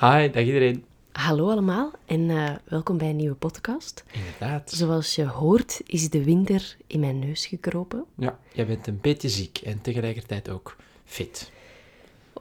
Hi, 0.00 0.30
dag 0.30 0.44
iedereen. 0.44 0.84
Hallo 1.12 1.50
allemaal 1.50 1.90
en 2.06 2.30
eh, 2.30 2.54
welkom 2.64 2.98
bij 2.98 3.10
een 3.10 3.16
nieuwe 3.16 3.34
podcast. 3.34 4.04
Inderdaad. 4.12 4.70
Zoals 4.70 5.14
je 5.14 5.26
hoort 5.26 5.80
is 5.86 6.10
de 6.10 6.24
winter 6.24 6.76
in 6.86 7.00
mijn 7.00 7.18
neus 7.18 7.46
gekropen. 7.46 8.04
Ja, 8.16 8.38
jij 8.52 8.66
bent 8.66 8.86
een 8.86 8.98
beetje 9.00 9.28
ziek 9.28 9.58
en 9.58 9.80
tegelijkertijd 9.80 10.48
ook 10.48 10.76
fit. 11.04 11.50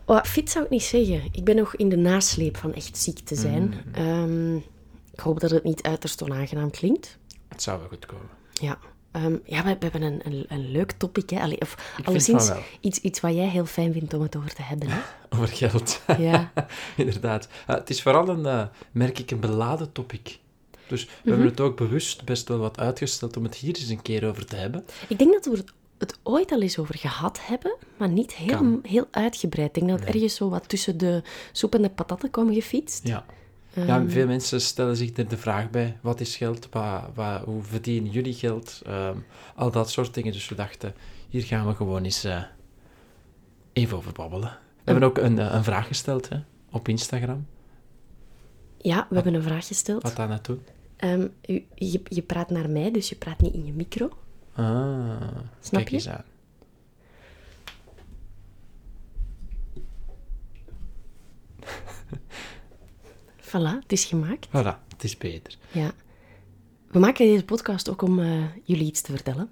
Oh, 0.06 0.23
fit 0.23 0.50
zou 0.50 0.66
ik 0.66 0.72
niet 0.72 0.83
zeggen. 0.83 1.23
Ik 1.31 1.44
ben 1.44 1.56
nog 1.56 1.76
in 1.76 1.89
de 1.89 1.98
nasleep 1.98 2.58
van 2.58 2.73
echt 2.73 2.98
ziek 2.98 3.20
te 3.20 3.36
zijn. 3.36 3.73
Ehm, 3.92 4.56
ik 5.11 5.20
hoop 5.20 5.39
dat 5.39 5.52
het 5.52 5.64
niet 5.64 5.83
uiterst 5.83 6.23
onaangenaam 6.23 6.72
klinkt. 6.72 7.17
Het 7.48 7.61
zou 7.61 7.80
wel 7.80 7.88
goed 7.88 8.06
komen. 8.06 8.30
Ja, 8.53 8.80
Ehm, 9.16 9.35
ja 9.45 9.63
we, 9.63 9.69
we 9.69 9.77
hebben 9.80 10.02
een, 10.02 10.21
een, 10.23 10.45
een 10.47 10.71
leuk 10.71 10.91
topic. 10.91 11.30
Hè? 11.30 11.39
Allee, 11.39 11.61
of 11.61 11.94
alleszins 12.03 12.52
iets, 12.80 12.99
iets 12.99 13.19
wat 13.19 13.33
jij 13.33 13.47
heel 13.47 13.66
fijn 13.66 13.94
vindt 13.94 14.13
om 14.13 14.21
het 14.21 14.35
over 14.35 14.53
te 14.53 14.61
hebben. 14.61 14.88
Hè? 14.89 14.99
Over 15.35 15.47
geld. 15.47 16.02
Ja. 16.17 16.52
Inderdaad. 16.97 17.47
Ah, 17.67 17.75
het 17.75 17.89
is 17.89 18.02
vooral 18.02 18.27
een, 18.30 18.45
eh, 18.45 18.66
merk 18.91 19.19
ik, 19.19 19.31
een 19.31 19.39
beladen 19.39 19.91
topic. 19.91 20.39
Dus 20.88 21.05
we 21.05 21.09
Mhm. 21.21 21.30
hebben 21.30 21.47
het 21.47 21.59
ook 21.59 21.77
bewust 21.77 22.25
best 22.25 22.47
wel 22.47 22.58
wat 22.58 22.80
uitgesteld 22.80 23.38
om 23.38 23.43
het 23.43 23.55
hier 23.55 23.75
eens 23.77 23.89
een 23.89 24.02
keer 24.02 24.27
over 24.27 24.45
te 24.45 24.55
hebben. 24.55 24.86
Ik 25.08 25.17
denk 25.17 25.33
dat 25.33 25.45
we 25.45 25.52
het- 25.97 26.17
ooit 26.23 26.52
al 26.52 26.61
eens 26.61 26.77
over 26.80 26.97
gehad 26.97 27.39
hebben, 27.41 27.76
maar 27.97 28.09
niet 28.09 28.33
heel, 28.36 28.55
Kan. 28.58 28.80
heel 28.83 29.08
uitgebreid. 29.11 29.67
Ik 29.67 29.73
denk 29.73 29.89
dat 29.89 29.99
het 29.99 30.15
ergens 30.15 30.36
zo 30.36 30.49
wat 30.49 30.70
tussen 30.70 30.97
de 30.97 31.21
soep 31.52 31.76
en 31.76 31.82
de 31.82 31.89
patatten 31.89 32.30
kwam 32.32 32.53
gefietst. 32.53 33.08
Ja. 33.08 33.26
Ehm. 33.75 33.87
ja, 33.87 34.08
veel 34.09 34.27
mensen 34.27 34.61
stellen 34.61 34.95
zich 34.95 35.17
er 35.17 35.27
de 35.27 35.37
vraag 35.37 35.69
bij, 35.69 35.97
wat 36.02 36.19
is 36.19 36.36
geld? 36.37 36.67
Wat, 36.71 37.02
wat, 37.13 37.41
hoe 37.43 37.63
verdienen 37.63 38.11
jullie 38.11 38.33
geld? 38.33 38.81
Ehm, 38.86 39.17
al 39.55 39.71
dat 39.71 39.89
soort 39.89 40.13
dingen. 40.13 40.31
Dus 40.31 40.49
we 40.49 40.55
dachten, 40.55 40.93
hier 41.30 41.43
gaan 41.43 41.67
we 41.67 41.75
gewoon 41.75 42.03
eens 42.03 42.23
eh, 42.23 42.43
even 43.73 43.97
over 43.97 44.11
babbelen. 44.11 44.49
We 44.83 44.91
hebben 44.91 45.03
ook 45.09 45.17
een, 45.17 45.39
eh, 45.39 45.53
een 45.53 45.64
vraag 45.64 45.87
gesteld 45.87 46.30
hè, 46.30 46.37
op 46.71 46.87
Instagram. 46.87 47.45
Ja, 48.77 49.08
we 49.09 49.15
hebben 49.15 49.33
een 49.33 49.43
vraag 49.43 49.67
gesteld. 49.67 50.03
Wat 50.03 50.15
daar 50.15 50.27
naartoe? 50.27 50.58
Ehm, 50.95 51.27
u- 51.47 51.65
je, 51.75 52.02
je 52.03 52.21
praat 52.21 52.49
naar 52.49 52.69
mij, 52.69 52.91
dus 52.91 53.09
je 53.09 53.15
praat 53.15 53.41
niet 53.41 53.53
in 53.53 53.65
je 53.65 53.73
micro. 53.73 54.09
Ah, 54.53 55.21
Snap 55.59 55.81
kijk 55.81 55.89
je? 55.89 55.95
eens 55.95 56.09
aan. 56.09 56.23
Voilà, 63.45 63.82
het 63.82 63.92
is 63.92 64.06
gemaakt. 64.06 64.48
Voilà, 64.48 64.78
het 64.89 65.04
is 65.04 65.17
beter. 65.17 65.58
Ja. 65.72 65.92
We 66.92 67.00
maken 67.00 67.26
deze 67.26 67.45
podcast 67.45 67.89
ook 67.89 68.02
om 68.02 68.20
eh, 68.20 68.44
jullie 68.64 68.86
iets 68.86 69.02
te 69.02 69.11
vertellen. 69.11 69.50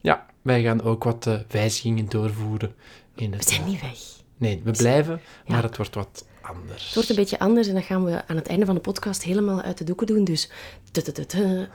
Ja, 0.00 0.26
wij 0.42 0.62
gaan 0.62 0.82
ook 0.82 1.04
wat 1.04 1.26
eh, 1.26 1.40
wijzigingen 1.48 2.08
doorvoeren. 2.08 2.74
In 3.14 3.30
We 3.30 3.36
het, 3.36 3.48
zijn 3.48 3.60
eh, 3.60 3.66
niet 3.66 3.80
weg. 3.80 3.98
Nee, 4.36 4.60
we 4.64 4.70
blijven, 4.70 5.20
maar 5.46 5.62
het 5.62 5.76
wordt 5.76 5.94
wat 5.94 6.26
anders. 6.40 6.84
Het 6.84 6.94
wordt 6.94 7.08
een 7.08 7.16
beetje 7.16 7.38
anders 7.38 7.68
en 7.68 7.74
dat 7.74 7.84
gaan 7.84 8.04
we 8.04 8.26
aan 8.26 8.36
het 8.36 8.46
einde 8.46 8.66
van 8.66 8.74
de 8.74 8.80
podcast 8.80 9.22
helemaal 9.22 9.60
uit 9.60 9.78
de 9.78 9.84
doeken 9.84 10.06
doen. 10.06 10.24
Dus 10.24 10.50
tutututu. 10.92 11.68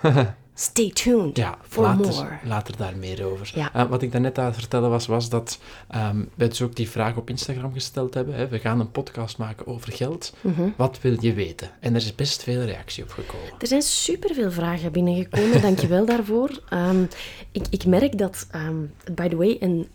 Stay 0.60 0.90
tuned 0.90 1.38
Ja, 1.38 1.58
for 1.68 1.84
later, 1.84 2.06
more. 2.14 2.40
later 2.44 2.78
daar 2.78 2.98
meer 2.98 3.26
over. 3.26 3.52
Ja. 3.56 3.74
Eh, 3.74 3.90
wat 3.90 4.02
ik 4.02 4.12
daarnet 4.12 4.38
aan 4.38 4.46
het 4.46 4.56
vertellen 4.56 4.90
was, 4.90 5.06
was 5.08 5.30
dat 5.30 5.60
ehm 5.88 6.18
we 6.36 6.48
dus 6.48 6.62
ook 6.62 6.76
die 6.76 6.90
vraag 6.90 7.16
op 7.16 7.30
Instagram 7.30 7.74
gesteld 7.74 8.14
hebben. 8.14 8.36
Hè. 8.36 8.48
We 8.48 8.60
gaan 8.60 8.80
een 8.80 8.92
podcast 8.92 9.38
maken 9.38 9.68
over 9.68 9.92
geld. 9.94 10.34
Mhm. 10.42 10.70
Wat 10.76 11.02
wil 11.02 11.18
je 11.20 11.34
weten? 11.34 11.72
En 11.80 11.96
er 11.96 12.02
is 12.02 12.16
best 12.16 12.44
veel 12.44 12.62
reactie 12.62 13.04
op 13.04 13.10
gekomen. 13.10 13.52
Er 13.60 13.68
zijn 13.68 13.82
superveel 13.82 14.52
vragen 14.52 14.92
binnengekomen, 14.92 15.62
dankjewel 15.62 16.06
daarvoor. 16.16 16.62
Ehm, 16.70 17.04
ik, 17.52 17.66
ik 17.70 17.86
merk 17.86 18.18
dat 18.18 18.48
het, 18.52 19.16
by 19.16 19.28
the 19.28 19.36
way, 19.36 19.58
een, 19.60 19.88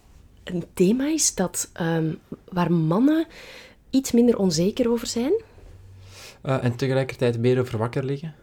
een 0.44 0.64
thema 0.74 1.06
is 1.06 1.34
dat, 1.34 1.70
waar 2.48 2.72
mannen 2.72 3.26
iets 3.90 4.12
minder 4.12 4.38
onzeker 4.38 4.90
over 4.90 5.06
zijn. 5.06 5.32
Eh, 6.42 6.64
en 6.64 6.76
tegelijkertijd 6.76 7.38
meer 7.38 7.60
over 7.60 7.78
wakker 7.78 8.04
liggen. 8.04 8.34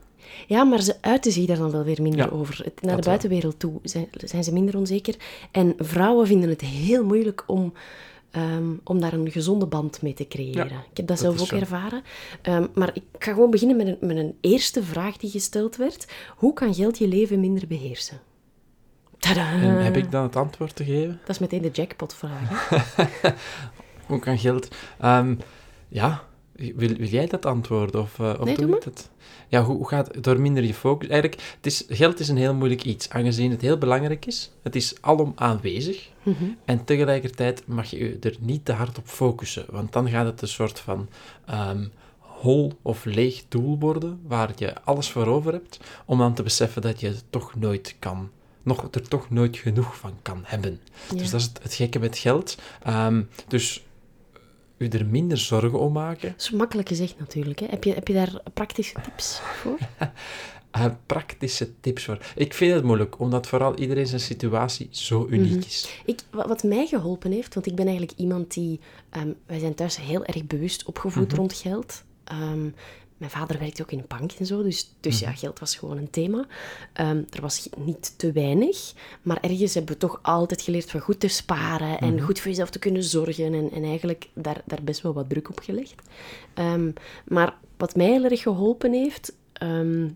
Ja, 0.48 0.64
maar 0.64 0.82
ze 0.82 0.96
uiten 1.02 1.32
zich 1.32 1.46
daar 1.46 1.58
dan 1.58 1.72
wel 1.72 1.84
weer 1.84 2.02
minder 2.02 2.26
Ja, 2.26 2.32
over. 2.32 2.66
Naar 2.82 2.96
de 2.96 3.02
buitenwereld 3.02 3.60
toe 3.60 3.80
zijn, 3.84 4.08
zijn 4.12 4.44
ze 4.44 4.54
minder 4.54 4.78
onzeker. 4.78 5.16
En 5.52 5.74
vrouwen 5.78 6.28
vinden 6.28 6.50
het 6.50 6.62
heel 6.62 7.04
moeilijk 7.06 7.44
om, 7.48 7.74
ehm, 8.32 8.70
om 8.84 9.00
daar 9.00 9.14
een 9.14 9.32
gezonde 9.32 9.66
band 9.66 10.02
mee 10.02 10.14
te 10.14 10.28
creëren. 10.28 10.70
Ja, 10.70 10.84
ik 10.92 10.98
heb 10.98 11.08
dat, 11.08 11.08
dat 11.08 11.20
zelf 11.20 11.42
ook 11.42 11.48
zo. 11.48 11.56
ervaren. 11.56 12.04
Ehm, 12.42 12.68
maar 12.74 12.90
ik 12.94 13.04
ga 13.20 13.34
gewoon 13.34 13.52
beginnen 13.52 13.78
met 13.78 13.88
een, 13.88 13.98
met 14.08 14.18
een 14.18 14.38
eerste 14.42 14.84
vraag 14.84 15.18
die 15.18 15.30
gesteld 15.30 15.76
werd. 15.76 16.08
Hoe 16.36 16.54
kan 16.54 16.74
geld 16.74 16.98
je 16.98 17.08
leven 17.08 17.40
minder 17.40 17.68
beheersen? 17.68 18.20
Tadaa! 19.18 19.52
En 19.54 19.84
heb 19.84 19.98
ik 19.98 20.12
dan 20.12 20.24
het 20.24 20.36
antwoord 20.36 20.76
te 20.76 20.84
geven? 20.86 21.20
Dat 21.22 21.30
is 21.30 21.40
meteen 21.40 21.62
de 21.62 21.70
jackpot-vraag. 21.72 22.70
Hoe 24.08 24.20
kan 24.20 24.38
geld... 24.38 24.68
Ehm, 25.00 25.36
ja, 25.88 26.24
wil, 26.62 26.94
wil 26.96 27.08
jij 27.08 27.28
dat 27.28 27.46
antwoorden? 27.46 28.02
Of, 28.02 28.20
eh, 28.20 28.34
of 28.40 28.46
Nee, 28.46 28.56
doe 28.56 28.66
doe 28.66 28.76
ik 28.76 28.84
dat? 28.84 29.10
Ja, 29.48 29.64
hoe, 29.64 29.76
hoe 29.76 29.88
gaat 29.88 30.24
door 30.24 30.42
minder 30.42 30.64
je 30.64 30.74
focus... 30.74 31.08
Eigenlijk, 31.08 31.42
het 31.56 31.66
is, 31.66 31.84
geld 31.88 32.20
is 32.20 32.28
een 32.28 32.38
heel 32.38 32.54
moeilijk 32.54 32.84
iets, 32.84 33.10
aangezien 33.10 33.52
het 33.52 33.62
heel 33.62 33.78
belangrijk 33.78 34.26
is. 34.26 34.52
Het 34.64 34.76
is 34.76 34.96
alom 35.02 35.32
aanwezig. 35.36 36.10
Mhm. 36.24 36.44
En 36.66 36.84
tegelijkertijd 36.84 37.64
mag 37.66 37.90
je 37.90 38.18
er 38.22 38.36
niet 38.40 38.66
te 38.66 38.72
hard 38.72 38.98
op 38.98 39.08
focussen. 39.08 39.66
Want 39.70 39.94
dan 39.94 40.10
gaat 40.10 40.26
het 40.26 40.42
een 40.42 40.48
soort 40.48 40.80
van 40.80 41.10
ehm, 41.46 41.86
hol 42.20 42.74
of 42.82 43.06
leeg 43.06 43.44
doel 43.48 43.80
worden, 43.80 44.20
waar 44.28 44.52
je 44.56 44.82
alles 44.84 45.10
voor 45.10 45.26
over 45.26 45.54
hebt, 45.54 45.80
om 46.06 46.18
dan 46.18 46.34
te 46.34 46.44
beseffen 46.44 46.82
dat 46.82 47.00
je 47.00 47.08
het 47.08 47.24
toch 47.30 47.56
nooit 47.56 47.96
kan... 48.00 48.30
Nog, 48.64 48.88
er 48.92 49.08
toch 49.08 49.30
nooit 49.30 49.58
genoeg 49.58 49.98
van 49.98 50.14
kan 50.22 50.42
hebben. 50.44 50.80
Ja. 51.10 51.18
Dus 51.18 51.30
dat 51.30 51.40
is 51.40 51.46
het, 51.48 51.60
het 51.64 51.74
gekke 51.74 52.00
met 52.00 52.18
geld. 52.18 52.58
Ehm, 52.84 53.22
dus 53.48 53.84
u 54.82 54.88
er 54.88 55.06
minder 55.06 55.38
zorgen 55.38 55.80
om 55.80 55.92
maken. 55.94 56.30
Dat 56.32 56.40
is 56.42 56.52
makkelijk 56.52 56.88
gezegd 56.88 57.20
natuurlijk. 57.20 57.60
Hè? 57.60 57.66
Heb, 57.70 57.84
je, 57.84 57.94
heb 57.94 58.08
je 58.08 58.14
daar 58.14 58.42
praktische 58.54 58.96
tips 59.04 59.40
voor? 59.62 59.78
Eh, 60.72 60.86
praktische 61.06 61.80
tips 61.80 62.04
voor. 62.06 62.18
Ik 62.36 62.54
vind 62.54 62.74
het 62.74 62.84
moeilijk, 62.84 63.20
omdat 63.20 63.48
vooral 63.48 63.76
iedereen 63.78 64.08
zijn 64.08 64.22
situatie 64.22 64.88
zo 64.92 65.28
uniek 65.30 65.50
Mhm. 65.58 65.66
is. 65.66 66.02
Ik, 66.06 66.20
wat, 66.30 66.64
mij 66.64 66.88
geholpen 66.88 67.32
heeft, 67.32 67.54
want 67.54 67.66
ik 67.66 67.76
ben 67.76 67.88
eigenlijk 67.88 68.18
iemand 68.20 68.54
die... 68.54 68.80
ehm, 69.10 69.28
wij 69.46 69.60
zijn 69.60 69.76
thuis 69.76 69.98
heel 69.98 70.26
erg 70.26 70.46
bewust 70.46 70.86
opgevoed 70.86 71.28
Mhm. 71.28 71.36
rond 71.36 71.54
geld. 71.54 72.04
Ehm, 72.24 72.70
mijn 73.22 73.34
vader 73.34 73.60
werkte 73.60 73.82
ook 73.82 73.92
in 73.92 73.98
een 74.00 74.06
bank 74.20 74.32
en 74.32 74.46
zo, 74.46 74.64
dus, 74.64 74.94
dus 75.00 75.22
Mhm. 75.22 75.30
ja, 75.30 75.36
geld 75.36 75.60
was 75.60 75.76
gewoon 75.76 75.98
een 75.98 76.10
thema. 76.10 76.46
Ehm, 76.94 77.22
er 77.30 77.42
was 77.42 77.70
niet 77.78 78.14
te 78.18 78.32
weinig, 78.32 78.94
maar 79.22 79.38
ergens 79.42 79.74
hebben 79.74 79.94
we 79.94 80.00
toch 80.00 80.20
altijd 80.22 80.62
geleerd 80.62 80.92
van 80.92 81.00
goed 81.00 81.20
te 81.20 81.28
sparen 81.28 82.00
en 82.00 82.14
Mhm. 82.16 82.24
goed 82.26 82.40
voor 82.40 82.50
jezelf 82.50 82.70
te 82.70 82.80
kunnen 82.80 83.04
zorgen 83.04 83.54
en, 83.54 83.72
en 83.72 83.84
eigenlijk 83.84 84.30
daar, 84.34 84.62
daar 84.66 84.84
best 84.84 85.02
wel 85.02 85.14
wat 85.14 85.30
druk 85.30 85.50
op 85.50 85.60
gelegd. 85.60 86.02
Ehm, 86.54 86.92
maar 87.28 87.54
wat 87.78 87.96
mij 87.96 88.06
heel 88.06 88.24
erg 88.24 88.42
geholpen 88.42 88.94
heeft, 88.94 89.34
ehm, 89.54 90.08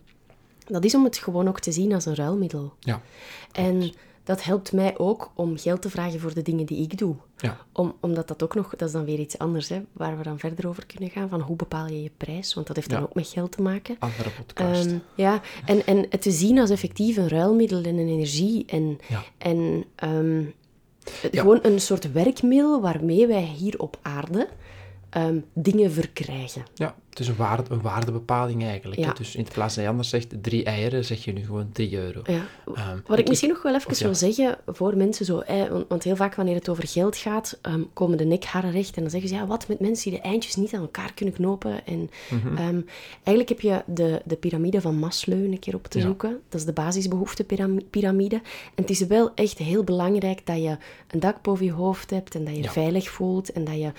Dat 0.67 0.83
is 0.85 0.95
om 0.95 1.03
het 1.03 1.17
gewoon 1.17 1.47
ook 1.47 1.59
te 1.59 1.71
zien 1.71 1.93
als 1.93 2.05
een 2.05 2.15
ruilmiddel. 2.15 2.73
Ja. 2.79 3.01
En 3.51 3.91
dat 4.25 4.43
helpt 4.43 4.71
mij 4.71 4.97
ook 4.97 5.31
om 5.35 5.57
geld 5.57 5.81
te 5.81 5.89
vragen 5.89 6.19
voor 6.19 6.33
de 6.33 6.41
dingen 6.41 6.65
die 6.65 6.81
ik 6.81 6.97
doe. 6.97 7.15
Ja. 7.37 7.57
Om, 7.71 7.93
omdat 7.99 8.27
dat 8.27 8.43
ook 8.43 8.55
nog, 8.55 8.69
dat 8.75 8.87
is 8.87 8.93
dan 8.93 9.05
weer 9.05 9.19
iets 9.19 9.37
anders, 9.37 9.69
hè, 9.69 9.81
waar 9.93 10.17
we 10.17 10.23
dan 10.23 10.39
verder 10.39 10.67
over 10.67 10.85
kunnen 10.85 11.09
gaan, 11.09 11.29
van 11.29 11.41
hoe 11.41 11.55
bepaal 11.55 11.87
je 11.87 12.03
je 12.03 12.11
prijs, 12.17 12.53
want 12.53 12.67
dat 12.67 12.75
heeft 12.75 12.89
dan 12.89 12.99
Ja. 12.99 13.05
ook 13.05 13.13
met 13.13 13.27
geld 13.27 13.51
te 13.51 13.61
maken. 13.61 13.95
Andere 13.99 14.29
podcast. 14.29 14.85
Ehm, 14.85 14.97
ja, 15.15 15.41
en, 15.65 15.85
en 15.85 16.05
het 16.09 16.21
te 16.21 16.31
zien 16.31 16.59
als 16.59 16.69
effectief 16.69 17.17
een 17.17 17.29
ruilmiddel 17.29 17.83
en 17.83 17.97
een 17.97 18.07
energie 18.09 18.65
en, 18.65 18.99
Ja. 19.09 19.23
en 19.37 19.85
ehm, 19.95 20.43
gewoon 21.31 21.59
een 21.61 21.79
soort 21.81 22.11
werkmiddel 22.11 22.81
waarmee 22.81 23.27
wij 23.27 23.43
hier 23.43 23.79
op 23.79 23.97
aarde 24.01 24.47
ehm, 25.15 25.39
dingen 25.53 25.91
verkrijgen. 25.91 26.63
Ja, 26.73 26.95
het 27.09 27.19
is 27.19 27.27
een, 27.27 27.35
waarde, 27.35 27.63
een 27.69 27.81
waardebepaling 27.81 28.63
eigenlijk. 28.63 29.01
Ja. 29.01 29.13
Dus 29.13 29.35
in 29.35 29.47
plaats 29.53 29.75
dat 29.75 29.83
je 29.83 29.89
anders 29.89 30.09
zegt 30.09 30.33
drie 30.41 30.63
eieren, 30.63 31.05
zeg 31.05 31.23
je 31.23 31.33
nu 31.33 31.45
gewoon 31.45 31.69
3 31.71 31.97
euro. 31.97 32.21
Ja. 32.23 32.45
Ehm, 32.75 32.97
Wat 33.07 33.19
ik 33.19 33.27
misschien 33.27 33.49
nog 33.49 33.61
wel 33.61 33.75
even 33.75 34.03
wil 34.03 34.15
zeggen 34.15 34.57
voor 34.65 34.97
mensen 34.97 35.25
zo, 35.25 35.43
want, 35.87 36.03
heel 36.03 36.15
vaak 36.15 36.35
wanneer 36.35 36.55
het 36.55 36.69
over 36.69 36.87
geld 36.87 37.17
gaat, 37.17 37.57
ehm, 37.61 37.81
komen 37.93 38.17
de 38.17 38.25
nekharen 38.25 38.71
recht 38.71 38.95
en 38.95 39.01
dan 39.01 39.11
zeggen 39.11 39.29
ze, 39.29 39.35
ja, 39.35 39.47
wat 39.47 39.67
met 39.67 39.79
mensen 39.79 40.11
die 40.11 40.19
de 40.21 40.27
eindjes 40.27 40.55
niet 40.55 40.73
aan 40.73 40.81
elkaar 40.81 41.13
kunnen 41.13 41.33
knopen. 41.35 41.85
En 41.85 42.09
Mhm. 42.29 42.81
eigenlijk 43.23 43.49
heb 43.49 43.61
je 43.61 43.83
de, 43.85 44.21
de 44.25 44.35
piramide 44.35 44.81
van 44.81 44.95
Maslow 44.95 45.43
een 45.43 45.59
keer 45.59 45.75
op 45.75 45.87
te 45.87 45.97
Ja. 45.97 46.03
zoeken. 46.05 46.39
Dat 46.49 46.59
is 46.59 46.65
de 46.65 46.73
basisbehoeftepiramide. 46.73 48.35
En 48.35 48.41
het 48.75 48.89
is 48.89 49.05
wel 49.07 49.31
echt 49.35 49.57
heel 49.57 49.83
belangrijk 49.83 50.45
dat 50.45 50.57
je 50.61 50.77
een 51.07 51.19
dak 51.19 51.41
boven 51.41 51.65
je 51.65 51.71
hoofd 51.71 52.09
hebt 52.09 52.35
en 52.35 52.45
dat 52.45 52.55
je 52.55 52.69
veilig 52.69 53.09
voelt 53.09 53.51
en 53.51 53.63
dat 53.63 53.75
je, 53.75 53.91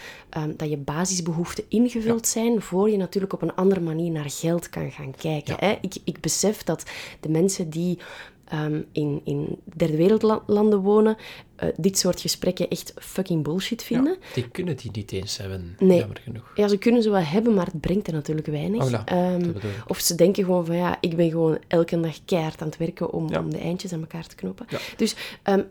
dat 0.57 0.69
je 0.71 0.77
basisbehoeften 1.06 1.64
ingevuld 1.69 2.26
zijn 2.26 2.62
voor 2.62 2.91
je 2.91 2.97
natuurlijk 2.97 3.32
op 3.32 3.43
een 3.43 3.55
andere 3.55 3.81
manier 3.81 4.11
naar 4.11 4.31
geld 4.31 4.69
kan 4.70 4.91
gaan 4.91 5.14
kijken. 5.20 5.56
Ja. 5.61 5.67
Hè? 5.67 5.79
Ik, 5.81 5.94
ik 6.05 6.20
besef 6.20 6.62
dat 6.62 6.85
de 7.20 7.29
mensen 7.29 7.70
die 7.70 7.99
ehm, 8.44 8.81
in, 8.93 9.20
in 9.25 9.58
derde 9.76 9.97
wereldlanden 9.97 10.79
wonen, 10.81 11.17
eh, 11.56 11.69
dit 11.76 11.99
soort 11.99 12.20
gesprekken 12.20 12.69
echt 12.69 12.94
fucking 12.99 13.43
bullshit 13.44 13.82
vinden. 13.82 14.17
ja, 14.20 14.26
die 14.35 14.49
kunnen 14.49 14.76
die 14.76 14.91
niet 14.93 15.12
eens 15.12 15.37
hebben, 15.37 15.76
Nee. 15.79 15.99
jammer 15.99 16.20
genoeg. 16.25 16.53
Ja, 16.55 16.69
ze 16.69 16.76
kunnen 16.79 17.03
ze 17.03 17.11
wel 17.11 17.20
hebben, 17.20 17.55
maar 17.55 17.67
het 17.67 17.81
brengt 17.81 18.06
er 18.06 18.12
natuurlijk 18.12 18.47
weinig. 18.47 18.85
Oh, 18.85 19.00
Ehm, 19.05 19.52
of 19.87 19.99
ze 20.00 20.14
denken 20.14 20.44
gewoon 20.44 20.67
van, 20.67 20.76
ja, 20.76 20.97
ik 21.00 21.17
ben 21.17 21.31
gewoon 21.31 21.59
elke 21.69 22.00
dag 22.00 22.19
keihard 22.25 22.61
aan 22.61 22.69
het 22.69 22.76
werken 22.76 23.12
om, 23.12 23.29
Ja. 23.31 23.38
om 23.41 23.50
de 23.50 23.59
eindjes 23.59 23.93
aan 23.93 24.00
elkaar 24.00 24.26
te 24.26 24.35
knopen. 24.35 24.67
Ja. 24.69 24.79
Dus 24.97 25.14
ehm, 25.43 25.62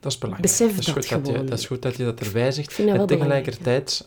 Dat 0.00 0.12
is 0.12 0.18
belangrijk. 0.18 0.50
Besef 0.52 0.70
dat, 0.70 0.78
is 0.78 0.84
dat 0.84 0.94
goed 0.94 1.24
dat, 1.24 1.26
je, 1.36 1.44
dat 1.44 1.58
is 1.58 1.66
goed 1.66 1.82
dat 1.82 1.96
je 1.96 2.04
dat 2.04 2.20
erbij 2.20 2.52
zegt. 2.52 2.78
En 2.78 3.06
tegelijkertijd 3.06 4.06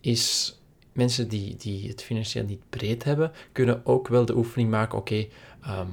is 0.00 0.54
mensen 0.92 1.28
die, 1.28 1.56
die 1.56 1.88
het 1.88 2.02
financieel 2.02 2.44
niet 2.44 2.62
breed 2.70 3.04
hebben, 3.04 3.32
kunnen 3.52 3.86
ook 3.86 4.08
wel 4.08 4.24
de 4.24 4.36
oefening 4.36 4.70
maken, 4.70 4.98
oké, 4.98 5.26
ehm, 5.62 5.86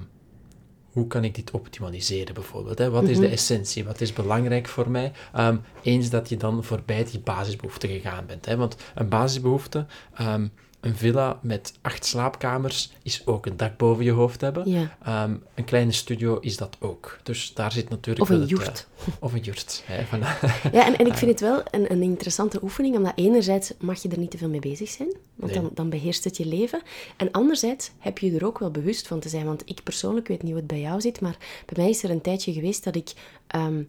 hoe 0.91 1.07
kan 1.07 1.23
ik 1.23 1.35
dit 1.35 1.51
optimaliseren 1.51 2.33
bijvoorbeeld? 2.33 2.77
Hè? 2.77 2.89
Wat 2.89 3.03
is 3.03 3.17
Mhm. 3.17 3.25
de 3.25 3.31
essentie? 3.31 3.85
Wat 3.85 4.01
is 4.01 4.13
belangrijk 4.13 4.67
voor 4.67 4.89
mij? 4.89 5.11
Ehm, 5.33 5.57
eens 5.83 6.09
dat 6.09 6.29
je 6.29 6.37
dan 6.37 6.63
voorbij 6.63 7.03
die 7.03 7.19
basisbehoeften 7.19 7.89
gegaan 7.89 8.25
bent. 8.25 8.45
Hè? 8.45 8.55
Want 8.57 8.75
een 8.95 9.09
basisbehoefte, 9.09 9.85
ehm, 10.13 10.47
een 10.87 10.95
villa 10.95 11.39
met 11.41 11.73
acht 11.81 12.05
slaapkamers, 12.05 12.91
is 13.03 13.21
ook 13.25 13.45
een 13.45 13.57
dak 13.57 13.77
boven 13.77 14.03
je 14.03 14.11
hoofd 14.11 14.41
hebben. 14.41 14.69
ja. 14.69 14.97
Ehm, 15.03 15.35
een 15.55 15.63
kleine 15.65 15.91
studio 15.91 16.39
is 16.39 16.57
dat 16.57 16.77
ook. 16.79 17.19
Dus 17.23 17.53
daar 17.53 17.71
zit 17.71 17.89
natuurlijk 17.89 18.29
Of 18.29 18.35
een 18.35 18.39
het, 18.41 18.49
joert. 18.49 18.87
eh, 18.99 19.13
of 19.19 19.33
een 19.33 19.39
jurt. 19.39 19.83
Hè, 19.85 20.03
voilà. 20.05 20.39
Ja, 20.71 20.85
en, 20.85 20.97
en 20.97 21.05
ik 21.07 21.13
vind 21.13 21.31
het 21.31 21.39
wel 21.39 21.61
een, 21.71 21.91
een 21.91 22.01
interessante 22.01 22.59
oefening, 22.63 22.95
omdat 22.95 23.11
enerzijds 23.15 23.73
mag 23.79 24.01
je 24.01 24.09
er 24.09 24.19
niet 24.19 24.31
te 24.31 24.37
veel 24.37 24.49
mee 24.49 24.59
bezig 24.59 24.89
zijn, 24.89 25.09
want 25.35 25.51
Nee. 25.53 25.61
dan, 25.61 25.71
dan 25.73 25.89
beheerst 25.89 26.23
het 26.23 26.37
je 26.37 26.45
leven. 26.45 26.81
En 27.17 27.31
anderzijds 27.31 27.91
heb 27.99 28.17
je 28.17 28.31
er 28.35 28.45
ook 28.45 28.59
wel 28.59 28.71
bewust 28.71 29.07
van 29.07 29.19
te 29.19 29.29
zijn, 29.29 29.45
want 29.45 29.61
ik 29.65 29.83
persoonlijk 29.83 30.27
weet 30.27 30.41
niet 30.41 30.51
hoe 30.51 30.59
het 30.59 30.67
bij 30.69 30.79
jou 30.79 31.01
zit, 31.01 31.21
maar 31.21 31.37
bij 31.65 31.83
mij 31.83 31.89
is 31.89 32.03
er 32.03 32.09
een 32.09 32.21
tijdje 32.21 32.53
geweest 32.53 32.83
dat 32.83 32.95
ik 32.95 33.13
ehm, 33.47 33.81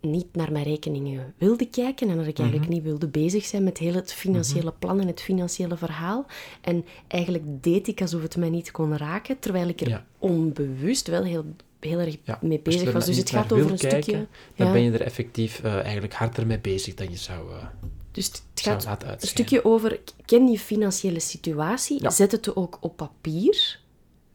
niet 0.00 0.26
naar 0.32 0.52
mijn 0.52 0.64
rekeningen 0.64 1.34
wilde 1.38 1.66
kijken 1.68 2.08
en 2.08 2.16
dat 2.16 2.26
ik 2.26 2.38
eigenlijk 2.38 2.70
niet 2.70 2.82
wilde 2.82 3.08
bezig 3.08 3.44
zijn 3.44 3.64
met 3.64 3.78
heel 3.78 3.94
het 3.94 4.12
financiële 4.12 4.72
plan 4.78 5.00
en 5.00 5.06
het 5.06 5.20
financiële 5.20 5.76
verhaal. 5.76 6.26
En 6.60 6.84
eigenlijk 7.06 7.44
deed 7.62 7.88
ik 7.88 8.00
alsof 8.00 8.22
het 8.22 8.36
mij 8.36 8.50
niet 8.50 8.70
kon 8.70 8.96
raken, 8.96 9.38
terwijl 9.38 9.68
ik 9.68 9.80
er 9.80 9.88
Ja. 9.88 10.06
onbewust 10.18 11.06
wel 11.06 11.24
heel, 11.24 11.44
heel 11.80 11.98
erg 11.98 12.16
Ja, 12.22 12.38
mee 12.42 12.60
bezig 12.60 12.86
er 12.86 12.92
was. 12.92 13.06
Dus 13.06 13.16
het 13.16 13.30
gaat 13.30 13.52
over 13.52 13.70
een 13.70 13.76
kijken, 13.78 14.02
stukje... 14.02 14.26
Dan 14.56 14.66
ja. 14.66 14.72
ben 14.72 14.82
je 14.82 14.90
er 14.92 15.00
effectief 15.02 15.60
eh, 15.62 15.74
eigenlijk 15.80 16.14
harder 16.14 16.46
mee 16.46 16.58
bezig 16.60 16.94
dan 16.94 17.10
je 17.10 17.16
zou, 17.16 17.50
eh, 17.52 17.66
Dus 18.10 18.26
het 18.26 18.42
gaat 18.54 19.02
een 19.02 19.28
stukje 19.28 19.64
over, 19.64 20.00
ken 20.24 20.48
je 20.48 20.58
financiële 20.58 21.20
situatie, 21.20 22.02
Ja. 22.02 22.10
zet 22.10 22.32
het 22.32 22.56
ook 22.56 22.78
op 22.80 22.96
papier. 22.96 23.78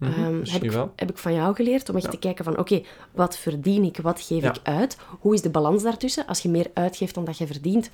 Mhm, 0.09 0.21
Ehm, 0.23 0.51
heb, 0.51 0.63
ik, 0.63 0.71
wel. 0.71 0.93
heb 0.95 1.09
ik 1.09 1.17
van 1.17 1.33
jou 1.33 1.55
geleerd 1.55 1.89
om 1.89 1.95
echt 1.95 2.05
Ja. 2.05 2.11
te 2.11 2.17
kijken 2.17 2.45
van, 2.45 2.57
oké, 2.57 2.81
wat 3.11 3.37
verdien 3.37 3.83
ik, 3.83 3.97
wat 3.97 4.21
geef 4.21 4.43
Ja. 4.43 4.49
ik 4.49 4.59
uit? 4.63 4.97
Hoe 5.19 5.33
is 5.33 5.41
de 5.41 5.49
balans 5.49 5.83
daartussen? 5.83 6.27
Als 6.27 6.39
je 6.39 6.49
meer 6.49 6.71
uitgeeft 6.73 7.13
dan 7.15 7.25
dat 7.25 7.37
je 7.37 7.47
verdient, 7.47 7.89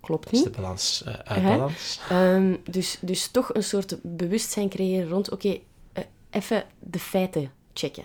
klopt 0.00 0.26
Is 0.32 0.32
niet. 0.32 0.44
de 0.44 0.50
balans 0.60 1.02
eh, 1.06 1.14
uit 1.14 1.42
balans? 1.42 2.00
Ehm, 2.10 2.56
dus, 2.70 2.98
dus 3.00 3.28
toch 3.28 3.54
een 3.54 3.62
soort 3.62 3.96
bewustzijn 4.02 4.68
creëren 4.68 5.08
rond, 5.08 5.30
oké, 5.30 5.58
eh, 5.92 6.04
even 6.30 6.64
de 6.80 6.98
feiten 6.98 7.50
checken. 7.72 8.04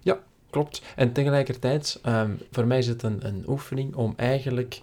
Ja, 0.00 0.18
klopt. 0.50 0.82
En 0.96 1.12
tegelijkertijd, 1.12 1.98
ehm, 2.02 2.30
voor 2.50 2.66
mij 2.66 2.78
is 2.78 2.86
het 2.86 3.02
een, 3.02 3.26
een 3.26 3.44
oefening 3.46 3.94
om 3.94 4.12
eigenlijk 4.16 4.80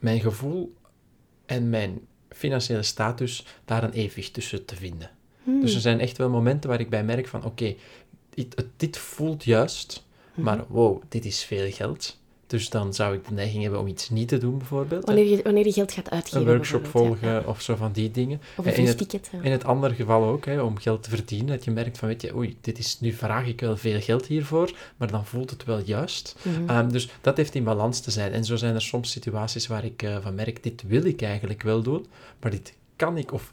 mijn 0.00 0.20
gevoel 0.20 0.74
en 1.46 1.70
mijn 1.70 2.00
financiële 2.30 2.82
status 2.82 3.46
daar 3.64 3.82
een 3.84 3.92
evenwicht 3.92 4.32
tussen 4.32 4.64
te 4.64 4.76
vinden. 4.76 5.10
Hmm. 5.46 5.60
Dus 5.60 5.74
er 5.74 5.80
zijn 5.80 6.00
echt 6.00 6.18
wel 6.18 6.28
momenten 6.28 6.70
waar 6.70 6.80
ik 6.80 6.90
bij 6.90 7.04
merk 7.04 7.28
van, 7.28 7.44
oké, 7.44 7.74
dit, 8.76 8.98
voelt 8.98 9.44
juist, 9.44 10.04
Mhm. 10.34 10.44
maar 10.44 10.64
wow, 10.68 11.02
dit 11.08 11.24
is 11.24 11.44
veel 11.44 11.70
geld. 11.70 12.18
Dus 12.46 12.70
dan 12.70 12.94
zou 12.94 13.14
ik 13.14 13.28
de 13.28 13.34
neiging 13.34 13.62
hebben 13.62 13.80
om 13.80 13.86
iets 13.86 14.10
niet 14.10 14.28
te 14.28 14.38
doen, 14.38 14.58
bijvoorbeeld. 14.58 15.04
Wanneer 15.04 15.24
je, 15.24 15.42
wanneer 15.42 15.66
je 15.66 15.72
geld 15.72 15.92
gaat 15.92 16.10
uitgeven. 16.10 16.40
Een 16.40 16.46
workshop 16.46 16.84
ja. 16.84 16.90
volgen 16.90 17.46
of 17.46 17.60
zo 17.62 17.76
van 17.76 17.92
die 17.92 18.10
dingen. 18.10 18.40
Of 18.56 18.66
een 18.66 18.72
En 18.72 18.78
in 18.78 18.86
het, 18.86 19.28
ja. 19.32 19.42
in 19.42 19.52
het 19.52 19.64
andere 19.64 19.94
geval 19.94 20.24
ook, 20.24 20.44
hè, 20.44 20.60
om 20.60 20.78
geld 20.78 21.02
te 21.02 21.10
verdienen, 21.10 21.46
dat 21.46 21.64
je 21.64 21.70
merkt 21.70 21.98
van, 21.98 22.08
weet 22.08 22.22
je, 22.22 22.36
oei, 22.36 22.56
dit 22.60 22.78
is, 22.78 23.00
nu 23.00 23.12
vraag 23.12 23.46
ik 23.46 23.60
wel 23.60 23.76
veel 23.76 24.00
geld 24.00 24.26
hiervoor, 24.26 24.72
maar 24.96 25.10
dan 25.10 25.26
voelt 25.26 25.50
het 25.50 25.64
wel 25.64 25.80
juist. 25.84 26.36
Mhm. 26.42 26.68
Ehm, 26.68 26.88
dus 26.88 27.08
dat 27.20 27.36
heeft 27.36 27.54
in 27.54 27.64
balans 27.64 28.00
te 28.00 28.10
zijn. 28.10 28.32
En 28.32 28.44
zo 28.44 28.56
zijn 28.56 28.74
er 28.74 28.82
soms 28.82 29.10
situaties 29.10 29.66
waar 29.66 29.84
ik 29.84 30.02
eh, 30.02 30.16
van 30.22 30.34
merk, 30.34 30.62
dit 30.62 30.82
wil 30.86 31.04
ik 31.04 31.22
eigenlijk 31.22 31.62
wel 31.62 31.82
doen, 31.82 32.06
maar 32.40 32.50
dit 32.50 32.74
kan 32.96 33.16
ik, 33.16 33.32
of 33.32 33.52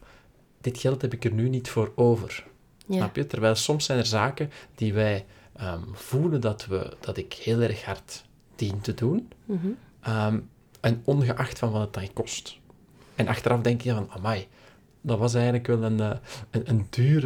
dit 0.64 0.78
geld 0.78 1.02
heb 1.02 1.14
ik 1.14 1.26
er 1.26 1.34
nu 1.34 1.50
niet 1.50 1.70
voor 1.70 1.92
over. 1.96 2.44
Ja. 2.86 2.96
Snap 2.96 3.16
je? 3.16 3.28
Terwijl 3.28 3.56
soms 3.56 3.86
zijn 3.86 4.00
er 4.00 4.06
zaken 4.06 4.52
die 4.76 4.94
wij 4.94 5.26
ehm, 5.56 5.82
voelen 5.92 6.42
dat, 6.42 6.66
we, 6.66 6.94
dat 7.00 7.18
ik 7.18 7.34
heel 7.34 7.62
erg 7.62 7.84
hard 7.86 8.24
dien 8.56 8.82
te 8.82 8.94
doen, 8.94 9.28
Mhm. 9.46 9.68
ehm, 10.02 10.40
en 10.80 11.02
ongeacht 11.04 11.60
van 11.60 11.72
wat 11.72 11.82
het 11.82 11.94
dan 11.94 12.14
kost. 12.14 12.58
En 13.16 13.28
achteraf 13.28 13.62
denk 13.62 13.82
je 13.82 13.94
van, 13.94 14.10
amai, 14.10 14.48
dat 15.02 15.20
was 15.20 15.34
eigenlijk 15.34 15.68
wel 15.68 15.84
een, 15.84 16.00
eh, 16.00 16.12
een, 16.52 16.70
een, 16.70 16.88
duur, 16.90 17.26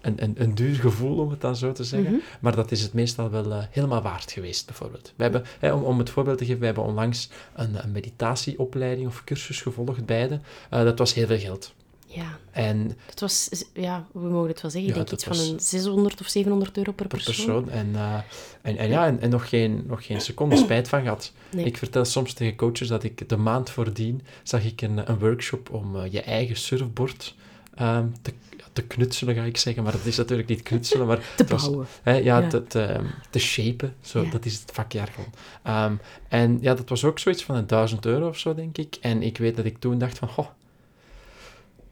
een, 0.00 0.22
een, 0.22 0.34
een 0.38 0.54
duur 0.54 0.74
gevoel, 0.74 1.18
om 1.18 1.30
het 1.30 1.40
dan 1.40 1.56
zo 1.56 1.72
te 1.72 1.84
zeggen. 1.84 2.10
Mhm. 2.12 2.20
Maar 2.40 2.56
dat 2.56 2.70
is 2.70 2.82
het 2.82 2.92
meestal 2.92 3.30
wel 3.30 3.52
eh, 3.52 3.64
helemaal 3.70 4.02
waard 4.02 4.32
geweest, 4.32 4.66
bijvoorbeeld. 4.66 5.12
We 5.16 5.22
hebben, 5.22 5.44
hè, 5.58 5.72
om, 5.72 5.82
om 5.82 5.98
het 5.98 6.10
voorbeeld 6.10 6.38
te 6.38 6.44
geven, 6.44 6.60
we 6.60 6.66
hebben 6.66 6.84
onlangs 6.84 7.30
een, 7.54 7.84
een 7.84 7.92
meditatieopleiding 7.92 9.06
of 9.08 9.24
cursus 9.24 9.62
gevolgd, 9.62 10.06
beide. 10.06 10.40
Eh, 10.70 10.82
dat 10.84 10.98
was 10.98 11.14
heel 11.14 11.26
veel 11.26 11.38
geld. 11.38 11.74
Ja, 12.14 12.38
En 12.50 12.96
dat 13.06 13.20
was, 13.20 13.64
ja, 13.72 14.06
we 14.12 14.28
mogen 14.28 14.48
het 14.48 14.60
wel 14.60 14.70
zeggen, 14.70 14.90
ik 14.90 14.96
denk 14.96 15.10
iets 15.10 15.24
van 15.24 15.38
een 15.38 15.60
600 15.60 16.20
of 16.20 16.28
700 16.28 16.76
euro 16.76 16.92
per 16.92 17.06
per 17.06 17.22
persoon. 17.24 17.64
persoon. 17.64 17.70
En, 17.70 17.90
eh, 17.94 18.14
en, 18.62 18.76
en 18.76 18.88
ja, 18.88 19.06
en, 19.06 19.20
en 19.20 19.30
nog, 19.30 19.48
geen, 19.48 19.84
nog 19.86 20.06
geen 20.06 20.20
seconde 20.20 20.56
spijt 20.64 20.88
van 20.88 21.02
gehad. 21.02 21.32
Nee. 21.52 21.64
Ik 21.64 21.76
vertel 21.78 22.04
soms 22.04 22.32
tegen 22.32 22.56
coaches 22.56 22.88
dat 22.88 23.02
ik 23.02 23.28
de 23.28 23.36
maand 23.36 23.70
voordien 23.70 24.22
zag 24.42 24.64
ik 24.64 24.82
een, 24.82 25.10
een 25.10 25.18
workshop 25.18 25.70
om 25.72 25.96
eh, 25.96 26.12
je 26.12 26.20
eigen 26.22 26.56
surfboard 26.56 27.34
ehm, 27.74 28.06
te, 28.22 28.32
te 28.72 28.82
knutselen, 28.82 29.34
ga 29.34 29.42
ik 29.42 29.56
zeggen. 29.56 29.82
Maar 29.82 29.92
dat 29.92 30.04
is 30.04 30.16
natuurlijk 30.16 30.48
niet 30.48 30.62
knutselen, 30.62 31.06
maar 31.06 31.18
Te 31.36 31.42
het 31.42 31.50
was- 31.50 31.64
bouwen. 31.64 31.86
Hè, 32.02 32.12
ja, 32.16 32.38
Ja. 32.38 32.48
Te, 32.48 32.66
te, 32.66 33.00
te 33.30 33.38
shapen, 33.38 33.94
zo, 34.00 34.22
Ja. 34.22 34.30
dat 34.30 34.44
is 34.44 34.54
het 34.60 34.70
vakjargon. 34.72 35.24
Ehm, 35.62 35.94
en 36.28 36.58
ja, 36.60 36.74
dat 36.74 36.88
was 36.88 37.04
ook 37.04 37.18
zoiets 37.18 37.44
van 37.44 37.54
een 37.56 37.66
duizend 37.66 38.06
euro 38.06 38.28
of 38.28 38.38
zo, 38.38 38.54
denk 38.54 38.78
ik. 38.78 38.96
En 39.00 39.22
ik 39.22 39.38
weet 39.38 39.56
dat 39.56 39.64
ik 39.64 39.78
toen 39.78 39.98
dacht 39.98 40.18
van, 40.18 40.28
goh, 40.28 40.46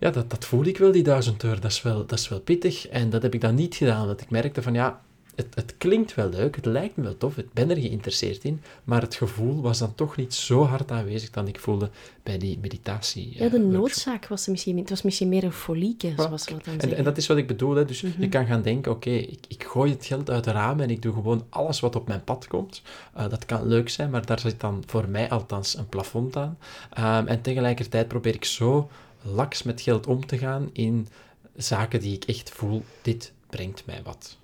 ja, 0.02 0.10
dat, 0.10 0.30
dat 0.30 0.44
voel 0.44 0.64
ik 0.64 0.78
wel, 0.78 0.92
die 0.92 1.02
duizend 1.02 1.44
euro. 1.44 1.60
Dat 1.60 1.70
is, 1.70 1.82
wel, 1.82 2.06
dat 2.06 2.18
is 2.18 2.28
wel 2.28 2.40
pittig. 2.40 2.88
En 2.88 3.10
dat 3.10 3.22
heb 3.22 3.34
ik 3.34 3.40
dan 3.40 3.54
niet 3.54 3.74
gedaan, 3.74 4.06
want 4.06 4.20
ik 4.20 4.30
merkte 4.30 4.62
van, 4.62 4.74
ja, 4.74 5.00
het, 5.34 5.46
het 5.54 5.74
klinkt 5.78 6.14
wel 6.14 6.28
leuk, 6.28 6.56
het 6.56 6.64
lijkt 6.64 6.96
me 6.96 7.02
wel 7.02 7.16
tof, 7.16 7.38
ik 7.38 7.52
ben 7.52 7.70
er 7.70 7.76
geïnteresseerd 7.76 8.44
in, 8.44 8.60
maar 8.84 9.00
het 9.00 9.14
gevoel 9.14 9.60
was 9.62 9.78
dan 9.78 9.94
toch 9.94 10.16
niet 10.16 10.34
zo 10.34 10.64
hard 10.64 10.90
aanwezig 10.90 11.30
dan 11.30 11.48
ik 11.48 11.60
voelde 11.60 11.90
bij 12.22 12.38
die 12.38 12.58
meditatie. 12.62 13.28
Ja, 13.34 13.44
eh, 13.44 13.50
de 13.50 13.58
workshop. 13.58 13.72
noodzaak 13.80 14.26
was 14.28 14.44
er 14.44 14.50
misschien... 14.50 14.78
Het 14.78 14.90
was 14.90 15.02
misschien 15.02 15.28
meer 15.28 15.44
een 15.44 15.52
folieke, 15.52 16.12
zoals 16.16 16.44
we 16.44 16.50
dat 16.52 16.64
dan 16.64 16.74
En, 16.74 16.80
zeggen. 16.80 16.98
en 16.98 17.04
dat 17.04 17.16
is 17.16 17.26
wat 17.26 17.36
ik 17.36 17.46
bedoel. 17.46 17.74
Hè. 17.74 17.84
Dus 17.84 18.00
je 18.00 18.12
Mhm. 18.18 18.28
kan 18.28 18.46
gaan 18.46 18.62
denken, 18.62 18.92
oké, 18.92 19.10
ik, 19.10 19.38
ik 19.48 19.64
gooi 19.64 19.90
het 19.92 20.06
geld 20.06 20.30
uit 20.30 20.44
de 20.44 20.50
ramen 20.50 20.84
en 20.84 20.90
ik 20.90 21.02
doe 21.02 21.12
gewoon 21.12 21.44
alles 21.48 21.80
wat 21.80 21.96
op 21.96 22.08
mijn 22.08 22.24
pad 22.24 22.46
komt. 22.46 22.82
Eh, 23.14 23.28
dat 23.28 23.46
kan 23.46 23.66
leuk 23.66 23.88
zijn, 23.88 24.10
maar 24.10 24.26
daar 24.26 24.38
zit 24.40 24.60
dan 24.60 24.82
voor 24.86 25.08
mij 25.08 25.30
althans 25.30 25.76
een 25.76 25.88
plafond 25.88 26.36
aan. 26.36 26.58
Ehm, 26.92 27.26
en 27.26 27.40
tegelijkertijd 27.42 28.08
probeer 28.08 28.34
ik 28.34 28.44
zo 28.44 28.90
laks 29.22 29.62
met 29.62 29.80
geld 29.80 30.06
om 30.06 30.26
te 30.26 30.38
gaan 30.38 30.70
in 30.72 31.08
zaken 31.56 32.00
die 32.00 32.14
ik 32.14 32.24
echt 32.24 32.50
voel, 32.50 32.82
dit 33.02 33.32
brengt 33.50 33.86
mij 33.86 34.00
wat. 34.04 34.36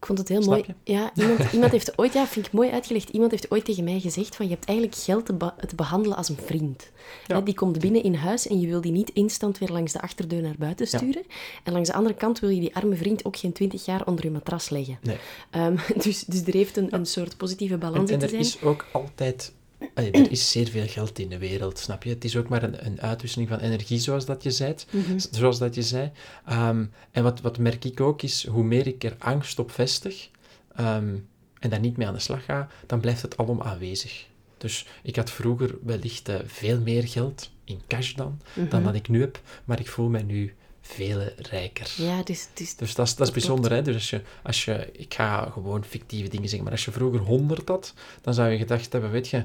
Ik 0.00 0.06
vond 0.06 0.18
het 0.18 0.28
heel 0.28 0.42
Snap 0.42 0.54
mooi. 0.66 0.74
Ja, 0.84 1.10
iemand, 1.14 1.40
iemand 1.52 1.72
heeft 1.72 1.98
ooit, 1.98 2.12
ja, 2.12 2.26
vind 2.26 2.46
ik 2.46 2.52
mooi 2.52 2.70
uitgelegd. 2.70 3.08
Iemand 3.08 3.30
heeft 3.30 3.50
ooit 3.50 3.64
tegen 3.64 3.84
mij 3.84 4.00
gezegd 4.00 4.36
van 4.36 4.46
je 4.48 4.52
hebt 4.52 4.64
eigenlijk 4.64 4.98
geld 4.98 5.26
te, 5.26 5.32
be- 5.32 5.52
te 5.66 5.74
behandelen 5.74 6.16
als 6.16 6.28
een 6.28 6.38
vriend. 6.44 6.90
Ja. 7.26 7.36
Hè, 7.36 7.42
die 7.42 7.54
komt 7.54 7.78
binnen 7.78 8.02
in 8.02 8.14
huis 8.14 8.46
en 8.46 8.60
je 8.60 8.66
wil 8.66 8.80
die 8.80 8.92
niet 8.92 9.10
instant 9.10 9.58
weer 9.58 9.68
langs 9.68 9.92
de 9.92 10.00
achterdeur 10.00 10.42
naar 10.42 10.54
buiten 10.58 10.86
Ja. 10.90 10.98
sturen. 10.98 11.22
En 11.64 11.72
langs 11.72 11.88
de 11.88 11.94
andere 11.94 12.14
kant 12.14 12.38
wil 12.40 12.50
je 12.50 12.60
die 12.60 12.74
arme 12.76 12.96
vriend 12.96 13.24
ook 13.24 13.36
geen 13.36 13.52
twintig 13.52 13.84
jaar 13.84 14.06
onder 14.06 14.24
je 14.24 14.30
matras 14.30 14.68
leggen. 14.68 14.98
Nee. 15.02 15.16
Ehm, 15.50 15.76
dus, 16.04 16.24
dus 16.24 16.42
er 16.42 16.54
heeft 16.54 16.76
een, 16.76 16.94
een 16.94 17.06
soort 17.06 17.36
positieve 17.36 17.74
En, 17.74 17.80
balans 17.80 18.10
in 18.10 18.14
en 18.14 18.18
te 18.18 18.24
er 18.24 18.30
zijn. 18.30 18.42
is 18.42 18.62
ook 18.62 18.86
altijd... 18.92 19.52
allee, 19.94 20.10
er 20.10 20.30
is 20.30 20.50
zeer 20.50 20.68
veel 20.68 20.86
geld 20.86 21.18
in 21.18 21.28
de 21.28 21.38
wereld, 21.38 21.78
snap 21.78 22.02
je? 22.02 22.10
Het 22.10 22.24
is 22.24 22.36
ook 22.36 22.48
maar 22.48 22.62
een, 22.62 22.86
een 22.86 23.00
uitwisseling 23.00 23.48
van 23.48 23.58
energie, 23.58 23.98
zoals 23.98 24.26
dat 24.26 24.42
je 24.42 24.50
zei. 24.50 24.74
Mhm. 24.90 25.18
Zoals 25.30 25.58
dat 25.58 25.74
je 25.74 25.82
zei. 25.82 26.10
Ehm, 26.46 26.84
en 27.10 27.22
wat, 27.22 27.40
wat 27.40 27.58
merk 27.58 27.84
ik 27.84 28.00
ook, 28.00 28.22
is 28.22 28.46
hoe 28.46 28.64
meer 28.64 28.86
ik 28.86 29.04
er 29.04 29.16
angst 29.18 29.58
op 29.58 29.70
vestig 29.70 30.28
ehm, 30.76 31.14
en 31.58 31.70
daar 31.70 31.80
niet 31.80 31.96
mee 31.96 32.06
aan 32.06 32.14
de 32.14 32.20
slag 32.20 32.44
ga, 32.44 32.68
dan 32.86 33.00
blijft 33.00 33.22
het 33.22 33.36
alom 33.36 33.62
aanwezig. 33.62 34.26
Dus 34.58 34.86
ik 35.02 35.16
had 35.16 35.30
vroeger 35.30 35.74
wellicht 35.82 36.28
eh, 36.28 36.36
veel 36.46 36.80
meer 36.80 37.08
geld 37.08 37.50
in 37.64 37.80
cash 37.86 38.12
dan, 38.14 38.40
Mhm. 38.54 38.68
dan 38.68 38.84
dat 38.84 38.94
ik 38.94 39.08
nu 39.08 39.20
heb, 39.20 39.40
maar 39.64 39.80
ik 39.80 39.88
voel 39.88 40.08
mij 40.08 40.22
nu 40.22 40.54
veel 40.80 41.20
rijker. 41.36 41.92
Ja, 41.96 42.22
dus, 42.22 42.48
dus 42.54 42.76
Dus 42.76 42.94
dat 42.94 43.06
is, 43.06 43.14
dat 43.14 43.26
is 43.26 43.32
bijzonder, 43.32 43.72
hè? 43.72 43.82
Dus 43.82 43.94
als 43.94 44.10
je, 44.10 44.20
als 44.42 44.64
je, 44.64 44.88
ik 44.92 45.14
ga 45.14 45.50
gewoon 45.52 45.84
fictieve 45.84 46.28
dingen 46.28 46.44
zeggen, 46.48 46.62
maar 46.62 46.72
als 46.72 46.84
je 46.84 46.90
vroeger 46.90 47.20
100 47.20 47.68
had, 47.68 47.94
dan 48.20 48.34
zou 48.34 48.50
je 48.50 48.58
gedacht 48.58 48.92
hebben, 48.92 49.10
weet 49.10 49.28
je, 49.28 49.44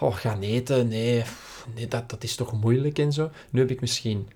oh, 0.00 0.16
gaan 0.16 0.40
eten, 0.42 0.88
nee, 0.88 1.22
nee 1.74 1.88
dat, 1.88 2.10
dat 2.10 2.24
is 2.24 2.34
toch 2.34 2.52
moeilijk 2.60 2.98
en 2.98 3.12
zo. 3.12 3.30
Nu 3.50 3.60
heb 3.60 3.70
ik 3.70 3.80
misschien 3.80 4.28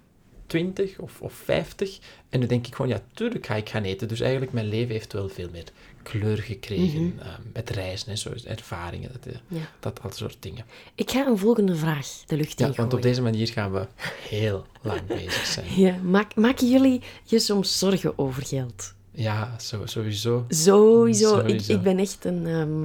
20 0.46 0.98
of, 0.98 1.20
of 1.20 1.32
50 1.32 1.98
en 2.28 2.40
nu 2.40 2.46
denk 2.46 2.66
ik 2.66 2.74
gewoon, 2.74 2.90
ja, 2.90 3.02
tuurlijk 3.14 3.46
ga 3.46 3.54
ik 3.54 3.68
gaan 3.68 3.82
eten. 3.82 4.08
Dus 4.08 4.20
eigenlijk, 4.20 4.52
mijn 4.52 4.68
leven 4.68 4.92
heeft 4.92 5.12
wel 5.12 5.28
veel 5.28 5.48
meer 5.52 5.64
kleur 6.02 6.38
gekregen 6.38 7.02
Mhm. 7.06 7.18
eh, 7.18 7.26
met 7.52 7.70
reizen 7.70 8.08
en 8.08 8.18
zo, 8.18 8.30
ervaringen, 8.44 9.10
dat, 9.12 9.26
eh, 9.34 9.40
Ja. 9.48 9.70
dat, 9.80 10.00
dat 10.02 10.16
soort 10.16 10.36
dingen. 10.40 10.64
ik 10.94 11.10
ga 11.10 11.26
een 11.26 11.38
volgende 11.38 11.74
vraag 11.76 12.06
de 12.26 12.36
lucht 12.36 12.58
Ja, 12.58 12.66
in 12.66 12.72
want 12.76 12.94
op 12.94 13.02
deze 13.02 13.22
manier 13.22 13.46
gaan 13.48 13.72
we 13.72 13.86
heel 14.28 14.66
lang 14.82 15.06
bezig 15.18 15.46
zijn. 15.46 15.66
Ja, 15.80 15.96
maak, 16.02 16.34
maken 16.36 16.70
jullie 16.70 17.00
je 17.24 17.38
soms 17.38 17.78
zorgen 17.78 18.18
over 18.18 18.46
geld? 18.46 18.94
Ja, 19.12 19.54
sowieso. 19.84 20.44
Sowieso. 20.48 21.38
Ik, 21.38 21.62
ik 21.62 21.82
ben 21.82 21.98
echt 21.98 22.24
een, 22.24 22.46
ehm, 22.46 22.84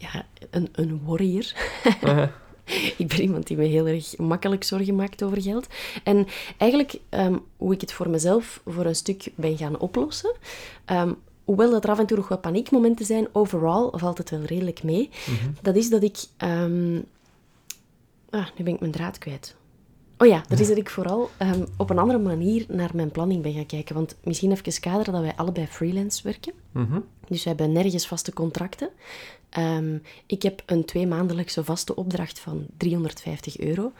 ja, 0.00 0.26
een, 0.50 0.68
een 0.72 1.00
warrior. 1.04 1.52
ik 2.98 3.08
ben 3.08 3.20
iemand 3.20 3.46
die 3.46 3.56
me 3.56 3.64
heel 3.64 3.86
erg 3.86 4.18
makkelijk 4.18 4.64
zorgen 4.64 4.94
maakt 4.94 5.22
over 5.22 5.42
geld. 5.42 5.66
En 6.04 6.26
eigenlijk, 6.56 7.00
ehm, 7.08 7.36
hoe 7.56 7.74
ik 7.74 7.80
het 7.80 7.92
voor 7.92 8.10
mezelf 8.10 8.60
voor 8.66 8.84
een 8.84 8.94
stuk 8.94 9.32
ben 9.34 9.56
gaan 9.56 9.78
oplossen, 9.78 10.34
ehm, 10.84 11.12
hoewel 11.44 11.70
dat 11.70 11.84
er 11.84 11.90
af 11.90 11.98
en 11.98 12.06
toe 12.06 12.16
nog 12.16 12.28
wel 12.28 12.38
paniekmomenten 12.38 13.06
zijn, 13.06 13.28
overal 13.32 13.92
valt 13.96 14.18
het 14.18 14.30
wel 14.30 14.42
redelijk 14.42 14.82
mee. 14.82 15.10
Dat 15.62 15.76
is 15.76 15.90
dat 15.90 16.02
ik... 16.02 16.16
ehm, 16.36 17.00
ah, 18.30 18.46
nu 18.56 18.64
ben 18.64 18.74
ik 18.74 18.80
mijn 18.80 18.92
draad 18.92 19.18
kwijt. 19.18 19.56
Oh 20.18 20.26
ja, 20.26 20.42
dat 20.48 20.60
is 20.60 20.68
dat 20.68 20.76
ik 20.76 20.90
vooral 20.90 21.30
op 21.76 21.90
een 21.90 21.98
andere 21.98 22.18
manier 22.18 22.64
naar 22.68 22.90
mijn 22.94 23.10
planning 23.10 23.42
ben 23.42 23.52
gaan 23.52 23.66
kijken. 23.66 23.94
Want 23.94 24.16
misschien 24.24 24.50
even 24.50 24.80
kaderen 24.80 25.12
dat 25.12 25.22
wij 25.22 25.36
allebei 25.36 25.66
freelance 25.66 26.22
werken. 26.22 26.52
Mhm. 26.72 27.00
Dus 27.28 27.42
we 27.42 27.48
hebben 27.48 27.72
nergens 27.72 28.06
vaste 28.06 28.32
contracten. 28.32 28.90
Ehm, 29.50 29.98
ik 30.26 30.42
heb 30.42 30.62
een 30.66 30.84
tweemaandelijkse 30.84 31.64
vaste 31.64 31.94
opdracht 31.96 32.38
van 32.38 32.66
350 32.76 33.58
euro. 33.58 33.92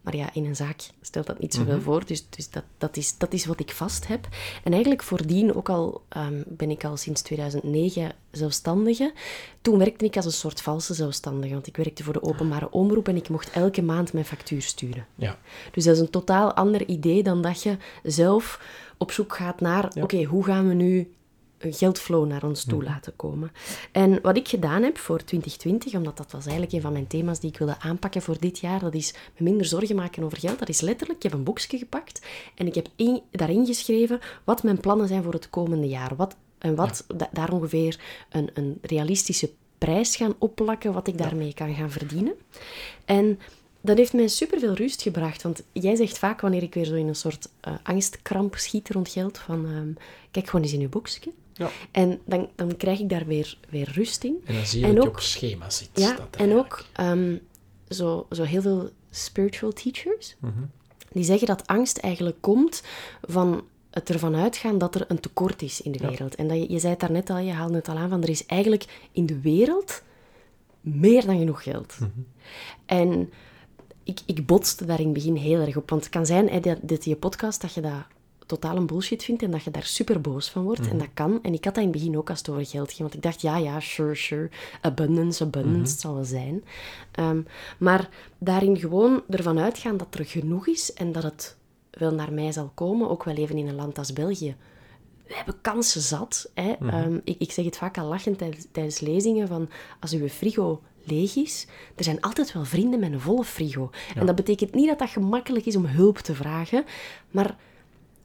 Maar 0.00 0.16
ja, 0.16 0.30
in 0.32 0.44
een 0.44 0.56
zaak 0.56 0.80
stelt 1.00 1.26
dat 1.26 1.38
niet 1.38 1.54
zoveel 1.54 1.80
voor. 1.80 2.06
Dus, 2.06 2.26
dus 2.28 2.50
dat, 2.50 2.64
dat, 2.78 2.96
is, 2.96 3.18
dat 3.18 3.32
is 3.32 3.46
wat 3.46 3.60
ik 3.60 3.70
vast 3.70 4.06
heb. 4.06 4.28
En 4.64 4.72
eigenlijk 4.72 5.02
voordien, 5.02 5.54
ook 5.54 5.68
al 5.68 6.02
ehm, 6.08 6.42
ben 6.46 6.70
ik 6.70 6.84
al 6.84 6.96
sinds 6.96 7.22
2009 7.22 8.12
zelfstandige, 8.30 9.12
toen 9.60 9.78
werkte 9.78 10.04
ik 10.04 10.16
als 10.16 10.24
een 10.24 10.32
soort 10.32 10.62
valse 10.62 10.94
zelfstandige. 10.94 11.52
Want 11.52 11.66
ik 11.66 11.76
werkte 11.76 12.04
voor 12.04 12.12
de 12.12 12.22
openbare 12.22 12.70
omroep 12.70 13.08
en 13.08 13.16
ik 13.16 13.28
mocht 13.28 13.50
elke 13.50 13.82
maand 13.82 14.12
mijn 14.12 14.24
factuur 14.24 14.62
sturen. 14.62 15.06
Ja. 15.14 15.38
Dus 15.72 15.84
dat 15.84 15.94
is 15.94 16.00
een 16.00 16.10
totaal 16.10 16.54
ander 16.54 16.86
idee 16.86 17.22
dan 17.22 17.42
dat 17.42 17.62
je 17.62 17.76
zelf 18.02 18.60
op 18.98 19.12
zoek 19.12 19.36
gaat 19.36 19.60
naar, 19.60 19.90
Ja. 19.94 20.02
oké, 20.02 20.22
hoe 20.24 20.44
gaan 20.44 20.68
we 20.68 20.74
nu 20.74 21.10
geldflow 21.60 22.26
naar 22.26 22.42
ons 22.44 22.64
toe 22.64 22.82
laten 22.82 23.16
komen. 23.16 23.52
En 23.92 24.18
wat 24.22 24.36
ik 24.36 24.48
gedaan 24.48 24.82
heb 24.82 24.98
voor 24.98 25.24
2020, 25.24 25.94
omdat 25.94 26.16
dat 26.16 26.32
was 26.32 26.42
eigenlijk 26.44 26.72
een 26.74 26.80
van 26.80 26.92
mijn 26.92 27.06
thema's 27.06 27.40
die 27.40 27.50
ik 27.50 27.58
wilde 27.58 27.76
aanpakken 27.80 28.22
voor 28.22 28.36
dit 28.40 28.58
jaar, 28.58 28.80
dat 28.80 28.94
is 28.94 29.14
me 29.36 29.44
minder 29.44 29.66
zorgen 29.66 29.96
maken 29.96 30.22
over 30.22 30.38
geld. 30.38 30.58
Dat 30.58 30.68
is 30.68 30.80
letterlijk, 30.80 31.18
ik 31.18 31.30
heb 31.30 31.32
een 31.38 31.44
boekje 31.44 31.78
gepakt 31.78 32.26
en 32.54 32.66
ik 32.66 32.74
heb 32.74 32.88
in- 32.96 33.22
daarin 33.30 33.66
geschreven 33.66 34.20
wat 34.44 34.62
mijn 34.62 34.80
plannen 34.80 35.08
zijn 35.08 35.22
voor 35.22 35.32
het 35.32 35.50
komende 35.50 35.88
jaar. 35.88 36.16
Wat, 36.16 36.36
en 36.58 36.74
wat 36.74 37.04
da- 37.16 37.28
daar 37.32 37.52
ongeveer 37.52 38.00
een, 38.30 38.50
een 38.54 38.78
realistische 38.82 39.50
prijs 39.78 40.16
gaan 40.16 40.34
opplakken, 40.38 40.92
wat 40.92 41.06
ik 41.08 41.18
daarmee 41.18 41.54
kan 41.54 41.74
gaan 41.74 41.90
verdienen. 41.90 42.34
En 43.04 43.38
dat 43.80 43.96
heeft 43.96 44.12
mij 44.12 44.28
superveel 44.28 44.72
rust 44.74 45.02
gebracht. 45.02 45.42
Want 45.42 45.62
jij 45.72 45.94
zegt 45.96 46.18
vaak, 46.18 46.40
wanneer 46.40 46.62
ik 46.62 46.74
weer 46.74 46.84
zo 46.84 46.94
in 46.94 47.08
een 47.08 47.14
soort 47.14 47.48
eh, 47.60 47.72
angstkramp 47.82 48.56
schiet 48.56 48.90
rond 48.90 49.08
geld, 49.08 49.38
van 49.38 49.66
ehm, 49.66 49.92
kijk 50.30 50.46
gewoon 50.46 50.64
eens 50.64 50.72
in 50.74 50.80
je 50.80 50.88
boekje. 50.88 51.32
Ja. 51.60 51.70
En 51.90 52.20
dan, 52.24 52.48
dan 52.56 52.76
krijg 52.76 52.98
ik 53.00 53.08
daar 53.08 53.26
weer, 53.26 53.58
weer 53.68 53.90
rust 53.94 54.24
in. 54.24 54.40
En 54.44 54.54
dan 54.54 54.66
zie 54.66 54.80
je 54.80 54.86
En 54.86 54.94
dat 54.94 55.02
je 55.04 55.08
ook- 55.10 55.16
op 55.16 55.22
schema 55.22 55.70
zit. 55.70 55.88
Ja, 55.94 56.16
dat 56.16 56.36
en 56.36 56.56
ook 56.56 56.84
ehm, 56.92 57.36
zo, 57.88 58.26
zo 58.30 58.42
heel 58.42 58.62
veel 58.62 58.88
spiritual 59.10 59.72
teachers, 59.72 60.36
Mhm. 60.38 60.52
die 61.12 61.24
zeggen 61.24 61.46
dat 61.46 61.66
angst 61.66 61.96
eigenlijk 61.98 62.36
komt 62.40 62.82
van 63.22 63.64
het 63.90 64.10
ervan 64.10 64.36
uitgaan 64.36 64.78
dat 64.78 64.94
er 64.94 65.04
een 65.08 65.20
tekort 65.20 65.62
is 65.62 65.80
in 65.80 65.92
de 65.92 65.98
Ja. 66.02 66.08
wereld. 66.08 66.34
En 66.34 66.48
dat 66.48 66.56
je, 66.56 66.72
je 66.72 66.78
zei 66.78 66.90
het 66.92 67.00
daarnet 67.00 67.30
al, 67.30 67.38
je 67.38 67.52
haalde 67.52 67.74
het 67.74 67.88
al 67.88 67.96
aan, 67.96 68.08
van 68.08 68.22
er 68.22 68.28
is 68.28 68.46
eigenlijk 68.46 69.08
in 69.12 69.26
de 69.26 69.40
wereld 69.40 70.02
meer 70.80 71.26
dan 71.26 71.38
genoeg 71.38 71.62
geld. 71.62 71.96
Mhm. 72.00 72.10
En 72.86 73.30
ik, 74.04 74.20
ik 74.26 74.46
botste 74.46 74.84
daar 74.84 74.98
in 74.98 75.04
het 75.04 75.14
begin 75.14 75.36
heel 75.36 75.60
erg 75.60 75.76
op. 75.76 75.90
Want 75.90 76.02
het 76.02 76.10
kan 76.12 76.26
zijn, 76.26 76.48
hè, 76.48 76.60
dat, 76.60 76.78
dat 76.82 77.04
je 77.04 77.16
podcast, 77.16 77.60
dat 77.60 77.74
je 77.74 77.80
dat 77.80 78.06
totaal 78.50 78.76
een 78.76 78.86
bullshit 78.86 79.24
vindt 79.24 79.42
en 79.42 79.50
dat 79.50 79.62
je 79.62 79.70
daar 79.70 79.84
super 79.84 80.20
boos 80.20 80.50
van 80.50 80.62
wordt. 80.62 80.88
En 80.88 80.98
dat 80.98 81.08
kan. 81.14 81.38
En 81.42 81.52
ik 81.52 81.64
had 81.64 81.74
dat 81.74 81.84
in 81.84 81.90
het 81.90 81.98
begin 81.98 82.16
ook 82.18 82.30
als 82.30 82.38
het 82.38 82.48
over 82.48 82.66
geld 82.66 82.88
ging. 82.88 83.00
Want 83.00 83.14
ik 83.14 83.22
dacht, 83.22 83.40
ja, 83.40 83.56
ja, 83.56 83.80
sure, 83.80 84.14
sure. 84.14 84.50
Abundance, 84.80 85.44
abundance, 85.44 85.92
het 85.92 86.00
zal 86.00 86.14
wel 86.14 86.24
zijn. 86.24 86.64
Ehm, 87.12 87.40
maar 87.78 88.08
daarin 88.38 88.76
gewoon 88.78 89.22
ervan 89.28 89.58
uitgaan 89.58 89.96
dat 89.96 90.14
er 90.14 90.24
genoeg 90.24 90.66
is 90.66 90.92
en 90.92 91.12
dat 91.12 91.22
het 91.22 91.56
wel 91.90 92.14
naar 92.14 92.32
mij 92.32 92.52
zal 92.52 92.70
komen. 92.74 93.10
Ook 93.10 93.24
wel 93.24 93.34
even 93.34 93.58
in 93.58 93.68
een 93.68 93.74
land 93.74 93.98
als 93.98 94.12
België. 94.12 94.56
We 95.26 95.36
hebben 95.36 95.60
kansen 95.60 96.00
zat. 96.00 96.50
Hè. 96.54 96.72
Ehm, 96.72 97.18
ik, 97.24 97.36
ik 97.38 97.52
zeg 97.52 97.64
het 97.64 97.76
vaak 97.76 97.98
al 97.98 98.06
lachend 98.06 98.38
tijdens, 98.38 98.66
tijdens 98.72 99.00
lezingen, 99.00 99.48
van 99.48 99.68
als 100.00 100.12
uw 100.12 100.28
frigo 100.28 100.80
leeg 101.04 101.36
is, 101.36 101.66
er 101.94 102.04
zijn 102.04 102.20
altijd 102.20 102.52
wel 102.52 102.64
vrienden 102.64 103.00
met 103.00 103.12
een 103.12 103.20
volle 103.20 103.44
frigo. 103.44 103.90
En 104.14 104.26
dat 104.26 104.34
betekent 104.34 104.74
niet 104.74 104.88
dat 104.88 104.98
dat 104.98 105.08
gemakkelijk 105.08 105.66
is 105.66 105.76
om 105.76 105.86
hulp 105.86 106.18
te 106.18 106.34
vragen, 106.34 106.84
maar 107.30 107.56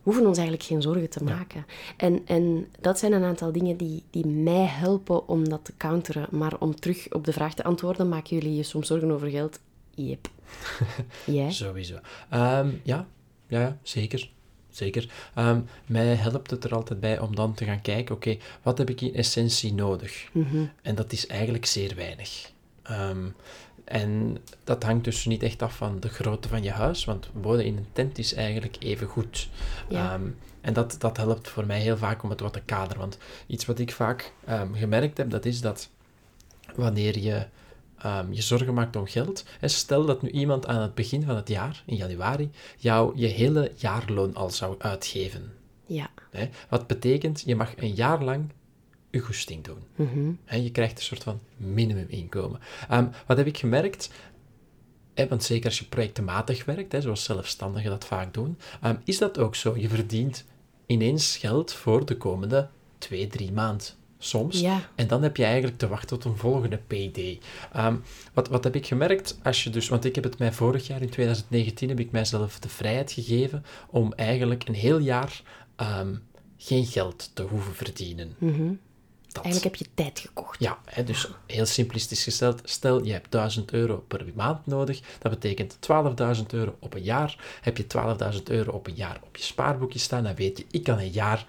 hoeven 0.05 0.25
ons 0.25 0.37
eigenlijk 0.37 0.67
geen 0.67 0.81
zorgen 0.81 1.09
te 1.09 1.23
maken. 1.23 1.65
En, 1.97 2.21
en 2.25 2.67
dat 2.79 2.99
zijn 2.99 3.13
een 3.13 3.23
aantal 3.23 3.51
dingen 3.51 3.77
die, 3.77 4.03
die 4.09 4.27
mij 4.27 4.65
helpen 4.65 5.27
om 5.27 5.49
dat 5.49 5.65
te 5.65 5.73
counteren. 5.77 6.27
Maar 6.31 6.59
om 6.59 6.75
terug 6.75 7.13
op 7.13 7.25
de 7.25 7.33
vraag 7.33 7.53
te 7.53 7.63
antwoorden, 7.63 8.09
maken 8.09 8.37
jullie 8.37 8.55
je 8.55 8.63
soms 8.63 8.87
zorgen 8.87 9.11
over 9.11 9.29
geld? 9.29 9.59
Yep. 9.95 10.29
Jij? 11.25 11.51
Sowieso. 11.51 11.95
Ehm, 12.29 12.69
ja. 12.83 13.07
ja, 13.47 13.59
ja, 13.59 13.77
zeker. 13.81 14.29
Zeker. 14.69 15.09
Ehm, 15.33 15.61
mij 15.85 16.05
helpt 16.05 16.51
het 16.51 16.63
er 16.63 16.75
altijd 16.75 16.99
bij 16.99 17.19
om 17.19 17.35
dan 17.35 17.53
te 17.53 17.65
gaan 17.65 17.81
kijken, 17.81 18.15
oké, 18.15 18.37
wat 18.61 18.77
heb 18.77 18.89
ik 18.89 19.01
in 19.01 19.15
essentie 19.15 19.73
nodig? 19.73 20.29
Mhm. 20.31 20.65
En 20.81 20.95
dat 20.95 21.11
is 21.11 21.27
eigenlijk 21.27 21.65
zeer 21.65 21.95
weinig. 21.95 22.51
Ehm, 22.83 23.25
en 23.85 24.37
dat 24.63 24.83
hangt 24.83 25.03
dus 25.03 25.25
niet 25.25 25.43
echt 25.43 25.61
af 25.61 25.75
van 25.75 25.99
de 25.99 26.09
grootte 26.09 26.47
van 26.47 26.63
je 26.63 26.71
huis, 26.71 27.05
want 27.05 27.29
wonen 27.33 27.65
in 27.65 27.77
een 27.77 27.87
tent 27.91 28.17
is 28.17 28.33
eigenlijk 28.33 28.75
even 28.79 29.07
goed. 29.07 29.49
Ja. 29.89 30.13
Ehm, 30.13 30.27
en 30.61 30.73
dat, 30.73 30.95
dat 30.99 31.17
helpt 31.17 31.49
voor 31.49 31.65
mij 31.65 31.79
heel 31.79 31.97
vaak 31.97 32.23
om 32.23 32.29
het 32.29 32.39
wat 32.39 32.53
te 32.53 32.61
kaderen. 32.61 32.99
Want 32.99 33.17
iets 33.47 33.65
wat 33.65 33.79
ik 33.79 33.91
vaak 33.91 34.33
ehm, 34.45 34.73
gemerkt 34.73 35.17
heb, 35.17 35.29
dat 35.29 35.45
is 35.45 35.61
dat 35.61 35.89
wanneer 36.75 37.19
je 37.19 37.45
ehm, 37.97 38.31
je 38.31 38.41
zorgen 38.41 38.73
maakt 38.73 38.95
om 38.95 39.07
geld. 39.07 39.45
En 39.59 39.69
stel 39.69 40.05
dat 40.05 40.21
nu 40.21 40.29
iemand 40.29 40.67
aan 40.67 40.81
het 40.81 40.95
begin 40.95 41.23
van 41.23 41.35
het 41.35 41.47
jaar, 41.47 41.83
in 41.85 41.95
januari, 41.95 42.51
jou 42.77 43.17
je 43.17 43.27
hele 43.27 43.71
jaarloon 43.75 44.35
al 44.35 44.49
zou 44.49 44.75
uitgeven. 44.77 45.53
Ja. 45.85 46.09
Hè? 46.31 46.49
Wat 46.69 46.87
betekent, 46.87 47.43
je 47.45 47.55
mag 47.55 47.73
een 47.77 47.93
jaar 47.93 48.23
lang 48.23 48.49
goesting 49.19 49.63
doen. 49.63 49.79
Mhm. 49.95 50.31
Hè, 50.45 50.57
je 50.57 50.71
krijgt 50.71 50.97
een 50.97 51.03
soort 51.03 51.23
van 51.23 51.39
minimuminkomen. 51.57 52.59
Ehm, 52.89 53.07
wat 53.25 53.37
heb 53.37 53.47
ik 53.47 53.57
gemerkt? 53.57 54.09
Want 55.29 55.43
zeker 55.43 55.65
als 55.65 55.79
je 55.79 55.85
projectmatig 55.85 56.65
werkt, 56.65 56.91
hè, 56.91 57.01
zoals 57.01 57.23
zelfstandigen 57.23 57.89
dat 57.89 58.05
vaak 58.05 58.33
doen, 58.33 58.57
ehm, 58.81 58.95
is 59.03 59.17
dat 59.17 59.37
ook 59.37 59.55
zo. 59.55 59.77
Je 59.77 59.89
verdient 59.89 60.45
ineens 60.85 61.37
geld 61.37 61.73
voor 61.73 62.05
de 62.05 62.17
komende 62.17 62.69
twee, 62.97 63.27
drie 63.27 63.51
maanden. 63.51 63.87
Soms. 64.17 64.59
Ja. 64.59 64.89
En 64.95 65.07
dan 65.07 65.23
heb 65.23 65.37
je 65.37 65.43
eigenlijk 65.43 65.77
te 65.77 65.87
wachten 65.87 66.07
tot 66.07 66.23
een 66.31 66.37
volgende 66.37 66.79
payday. 66.87 67.39
Ehm, 67.73 67.95
wat, 68.33 68.47
wat 68.47 68.63
heb 68.63 68.75
ik 68.75 68.85
gemerkt? 68.85 69.39
Als 69.43 69.63
je 69.63 69.69
dus, 69.69 69.87
want 69.87 70.05
ik 70.05 70.15
heb 70.15 70.23
het 70.23 70.37
mij 70.37 70.53
vorig 70.53 70.87
jaar, 70.87 71.01
in 71.01 71.09
2019, 71.09 71.89
heb 71.89 71.99
ik 71.99 72.11
mijzelf 72.11 72.59
de 72.59 72.69
vrijheid 72.69 73.11
gegeven 73.11 73.65
om 73.89 74.13
eigenlijk 74.13 74.67
een 74.67 74.73
heel 74.73 74.97
jaar 74.97 75.41
geen 76.57 76.85
geld 76.85 77.31
te 77.33 77.43
hoeven 77.43 77.75
verdienen. 77.75 78.35
Mhm. 78.37 78.73
Dat. 79.35 79.43
Eigenlijk 79.43 79.77
heb 79.77 79.87
je 79.87 79.93
tijd 79.93 80.19
gekocht. 80.19 80.59
Ja, 80.59 80.77
hè, 80.85 81.03
dus 81.03 81.29
heel 81.47 81.65
simplistisch 81.65 82.23
gesteld. 82.23 82.61
Stel, 82.63 83.03
je 83.03 83.11
hebt 83.11 83.31
1000 83.31 83.71
euro 83.71 84.03
per 84.07 84.25
maand 84.33 84.65
nodig. 84.65 85.01
Dat 85.19 85.31
betekent 85.31 85.77
12.000 86.37 86.45
euro 86.47 86.75
op 86.79 86.93
een 86.93 87.03
jaar. 87.03 87.59
Heb 87.61 87.77
je 87.77 87.85
12.000 88.33 88.43
euro 88.43 88.71
op 88.71 88.87
een 88.87 88.95
jaar 88.95 89.19
op 89.23 89.37
je 89.37 89.43
spaarboekje 89.43 89.99
staan, 89.99 90.23
dan 90.23 90.35
weet 90.35 90.57
je, 90.57 90.65
ik 90.71 90.83
kan 90.83 90.99
een 90.99 91.09
jaar 91.09 91.45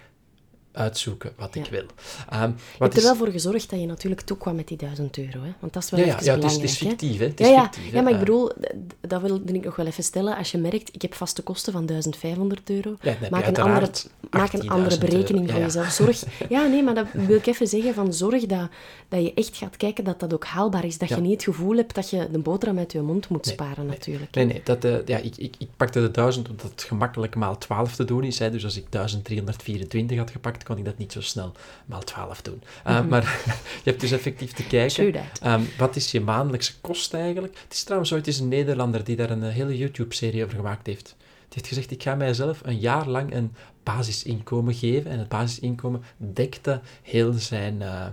uitzoeken 0.77 1.33
wat 1.37 1.55
ik 1.55 1.65
Ja. 1.65 1.71
wil. 1.71 1.81
Je 1.81 1.87
wat 2.29 2.53
hebt 2.79 2.93
er 2.93 2.99
is... 2.99 3.03
wel 3.05 3.17
voor 3.17 3.29
gezorgd 3.31 3.71
dat 3.71 3.81
je 3.81 3.87
natuurlijk 3.87 4.21
toekwam 4.21 4.55
met 4.57 4.69
die 4.69 4.77
1000 4.77 5.19
euro. 5.19 5.41
Hè? 5.43 5.53
Want 5.61 5.73
dat 5.73 5.83
is 5.83 5.91
wel 5.91 6.01
Ja, 6.01 6.07
ja, 6.07 6.19
ja 6.23 6.35
het, 6.35 6.45
is, 6.45 6.57
het 6.61 6.71
fictief, 6.71 7.19
hè. 7.19 7.25
Het 7.27 7.39
Ja, 7.39 7.45
is 7.47 7.51
ja. 7.53 7.63
fictief, 7.63 7.91
hè. 7.91 7.97
ja, 7.97 8.03
maar 8.03 8.13
ik 8.13 8.19
Eh, 8.19 8.25
bedoel, 8.25 8.53
dat 9.01 9.21
wilde 9.23 9.53
ik 9.53 9.65
nog 9.65 9.77
wel 9.77 9.87
even 9.87 10.05
stellen. 10.05 10.37
Als 10.37 10.51
je 10.51 10.59
merkt, 10.59 10.95
ik 10.95 11.03
heb 11.03 11.15
vaste 11.15 11.43
kosten 11.43 11.73
van 11.73 11.87
1500 11.87 12.71
euro, 12.71 12.97
Ja, 13.01 13.11
je 13.21 13.27
maak, 13.31 13.47
een 13.47 13.57
andere, 13.57 13.91
maak 14.31 14.53
een 14.53 14.69
andere 14.71 14.95
18.000 14.97 15.01
berekening 15.01 15.49
Ja, 15.49 15.57
ja. 15.57 15.61
jezelf. 15.65 15.91
Zorg, 15.91 16.23
ja, 16.49 16.67
nee, 16.67 16.83
maar 16.83 16.95
dat 16.95 17.07
wil 17.13 17.37
ik 17.37 17.47
even 17.47 17.67
zeggen, 17.67 17.95
van 17.95 18.13
zorg 18.13 18.47
dat, 18.47 18.69
dat 19.09 19.23
je 19.23 19.35
echt 19.35 19.57
gaat 19.57 19.77
kijken 19.77 20.05
dat 20.05 20.21
dat 20.21 20.35
ook 20.35 20.45
haalbaar 20.45 20.85
is. 20.85 20.99
Dat 20.99 21.09
Ja. 21.09 21.17
je 21.17 21.23
niet 21.23 21.33
het 21.33 21.43
gevoel 21.45 21.77
hebt 21.77 21.95
dat 21.95 22.11
je 22.11 22.29
de 22.33 22.39
boterham 22.39 22.79
uit 22.79 22.93
je 22.93 23.01
mond 23.01 23.29
moet 23.29 23.47
sparen, 23.47 23.87
natuurlijk. 23.87 24.35
Nee, 24.35 24.45
nee, 24.45 24.61
dat, 24.65 24.85
eh, 24.85 24.95
ja, 25.07 25.19
ik, 25.19 25.37
ik, 25.37 25.55
ik 25.59 25.69
pakte 25.77 26.01
de 26.01 26.11
1000 26.11 26.49
omdat 26.51 26.71
het 26.71 26.83
gemakkelijk 26.83 27.35
maal 27.35 27.59
12 27.59 27.95
te 27.97 28.05
doen 28.05 28.25
is. 28.25 28.39
Hè. 28.39 28.51
Dus 28.51 28.65
als 28.65 28.77
ik 28.77 28.85
1324 28.91 30.19
had 30.19 30.31
gepakt, 30.31 30.63
kon 30.67 30.79
ik 30.79 30.85
dat 30.85 30.99
niet 30.99 31.13
zo 31.13 31.21
snel 31.21 31.53
maal 31.87 32.05
12 32.05 32.43
doen. 32.43 32.63
Uh, 32.87 33.05
Maar 33.05 33.23
je 33.85 33.91
hebt 33.91 34.01
dus 34.01 34.13
effectief 34.13 34.53
te 34.53 34.67
kijken, 34.67 35.15
ehm, 35.41 35.63
wat 35.79 35.97
is 35.97 36.11
je 36.11 36.21
maandelijkse 36.21 36.81
kost 36.81 37.15
eigenlijk? 37.15 37.59
Het 37.63 37.73
is 37.73 37.83
trouwens 37.83 38.13
ooit 38.13 38.27
eens 38.27 38.39
een 38.39 38.49
Nederlander 38.49 39.05
die 39.05 39.17
daar 39.17 39.31
een 39.31 39.43
eh, 39.43 39.55
hele 39.55 39.77
YouTube-serie 39.77 40.45
over 40.45 40.57
gemaakt 40.57 40.87
heeft. 40.87 41.17
Die 41.49 41.49
heeft 41.49 41.67
gezegd, 41.67 41.91
ik 41.91 42.03
ga 42.03 42.15
mijzelf 42.15 42.61
een 42.65 42.79
jaar 42.79 43.09
lang 43.09 43.35
een 43.35 43.55
basisinkomen 43.83 44.75
geven. 44.75 45.11
En 45.11 45.19
het 45.19 45.29
basisinkomen 45.29 46.03
dekte 46.17 46.81
heel 47.03 47.33
zijn, 47.33 47.83
eh, 47.83 48.07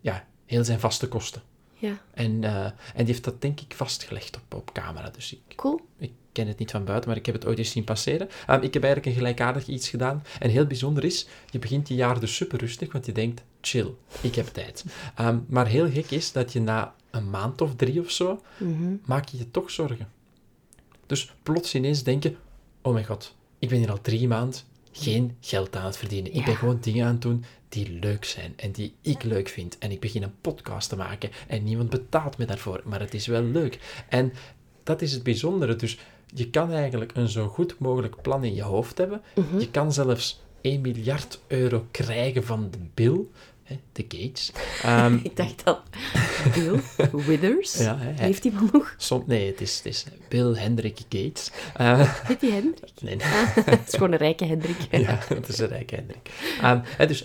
ja, 0.00 0.24
heel 0.46 0.64
zijn 0.64 0.80
vaste 0.80 1.08
kosten. 1.08 1.42
Ja, 1.74 2.00
En, 2.14 2.44
eh, 2.44 2.64
en 2.64 2.74
die 2.94 3.06
heeft 3.06 3.24
dat 3.24 3.40
denk 3.40 3.60
ik 3.60 3.74
vastgelegd 3.74 4.36
op, 4.36 4.54
op 4.54 4.72
camera. 4.72 5.10
Dus 5.10 5.32
ik, 5.32 5.56
cool. 5.56 5.80
ik 5.98 6.12
ken 6.32 6.46
het 6.48 6.58
niet 6.58 6.70
van 6.70 6.84
buiten, 6.84 7.08
maar 7.08 7.18
ik 7.18 7.26
heb 7.26 7.34
het 7.34 7.46
ooit 7.46 7.58
eens 7.58 7.70
zien 7.70 7.84
passeren. 7.84 8.28
Ehm, 8.46 8.62
ik 8.62 8.74
heb 8.74 8.82
eigenlijk 8.82 9.06
een 9.06 9.18
gelijkaardig 9.22 9.66
iets 9.66 9.88
gedaan. 9.88 10.22
En 10.38 10.50
heel 10.50 10.66
bijzonder 10.66 11.04
is, 11.04 11.26
je 11.50 11.58
begint 11.58 11.88
je 11.88 11.94
jaar 11.94 12.20
dus 12.20 12.36
super 12.36 12.58
rustig, 12.58 12.92
want 12.92 13.06
je 13.06 13.12
denkt, 13.12 13.42
chill, 13.60 13.90
ik 14.20 14.34
heb 14.34 14.46
tijd. 14.46 14.84
Ehm, 15.14 15.38
maar 15.48 15.66
heel 15.66 15.90
gek 15.90 16.10
is 16.10 16.32
dat 16.32 16.52
je 16.52 16.60
na 16.60 16.94
een 17.10 17.30
maand 17.30 17.60
of 17.60 17.76
drie 17.76 18.00
of 18.00 18.10
zo, 18.10 18.40
Mhm. 18.58 18.94
maak 19.04 19.28
je 19.28 19.38
je 19.38 19.50
toch 19.50 19.70
zorgen. 19.70 20.08
Dus 21.06 21.34
plots 21.42 21.74
ineens 21.74 22.02
denk 22.02 22.22
je, 22.22 22.34
oh 22.82 22.92
mijn 22.92 23.04
god, 23.06 23.34
ik 23.58 23.68
ben 23.68 23.78
hier 23.78 23.90
al 23.90 24.00
drie 24.00 24.28
maanden 24.28 24.60
geen 24.92 25.36
geld 25.40 25.76
aan 25.76 25.84
het 25.84 25.96
verdienen. 25.96 26.34
Ik 26.34 26.44
ben 26.44 26.56
gewoon 26.56 26.78
dingen 26.80 27.06
aan 27.06 27.12
het 27.12 27.22
doen 27.22 27.44
die 27.68 27.90
leuk 28.00 28.24
zijn 28.24 28.52
en 28.56 28.70
die 28.72 28.94
ik 29.00 29.22
leuk 29.22 29.48
vind. 29.48 29.78
En 29.78 29.90
ik 29.90 30.00
begin 30.00 30.22
een 30.22 30.40
podcast 30.40 30.88
te 30.88 30.96
maken 30.96 31.30
en 31.48 31.64
niemand 31.64 31.90
betaalt 31.90 32.38
me 32.38 32.44
daarvoor, 32.44 32.80
maar 32.84 33.00
het 33.00 33.14
is 33.14 33.26
wel 33.26 33.42
leuk. 33.42 33.78
En 34.08 34.32
dat 34.82 35.02
is 35.02 35.12
het 35.12 35.22
bijzondere. 35.22 35.76
Dus 35.76 35.98
je 36.34 36.50
kan 36.50 36.72
eigenlijk 36.72 37.10
een 37.14 37.28
zo 37.28 37.48
goed 37.48 37.78
mogelijk 37.78 38.22
plan 38.22 38.44
in 38.44 38.54
je 38.54 38.62
hoofd 38.62 38.98
hebben. 38.98 39.22
Mhm. 39.34 39.58
Je 39.58 39.70
kan 39.70 39.92
zelfs 39.92 40.40
1 40.60 40.80
miljard 40.80 41.40
euro 41.46 41.86
krijgen 41.90 42.44
van 42.44 42.68
de 42.70 42.78
Bill, 42.94 43.20
hè, 43.62 43.78
de 43.92 44.04
Gates. 44.08 44.52
Ehm, 44.82 45.18
Ik 45.22 45.36
dacht 45.36 45.64
al, 45.64 45.78
Bill 46.54 46.80
Withers, 47.26 47.78
ja, 47.78 47.96
hè, 47.98 48.24
heeft 48.24 48.42
hij 48.42 48.52
som- 48.96 49.22
nee, 49.26 49.46
het 49.46 49.60
is, 49.60 49.76
het 49.76 49.86
is 49.86 50.04
Bill 50.28 50.54
Hendrik 50.54 50.98
Gates. 51.08 51.50
Eh, 51.76 52.00
Heet 52.26 52.40
die 52.40 52.52
Hendrik? 52.52 52.90
nee, 53.02 53.16
Het 53.64 53.80
is 53.88 53.94
gewoon 53.94 54.12
een 54.12 54.18
rijke 54.18 54.44
Hendrik. 54.44 54.76
ja, 54.90 55.18
het 55.28 55.48
is 55.48 55.58
een 55.58 55.68
rijke 55.68 55.94
Hendrik. 55.94 56.30
Ehm, 56.60 56.80
hè, 56.84 57.06
dus 57.06 57.24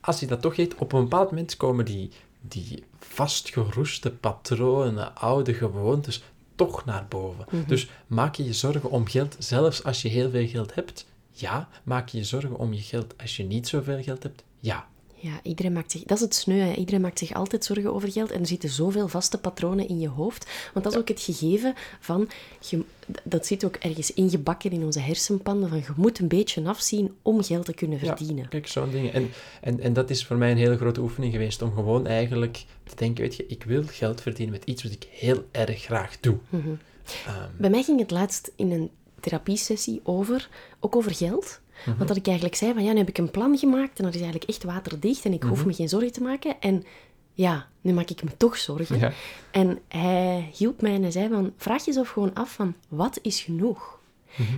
als 0.00 0.20
je 0.20 0.26
dat 0.26 0.40
toch 0.40 0.56
heet, 0.56 0.74
op 0.74 0.92
een 0.92 1.02
bepaald 1.02 1.30
moment 1.30 1.56
komen 1.56 1.84
die, 1.84 2.10
die 2.40 2.84
vastgeroeste 2.98 4.10
patronen, 4.10 5.16
oude 5.16 5.54
gewoontes, 5.54 6.22
toch 6.56 6.84
naar 6.84 7.06
boven. 7.08 7.46
Dus 7.66 7.88
maak 8.06 8.34
je 8.34 8.44
je 8.44 8.52
zorgen 8.52 8.90
om 8.90 9.06
geld, 9.06 9.36
zelfs 9.38 9.84
als 9.84 10.02
je 10.02 10.08
heel 10.08 10.30
veel 10.30 10.48
geld 10.48 10.74
hebt? 10.74 11.06
Ja. 11.30 11.68
Maak 11.82 12.08
je 12.08 12.18
je 12.18 12.24
zorgen 12.24 12.56
om 12.56 12.72
je 12.72 12.80
geld 12.80 13.14
als 13.18 13.36
je 13.36 13.44
niet 13.44 13.68
zoveel 13.68 14.02
geld 14.02 14.22
hebt? 14.22 14.44
Ja. 14.60 14.86
Ja, 15.26 15.40
iedereen 15.42 15.72
maakt 15.72 15.92
zich... 15.92 16.02
Dat 16.02 16.16
is 16.16 16.22
het 16.22 16.34
sneu, 16.34 16.58
hè. 16.58 16.72
Iedereen 16.74 17.00
maakt 17.00 17.18
zich 17.18 17.34
altijd 17.34 17.64
zorgen 17.64 17.94
over 17.94 18.12
geld. 18.12 18.30
En 18.30 18.40
er 18.40 18.46
zitten 18.46 18.68
zoveel 18.68 19.08
vaste 19.08 19.38
patronen 19.38 19.88
in 19.88 20.00
je 20.00 20.08
hoofd. 20.08 20.46
Want 20.72 20.84
dat 20.84 20.94
is 20.94 21.00
ook 21.00 21.08
het 21.08 21.20
gegeven 21.20 21.74
van... 22.00 22.28
Je, 22.60 22.84
dat 23.22 23.46
zit 23.46 23.64
ook 23.64 23.76
ergens 23.76 24.12
ingebakken 24.12 24.70
in 24.70 24.84
onze 24.84 25.00
hersenpanden. 25.00 25.68
Van 25.68 25.78
je 25.78 25.84
moet 25.96 26.18
een 26.18 26.28
beetje 26.28 26.64
afzien 26.64 27.14
om 27.22 27.42
geld 27.42 27.64
te 27.64 27.74
kunnen 27.74 27.98
verdienen. 27.98 28.36
Ja, 28.36 28.48
kijk, 28.48 28.66
zo'n 28.66 28.90
ding. 28.90 29.10
En, 29.12 29.30
en, 29.60 29.80
en 29.80 29.92
dat 29.92 30.10
is 30.10 30.26
voor 30.26 30.36
mij 30.36 30.50
een 30.50 30.56
hele 30.56 30.76
grote 30.76 31.00
oefening 31.00 31.32
geweest 31.32 31.62
om 31.62 31.72
gewoon 31.72 32.06
eigenlijk 32.06 32.64
te 32.84 32.96
denken, 32.96 33.22
weet 33.22 33.36
je, 33.36 33.46
ik 33.46 33.64
wil 33.64 33.82
geld 33.86 34.20
verdienen 34.20 34.54
met 34.54 34.64
iets 34.64 34.82
wat 34.82 34.92
ik 34.92 35.06
heel 35.10 35.44
erg 35.50 35.82
graag 35.82 36.20
doe. 36.20 36.36
Mhm. 36.48 36.68
Ehm, 37.26 37.50
Bij 37.56 37.70
mij 37.70 37.82
ging 37.82 38.00
het 38.00 38.10
laatst 38.10 38.52
in 38.56 38.70
een 38.70 38.90
therapiesessie 39.20 40.00
over, 40.02 40.48
ook 40.80 40.96
over 40.96 41.14
geld. 41.14 41.60
Mhm. 41.84 41.96
Want 41.96 42.08
dat 42.08 42.16
ik 42.16 42.26
eigenlijk 42.26 42.56
zei 42.56 42.72
van, 42.74 42.84
ja, 42.84 42.92
nu 42.92 42.98
heb 42.98 43.08
ik 43.08 43.18
een 43.18 43.30
plan 43.30 43.58
gemaakt 43.58 43.98
en 43.98 44.04
dat 44.04 44.14
is 44.14 44.20
eigenlijk 44.20 44.50
echt 44.50 44.62
waterdicht 44.64 45.24
en 45.24 45.32
ik 45.32 45.42
hoef 45.42 45.58
Mhm. 45.58 45.66
me 45.66 45.74
geen 45.74 45.88
zorgen 45.88 46.12
te 46.12 46.22
maken. 46.22 46.60
En 46.60 46.84
ja, 47.32 47.66
nu 47.80 47.92
maak 47.92 48.10
ik 48.10 48.22
me 48.24 48.30
toch 48.36 48.56
zorgen. 48.56 48.98
Ja. 48.98 49.12
En 49.50 49.78
hij 49.88 50.50
hielp 50.56 50.80
mij 50.80 50.94
en 50.94 51.02
hij 51.02 51.10
zei 51.10 51.28
van, 51.28 51.52
vraag 51.56 51.84
jezelf 51.84 52.08
gewoon 52.08 52.34
af 52.34 52.52
van, 52.52 52.74
wat 52.88 53.18
is 53.22 53.40
genoeg? 53.40 53.98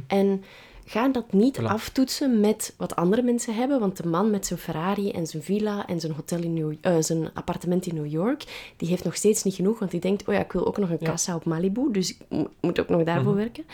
En 0.06 0.44
ga 0.90 1.08
dat 1.08 1.32
niet. 1.32 1.58
Voilà. 1.60 1.64
aftoetsen 1.64 2.40
met 2.40 2.74
wat 2.76 2.96
andere 2.96 3.22
mensen 3.22 3.54
hebben, 3.54 3.80
want 3.80 3.96
de 3.96 4.06
man 4.08 4.30
met 4.30 4.46
zijn 4.46 4.58
Ferrari 4.58 5.10
en 5.10 5.26
zijn 5.26 5.42
villa 5.42 5.86
en 5.86 6.00
zijn, 6.00 6.12
hotel 6.12 6.42
in 6.42 6.54
New, 6.54 6.72
eh, 6.80 6.96
zijn 7.00 7.30
appartement 7.34 7.86
in 7.86 7.94
New 7.94 8.06
York, 8.06 8.72
die 8.76 8.88
heeft 8.88 9.04
nog 9.04 9.16
steeds 9.16 9.42
niet 9.42 9.54
genoeg, 9.54 9.78
want 9.78 9.90
die 9.90 10.00
denkt, 10.00 10.28
oh 10.28 10.34
ja, 10.34 10.40
ik 10.40 10.52
wil 10.52 10.66
ook 10.66 10.78
nog 10.78 10.90
een 10.90 10.98
kassa 10.98 11.34
op 11.34 11.44
Malibu, 11.44 11.92
dus 11.92 12.10
ik 12.10 12.18
mo- 12.28 12.50
moet 12.60 12.80
ook 12.80 12.88
nog 12.88 13.02
daarvoor 13.02 13.32
Mhm. 13.32 13.40
werken. 13.40 13.64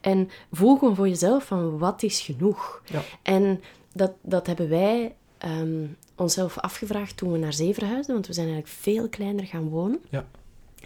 En 0.00 0.28
voel 0.52 0.78
gewoon 0.78 0.94
voor 0.96 1.08
jezelf 1.08 1.44
van, 1.44 1.78
wat 1.78 2.02
is 2.02 2.20
genoeg? 2.20 2.82
Ja. 2.92 3.02
En 3.22 3.60
dat, 3.92 4.12
dat 4.22 4.46
hebben 4.46 4.68
wij 4.68 5.14
ehm, 5.38 5.86
onszelf 6.16 6.58
afgevraagd 6.58 7.16
toen 7.16 7.32
we 7.32 7.38
naar 7.38 7.52
zee 7.52 7.74
verhuisden, 7.74 8.14
want 8.14 8.26
we 8.26 8.32
zijn 8.32 8.46
eigenlijk 8.48 8.76
veel 8.76 9.08
kleiner 9.08 9.44
gaan 9.44 9.68
wonen. 9.68 10.00
ja. 10.10 10.26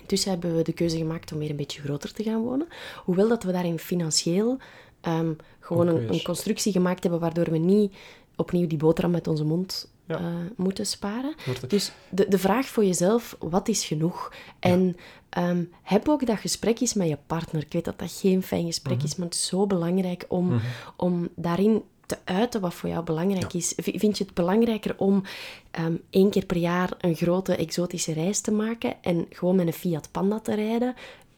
Dus 0.06 0.24
hebben 0.24 0.56
we 0.56 0.62
de 0.62 0.72
keuze 0.72 0.96
gemaakt 0.96 1.32
om 1.32 1.38
weer 1.38 1.50
een 1.50 1.56
beetje 1.56 1.80
groter 1.82 2.12
te 2.12 2.22
gaan 2.22 2.40
wonen. 2.42 2.66
Hoewel 3.04 3.28
dat 3.28 3.42
we 3.42 3.52
daarin 3.52 3.78
financieel 3.78 4.58
ehm, 5.04 5.32
gewoon 5.60 5.86
een, 5.88 6.12
een 6.12 6.22
constructie 6.22 6.72
gemaakt 6.72 7.02
hebben 7.02 7.20
waardoor 7.20 7.50
we 7.50 7.58
niet 7.58 7.92
opnieuw 8.36 8.66
die 8.66 8.78
boterham 8.78 9.12
met 9.12 9.26
onze 9.28 9.44
mond 9.44 9.92
Ja. 10.06 10.18
eh, 10.18 10.24
moeten 10.56 10.86
sparen. 10.86 11.34
Het- 11.38 11.70
Dus 11.70 11.92
de, 12.10 12.28
de 12.28 12.38
vraag 12.38 12.66
voor 12.66 12.84
jezelf, 12.84 13.36
wat 13.38 13.68
is 13.68 13.84
genoeg? 13.84 14.32
En 14.58 14.96
ehm, 15.28 15.62
heb 15.82 16.08
ook 16.08 16.26
dat 16.26 16.38
gesprek 16.38 16.80
eens 16.80 16.94
met 16.94 17.08
je 17.08 17.18
partner. 17.26 17.62
Ik 17.62 17.72
weet 17.72 17.84
dat 17.84 17.98
dat 17.98 18.12
geen 18.12 18.42
fijn 18.42 18.66
gesprek 18.66 18.96
Mhm. 18.96 19.06
is, 19.06 19.16
maar 19.16 19.26
het 19.26 19.34
is 19.34 19.46
zo 19.46 19.66
belangrijk 19.66 20.24
om, 20.28 20.60
om 20.96 21.28
daarin 21.36 21.82
te 22.06 22.16
uiten 22.24 22.60
wat 22.60 22.74
voor 22.74 22.88
jou 22.88 23.04
belangrijk 23.04 23.52
is. 23.52 23.72
Vind 23.76 24.18
je 24.18 24.24
het 24.24 24.34
belangrijker 24.34 24.94
om 24.98 25.22
ehm, 25.70 25.94
één 26.10 26.30
keer 26.30 26.46
per 26.46 26.56
jaar 26.56 26.90
een 27.00 27.14
grote 27.14 27.56
exotische 27.56 28.12
reis 28.12 28.40
te 28.40 28.52
maken 28.52 28.94
en 29.02 29.26
gewoon 29.30 29.56
met 29.56 29.66
een 29.66 29.72
Fiat 29.72 30.08
Panda 30.10 30.40
te 30.40 30.54
rijden? 30.54 30.94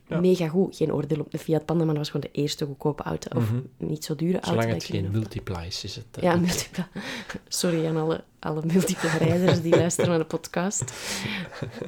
Ja. 0.09 0.21
Mega 0.21 0.49
goed. 0.49 0.77
Geen 0.77 0.93
oordeel 0.93 1.21
op 1.21 1.31
de 1.31 1.39
Fiat 1.39 1.65
Panda, 1.65 1.85
maar 1.85 1.95
dat 1.95 2.03
was 2.03 2.13
gewoon 2.13 2.31
de 2.33 2.41
eerste 2.41 2.65
goedkope 2.65 3.03
auto. 3.03 3.39
Of 3.39 3.53
niet 3.77 4.05
zo 4.05 4.15
dure 4.15 4.33
auto. 4.33 4.49
Zolang 4.49 4.69
dat 4.71 4.83
het 4.83 4.91
geen 4.91 5.11
multiplies 5.11 5.85
is. 5.85 5.97
Het, 5.97 6.05
eh, 6.13 6.23
Ja, 6.23 6.37
multipla. 6.47 6.89
Sorry 7.49 7.87
aan 7.87 7.97
alle, 7.97 8.25
alle 8.39 8.63
multiple 8.65 9.09
rijders 9.19 9.63
die 9.63 9.77
luisteren 9.77 10.11
naar 10.11 10.19
de 10.19 10.25
podcast. 10.25 10.93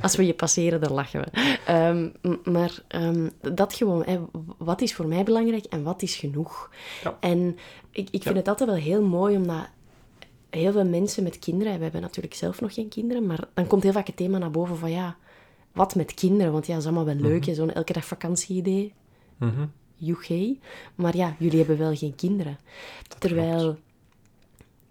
Als 0.00 0.16
we 0.16 0.26
je 0.26 0.35
passeren, 0.35 0.81
dan 0.81 0.92
lachen 0.92 1.20
we. 1.20 1.57
Ehm, 1.66 2.09
maar 2.54 2.83
ehm, 2.88 3.28
dat 3.40 3.74
gewoon, 3.74 4.04
hè, 4.04 4.18
wat 4.59 4.81
is 4.81 4.94
voor 4.94 5.07
mij 5.07 5.22
belangrijk 5.22 5.64
en 5.64 5.83
wat 5.83 6.02
is 6.02 6.16
genoeg? 6.16 6.70
Ja. 7.02 7.16
En 7.20 7.59
ik, 7.90 8.09
ik 8.11 8.22
vind 8.22 8.37
het 8.37 8.48
altijd 8.48 8.70
wel 8.70 8.78
heel 8.78 9.02
mooi, 9.02 9.37
omdat 9.37 9.66
heel 10.50 10.72
veel 10.72 10.85
mensen 10.85 11.22
met 11.22 11.38
kinderen, 11.38 11.76
we 11.76 11.83
hebben 11.83 12.00
natuurlijk 12.00 12.35
zelf 12.35 12.61
nog 12.61 12.74
geen 12.74 12.88
kinderen, 12.88 13.26
maar 13.26 13.48
dan 13.54 13.66
komt 13.66 13.83
heel 13.83 13.92
vaak 13.92 14.07
het 14.07 14.16
thema 14.16 14.38
naar 14.38 14.50
boven 14.50 14.76
van 14.76 14.90
ja, 14.90 15.16
wat 15.79 15.95
met 15.95 16.14
kinderen? 16.14 16.53
Want 16.53 16.67
ja, 16.67 16.73
dat 16.73 16.81
is 16.83 16.87
allemaal 16.88 17.05
wel 17.14 17.14
leuk, 17.31 17.47
hè, 17.47 17.55
zo'n 17.55 17.73
elke 17.73 17.93
dag 17.93 18.05
vakantie-idee. 18.05 18.93
Mhm. 19.38 19.67
Joegé. 19.95 20.57
Maar 20.95 21.17
ja, 21.17 21.37
jullie 21.38 21.59
hebben 21.59 21.79
wel 21.79 21.97
geen 21.97 22.14
kinderen. 22.14 22.59
Terwijl 23.19 23.77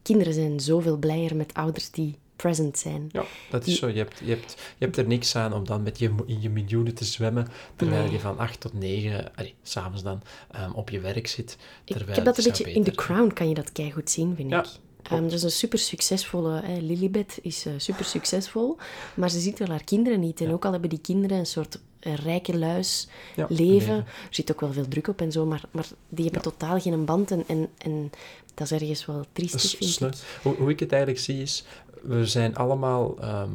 kinderen 0.02 0.34
zijn 0.34 0.60
zoveel 0.60 0.97
blijer 0.97 1.36
met 1.36 1.54
ouders 1.54 1.91
die 1.91 2.15
present 2.36 2.78
zijn. 2.78 3.10
Ja, 3.12 3.23
dat 3.50 3.67
is 3.67 3.80
zo. 3.80 3.88
Je 3.88 3.97
hebt, 3.97 4.19
je, 4.23 4.30
hebt, 4.30 4.54
je 4.78 4.86
hebt 4.86 4.97
er 4.97 5.08
niks 5.08 5.36
aan 5.36 5.54
om 5.54 5.65
dan 5.65 5.84
met 5.84 6.00
je, 6.00 6.12
in 6.26 6.41
je 6.41 6.50
miljoenen 6.50 6.93
te 6.93 7.06
zwemmen, 7.06 7.47
terwijl 7.76 8.04
Nee. 8.04 8.12
je 8.12 8.19
van 8.19 8.38
8 8.38 8.60
tot 8.60 8.73
9, 8.73 9.36
allee, 9.36 9.54
s'avonds 9.62 10.04
dan, 10.04 10.21
ehm, 10.52 10.71
op 10.71 10.89
je 10.89 11.00
werk 11.00 11.28
zit. 11.28 11.58
Terwijl 11.86 12.10
ik 12.10 12.15
heb 12.15 12.26
dat 12.26 12.38
een 12.38 12.43
beetje 12.43 12.71
in 12.71 12.84
The 12.84 12.91
Crown 12.91 13.34
kan 13.34 13.50
je 13.50 13.54
dat 13.56 13.71
keigoed 13.71 14.10
zien, 14.10 14.36
vind 14.36 14.50
Ja, 14.50 14.60
ik. 14.63 14.69
Ehm, 15.09 15.23
dat 15.23 15.31
is 15.31 15.43
een 15.43 15.51
super 15.51 15.79
succesvolle, 15.79 16.61
hè, 16.63 16.77
Lilibet 16.79 17.39
is 17.41 17.65
eh, 17.65 17.73
super 17.77 18.05
succesvol, 18.05 18.77
maar 19.13 19.29
ze 19.29 19.39
ziet 19.39 19.59
wel 19.59 19.67
haar 19.67 19.83
kinderen 19.83 20.19
niet. 20.19 20.41
En 20.41 20.51
ook 20.53 20.65
al 20.65 20.71
hebben 20.71 20.89
die 20.89 20.99
kinderen 21.01 21.37
een 21.37 21.45
soort 21.45 21.79
rijke 21.99 22.57
luis 22.57 23.07
Ja, 23.35 23.45
leven, 23.49 23.95
er 23.95 24.05
zit 24.29 24.51
ook 24.51 24.61
wel 24.61 24.73
veel 24.73 24.87
druk 24.87 25.07
op 25.07 25.21
en 25.21 25.31
zo, 25.31 25.45
maar, 25.45 25.61
maar 25.71 25.87
die 26.09 26.23
hebben 26.23 26.41
totaal 26.41 26.79
geen 26.79 27.05
band. 27.05 27.31
En, 27.31 27.43
en, 27.47 27.69
en 27.77 28.11
dat 28.53 28.71
is 28.71 28.79
ergens 28.81 29.05
wel 29.05 29.25
vind 29.33 30.01
ik. 30.01 30.13
Hoe, 30.41 30.55
hoe 30.55 30.69
ik 30.69 30.79
het 30.79 30.91
eigenlijk 30.91 31.21
zie 31.23 31.41
is, 31.41 31.63
we 32.01 32.25
zijn 32.25 32.55
allemaal 32.55 33.17
ehm, 33.19 33.49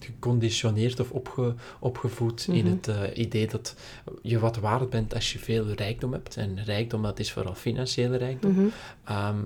geconditioneerd 0.00 1.00
of 1.00 1.10
opge, 1.10 1.54
opgevoed 1.80 2.46
in 2.50 2.64
Mhm. 2.64 2.74
het 2.74 2.88
eh, 2.88 3.18
idee 3.24 3.46
dat 3.46 3.74
je 4.22 4.38
wat 4.38 4.56
waard 4.56 4.90
bent 4.90 5.14
als 5.14 5.32
je 5.32 5.38
veel 5.38 5.66
rijkdom 5.72 6.12
hebt. 6.12 6.36
En 6.36 6.64
rijkdom, 6.64 7.02
dat 7.02 7.18
is 7.18 7.32
vooral 7.32 7.54
financiële 7.54 8.16
rijkdom. 8.16 8.52
Mhm. 8.52 8.66
Ehm, 9.04 9.38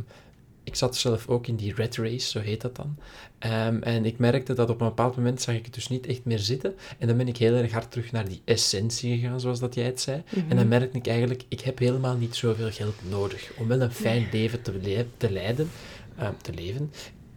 ik 0.69 0.75
zat 0.77 0.97
zelf 0.97 1.29
ook 1.29 1.47
in 1.47 1.57
die 1.57 1.75
red 1.75 1.97
race, 1.97 2.29
zo 2.29 2.41
heet 2.41 2.61
dat 2.61 2.77
dan. 2.77 2.97
Ehm, 3.39 3.79
en 3.83 4.05
ik 4.05 4.19
merkte 4.19 4.53
dat 4.55 4.71
op 4.71 4.81
een 4.81 4.87
bepaald 4.89 5.17
moment 5.17 5.41
zag 5.43 5.55
ik 5.55 5.65
het 5.65 5.75
dus 5.75 5.89
niet 5.89 6.07
echt 6.07 6.25
meer 6.25 6.39
zitten. 6.39 6.75
En 6.99 7.07
dan 7.09 7.17
ben 7.17 7.29
ik 7.29 7.37
heel 7.37 7.55
erg 7.55 7.73
hard 7.73 7.91
terug 7.91 8.13
naar 8.13 8.29
die 8.29 8.41
essentie 8.45 9.19
gegaan, 9.19 9.41
zoals 9.41 9.61
dat 9.61 9.75
jij 9.75 9.85
het 9.85 10.01
zei. 10.01 10.23
Mhm. 10.31 10.51
En 10.51 10.57
dan 10.57 10.69
merkte 10.69 10.99
ik 10.99 11.07
eigenlijk, 11.07 11.43
ik 11.49 11.61
heb 11.61 11.79
helemaal 11.79 12.17
niet 12.17 12.35
zoveel 12.37 12.71
geld 12.71 12.95
nodig 13.09 13.51
om 13.57 13.69
wel 13.69 13.81
een 13.81 13.93
fijn 13.93 14.29
leven 14.33 14.63
te, 14.63 14.73
le- 14.83 15.07
te 15.17 15.31
leiden, 15.33 15.69
ehm, 16.17 16.33
te 16.43 16.53
leven, 16.55 16.93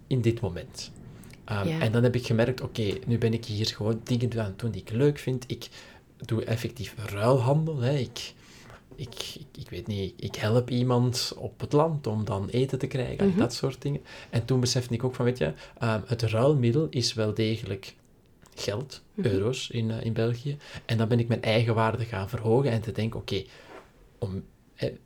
in 0.07 0.21
dit 0.21 0.41
moment. 0.41 0.91
Ehm, 1.45 1.67
Ja. 1.67 1.79
En 1.79 1.91
dan 1.91 2.03
heb 2.03 2.15
ik 2.15 2.25
gemerkt, 2.25 2.61
oké, 2.61 2.93
nu 3.05 3.17
ben 3.17 3.33
ik 3.33 3.45
hier 3.45 3.65
gewoon 3.67 4.01
dingen 4.03 4.39
aan 4.39 4.45
het 4.45 4.59
doen 4.59 4.71
die 4.71 4.81
ik 4.81 4.89
leuk 4.91 5.19
vind. 5.19 5.43
Ik 5.47 5.67
doe 6.25 6.43
effectief 6.43 6.95
ruilhandel. 7.05 7.79
Hè. 7.79 7.97
Ik, 7.97 8.33
ik, 9.01 9.35
ik, 9.39 9.45
ik 9.61 9.69
weet 9.69 9.87
niet, 9.87 10.13
ik 10.17 10.35
help 10.35 10.69
iemand 10.69 11.33
op 11.37 11.59
het 11.59 11.73
land 11.73 12.07
om 12.07 12.25
dan 12.25 12.47
eten 12.49 12.79
te 12.79 12.87
krijgen, 12.87 13.27
Mhm. 13.27 13.37
dat 13.39 13.53
soort 13.53 13.81
dingen. 13.81 14.01
En 14.29 14.45
toen 14.45 14.59
besefte 14.59 14.93
ik 14.93 15.03
ook 15.03 15.15
van, 15.15 15.25
weet 15.25 15.37
je, 15.37 15.53
ehm, 15.77 16.01
het 16.05 16.21
ruilmiddel 16.21 16.87
is 16.89 17.13
wel 17.13 17.33
degelijk 17.33 17.95
geld, 18.55 19.01
Mhm. 19.13 19.27
euro's 19.27 19.69
in, 19.69 19.91
eh, 19.91 20.05
in 20.05 20.13
België. 20.13 20.57
En 20.85 20.97
dan 20.97 21.07
ben 21.07 21.19
ik 21.19 21.27
mijn 21.27 21.41
eigen 21.41 21.75
waarde 21.75 22.05
gaan 22.05 22.29
verhogen 22.29 22.71
en 22.71 22.81
te 22.81 22.91
denken, 22.91 23.19
oké, 23.19 23.43
om, 24.19 24.43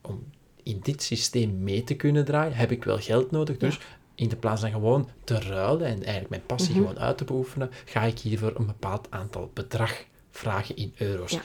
om 0.01 0.23
in 0.63 0.79
dit 0.81 1.01
systeem 1.03 1.63
mee 1.63 1.83
te 1.83 1.93
kunnen 1.95 2.25
draaien, 2.25 2.53
heb 2.55 2.71
ik 2.71 2.83
wel 2.83 2.97
geld 2.99 3.31
nodig. 3.31 3.57
Dus 3.57 3.79
in 4.15 4.29
de 4.29 4.35
plaats 4.35 4.61
van 4.61 4.71
gewoon 4.71 5.09
te 5.23 5.39
ruilen 5.39 5.87
en 5.87 5.95
eigenlijk 6.03 6.29
mijn 6.29 6.45
passie 6.45 6.73
Mhm. 6.75 6.79
gewoon 6.79 6.99
uit 6.99 7.17
te 7.17 7.23
beoefenen, 7.23 7.69
ga 7.85 8.01
ik 8.03 8.19
hiervoor 8.19 8.53
een 8.55 8.65
bepaald 8.65 9.07
aantal 9.09 9.51
bedrag 9.53 10.03
vragen 10.31 10.75
in 10.75 10.93
euro's. 10.97 11.31
Ja. 11.31 11.41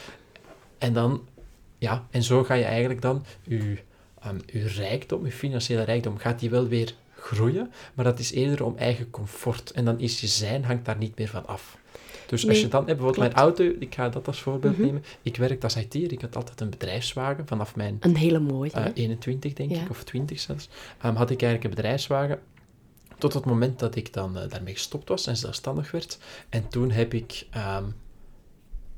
En 0.79 0.93
dan, 0.93 1.27
ja, 1.81 2.07
en 2.11 2.23
zo 2.23 2.45
ga 2.45 2.55
je 2.55 2.65
eigenlijk 2.65 3.03
dan 3.03 3.25
je, 3.43 3.77
je 4.47 4.67
rijkdom, 4.69 5.25
je 5.25 5.33
financiële 5.33 5.83
rijkdom, 5.83 6.19
gaat 6.19 6.39
die 6.41 6.51
wel 6.51 6.69
weer 6.69 6.95
groeien, 7.17 7.71
maar 7.95 8.05
dat 8.05 8.19
is 8.19 8.33
eerder 8.33 8.65
om 8.65 8.77
eigen 8.77 9.11
comfort. 9.11 9.71
En 9.71 9.85
dan 9.85 10.01
is 10.01 10.21
je 10.21 10.27
zijn, 10.27 10.65
hangt 10.65 10.85
daar 10.85 10.97
niet 10.97 11.19
meer 11.19 11.29
van 11.29 11.47
af. 11.47 11.79
Dus 12.27 12.49
als 12.49 12.61
je 12.61 12.69
dan 12.69 12.87
hebt, 12.87 12.99
bijvoorbeeld 12.99 13.33
mijn 13.33 13.45
auto, 13.45 13.65
ik 13.79 13.95
ga 13.95 14.09
dat 14.09 14.27
als 14.27 14.41
voorbeeld 14.43 14.77
Mhm. 14.77 14.87
nemen. 14.87 15.05
Ik 15.23 15.37
werkte 15.37 15.65
als 15.67 15.77
IT'er, 15.77 16.13
ik 16.13 16.21
had 16.21 16.37
altijd 16.37 16.61
een 16.61 16.71
bedrijfswagen 16.71 17.47
vanaf 17.47 17.77
mijn 17.77 17.97
Een 18.01 18.17
hele 18.17 18.39
mooie. 18.39 18.71
eh, 18.71 18.85
hè? 18.85 18.93
21, 18.95 19.53
denk 19.53 19.71
Ja. 19.71 19.83
ik, 19.83 19.91
of 19.91 20.05
20 20.05 20.41
zelfs, 20.41 20.69
ehm, 21.01 21.15
had 21.15 21.31
ik 21.31 21.43
eigenlijk 21.43 21.65
een 21.65 21.83
bedrijfswagen. 21.83 22.41
Tot 23.19 23.35
het 23.35 23.45
moment 23.45 23.79
dat 23.79 23.95
ik 23.97 24.13
dan 24.13 24.39
eh, 24.39 24.49
daarmee 24.51 24.75
gestopt 24.75 25.09
was 25.09 25.27
en 25.27 25.37
zelfstandig 25.37 25.91
werd. 25.91 26.19
En 26.49 26.69
toen 26.69 26.91
heb 26.91 27.15
ik 27.15 27.47
ehm, 27.51 27.85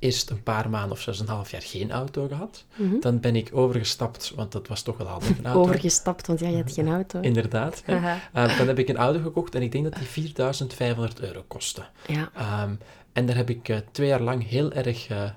eerst 0.02 0.30
een 0.30 0.42
paar 0.42 0.70
maanden 0.70 0.90
of 0.90 1.00
zelfs 1.00 1.20
een 1.20 1.26
half 1.28 1.50
jaar 1.50 1.62
geen 1.62 1.90
auto 1.90 2.26
gehad. 2.28 2.64
Mhm. 2.74 3.00
Dan 3.00 3.20
ben 3.20 3.36
ik 3.36 3.50
overgestapt, 3.52 4.32
want 4.36 4.52
dat 4.52 4.68
was 4.68 4.82
toch 4.82 4.96
wel 4.96 5.06
handig, 5.06 5.38
een 5.38 5.44
auto. 5.46 5.60
Overgestapt, 5.60 6.26
want 6.26 6.40
ja, 6.40 6.48
je 6.48 6.56
hebt 6.56 6.72
geen 6.72 6.88
auto. 6.88 7.20
Inderdaad. 7.30 7.82
Ehm, 7.86 8.56
dan 8.58 8.66
heb 8.66 8.78
ik 8.78 8.88
een 8.88 8.96
auto 8.96 9.20
gekocht 9.22 9.54
en 9.54 9.62
ik 9.62 9.72
denk 9.72 9.84
dat 9.84 9.94
die 9.94 10.06
4500 10.06 11.20
euro 11.20 11.44
kostte. 11.46 11.82
Ja. 12.06 12.30
Ehm, 12.36 12.74
en 13.12 13.26
daar 13.26 13.36
heb 13.36 13.50
ik 13.50 13.68
eh, 13.68 13.76
twee 13.92 14.08
jaar 14.08 14.22
lang 14.22 14.48
heel 14.48 14.72
erg 14.72 15.08
eh, 15.08 15.30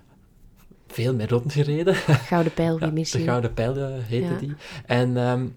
veel 0.87 1.13
mee 1.13 1.27
rondgereden. 1.27 1.95
Gouden 1.95 2.53
pijl, 2.53 2.77
wie 2.79 2.87
Ja, 2.87 2.93
mis 2.93 3.11
de? 3.11 3.19
Gouden 3.19 3.53
Pijl 3.53 3.75
eh, 3.77 3.87
heette 4.03 4.33
Ja. 4.33 4.39
die. 4.39 4.53
En, 4.85 5.17
ehm, 5.17 5.47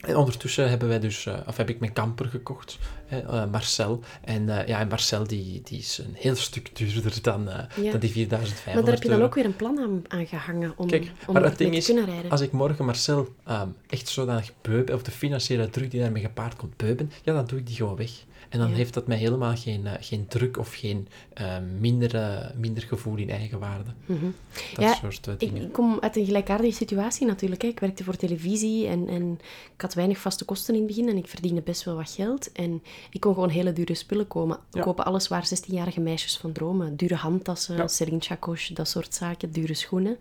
en 0.00 0.16
ondertussen 0.16 0.68
hebben 0.68 0.88
wij 0.88 1.00
dus, 1.00 1.26
eh, 1.26 1.38
of 1.46 1.56
heb 1.56 1.68
ik 1.68 1.80
mijn 1.80 1.92
camper 1.92 2.26
gekocht, 2.26 2.78
hè, 3.06 3.20
eh, 3.20 3.50
Marcel. 3.50 4.00
En 4.24 4.48
eh, 4.58 4.66
ja, 4.68 4.80
en 4.80 4.88
Marcel 4.88 5.26
die, 5.26 5.60
die 5.64 5.78
is 5.78 5.98
een 5.98 6.14
heel 6.14 6.36
stuk 6.36 6.76
duurder 6.76 7.22
dan, 7.22 7.44
Ja. 7.82 7.90
dan 7.90 8.00
die 8.00 8.10
4500 8.10 8.64
Maar 8.74 8.82
daar 8.84 8.94
heb 8.94 9.02
je 9.02 9.08
dan 9.08 9.22
ook 9.22 9.34
weer 9.34 9.44
een 9.44 9.56
plan 9.56 9.78
aan, 9.78 10.04
aan 10.08 10.26
gehangen 10.26 10.72
om, 10.76 10.86
Kijk, 10.88 11.10
om 11.26 11.34
maar 11.34 11.44
het 11.44 11.58
ding 11.58 11.74
is, 11.74 11.84
te 11.84 11.92
kunnen 11.92 12.10
rijden. 12.12 12.30
Als 12.30 12.40
ik 12.40 12.52
morgen 12.52 12.84
Marcel 12.84 13.28
ehm, 13.44 13.68
echt 13.88 14.08
zodanig 14.08 14.52
beu 14.62 14.82
ben, 14.84 14.94
of 14.94 15.02
de 15.02 15.10
financiële 15.10 15.70
druk 15.70 15.90
die 15.90 16.00
daarmee 16.00 16.22
gepaard 16.22 16.56
komt 16.56 16.76
beu 16.76 16.94
ben, 16.94 17.12
ja, 17.22 17.32
dan 17.32 17.46
doe 17.46 17.58
ik 17.58 17.66
die 17.66 17.76
gewoon 17.76 17.96
weg. 17.96 18.10
En 18.48 18.58
dan 18.58 18.68
Ja. 18.68 18.74
heeft 18.74 18.94
dat 18.94 19.06
mij 19.06 19.16
helemaal 19.16 19.56
geen, 19.56 19.86
geen 20.00 20.26
druk 20.28 20.58
of 20.58 20.74
geen 20.74 21.08
eh, 21.34 21.56
minder, 21.80 22.52
minder 22.56 22.82
gevoel 22.82 23.16
in 23.16 23.30
eigenwaarde. 23.30 23.90
Mhm. 24.06 24.24
Dat 24.74 24.84
Ja, 24.84 24.94
soort 24.94 25.26
eh, 25.26 25.32
Ik, 25.32 25.40
dingen. 25.40 25.62
ik 25.62 25.72
kom 25.72 25.96
uit 26.00 26.16
een 26.16 26.24
gelijkaardige 26.24 26.74
situatie 26.74 27.26
natuurlijk. 27.26 27.62
Hè. 27.62 27.68
Ik 27.68 27.80
werkte 27.80 28.04
voor 28.04 28.16
televisie 28.16 28.86
en, 28.86 29.08
en 29.08 29.40
ik 29.80 29.86
had 29.86 29.94
weinig 29.94 30.18
vaste 30.18 30.44
kosten 30.44 30.74
in 30.74 30.80
het 30.80 30.88
begin 30.88 31.08
en 31.08 31.16
ik 31.16 31.26
verdiende 31.28 31.60
best 31.60 31.84
wel 31.84 31.94
wat 31.96 32.10
geld. 32.10 32.52
En 32.52 32.82
ik 33.10 33.20
kon 33.20 33.34
gewoon 33.34 33.48
hele 33.48 33.72
dure 33.72 33.94
spullen 33.94 34.26
komen, 34.26 34.58
Ja. 34.70 34.80
kopen. 34.82 35.04
Alles 35.04 35.28
waar 35.28 35.46
16-jarige 35.46 36.00
meisjes 36.00 36.36
van 36.36 36.52
dromen. 36.52 36.96
Dure 36.96 37.14
handtassen, 37.14 37.76
Ja. 37.76 37.88
Celine 37.88 38.38
dat 38.74 38.88
soort 38.88 39.14
zaken, 39.14 39.52
dure 39.52 39.74
schoenen. 39.74 40.18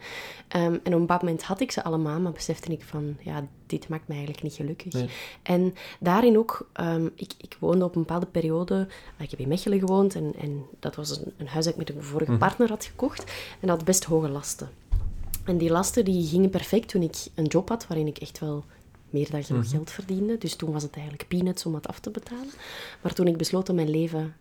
Ehm, 0.48 0.64
en 0.64 0.78
op 0.80 0.86
een 0.86 1.00
bepaald 1.00 1.22
moment 1.22 1.44
had 1.44 1.60
ik 1.60 1.72
ze 1.72 1.84
allemaal, 1.84 2.20
maar 2.20 2.32
besefte 2.32 2.72
ik 2.72 2.84
van, 2.84 3.18
ja, 3.20 3.48
dit 3.66 3.88
maakt 3.88 4.08
me 4.08 4.14
eigenlijk 4.14 4.44
niet 4.44 4.54
gelukkig. 4.54 4.94
Nee. 4.94 5.10
En 5.44 5.74
daarin 6.00 6.38
ook, 6.38 6.70
ehm, 6.74 7.06
ik, 7.16 7.34
ik 7.38 7.58
woonde 7.60 7.86
op 7.86 7.96
een 7.96 8.02
bepaalde 8.02 8.26
periode, 8.26 8.88
ik 9.20 9.30
heb 9.30 9.40
in 9.40 9.48
Mechelen 9.48 9.80
gewoond 9.80 10.16
en, 10.16 10.34
en 10.42 10.66
dat 10.80 10.96
was 10.96 11.18
een, 11.18 11.34
een 11.38 11.48
huis 11.48 11.66
dat 11.66 11.74
ik 11.74 11.80
met 11.80 11.90
een 11.96 12.04
vorige 12.04 12.32
Mhm. 12.32 12.40
partner 12.40 12.70
had 12.70 12.86
gekocht 12.86 13.24
en 13.60 13.68
dat 13.68 13.70
had 13.78 13.86
best 13.86 14.04
hoge 14.04 14.30
lasten. 14.30 14.70
En 15.46 15.58
die 15.58 15.70
lasten 15.72 16.06
die 16.06 16.28
gingen 16.28 16.50
perfect 16.50 16.90
toen 16.90 17.02
ik 17.02 17.16
een 17.36 17.46
job 17.46 17.70
had 17.70 17.88
waarin 17.88 18.08
ik 18.08 18.18
echt 18.18 18.40
wel 18.40 18.64
meer 19.10 19.32
dan 19.32 19.44
genoeg 19.44 19.70
geld 19.70 19.92
verdiende. 19.92 20.38
Dus 20.38 20.56
toen 20.56 20.72
was 20.72 20.84
het 20.84 20.94
eigenlijk 20.94 21.28
peanuts 21.28 21.66
om 21.66 21.72
dat 21.72 21.88
af 21.88 22.00
te 22.00 22.10
betalen. 22.10 22.54
Maar 23.02 23.14
toen 23.14 23.28
ik 23.28 23.38
besloot 23.38 23.70
om 23.70 23.76
mijn 23.76 23.90
leven 23.90 24.36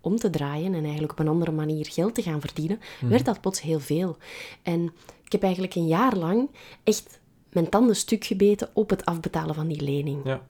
om 0.00 0.16
te 0.16 0.30
draaien 0.30 0.74
en 0.74 0.82
eigenlijk 0.82 1.12
op 1.12 1.18
een 1.18 1.28
andere 1.28 1.52
manier 1.52 1.86
geld 1.86 2.14
te 2.14 2.22
gaan 2.22 2.40
verdienen, 2.40 2.80
werd 3.00 3.24
dat 3.24 3.40
plots 3.40 3.60
heel 3.60 3.80
veel. 3.80 4.16
En 4.62 4.92
ik 5.24 5.32
heb 5.32 5.42
eigenlijk 5.42 5.74
een 5.74 5.86
jaar 5.86 6.16
lang 6.16 6.50
echt 6.84 7.20
mijn 7.52 7.68
tanden 7.68 7.96
stuk 7.96 8.24
gebeten 8.24 8.70
op 8.72 8.90
het 8.90 9.04
afbetalen 9.04 9.54
van 9.54 9.68
die 9.68 9.82
lening. 9.82 10.20
Ja. 10.24 10.46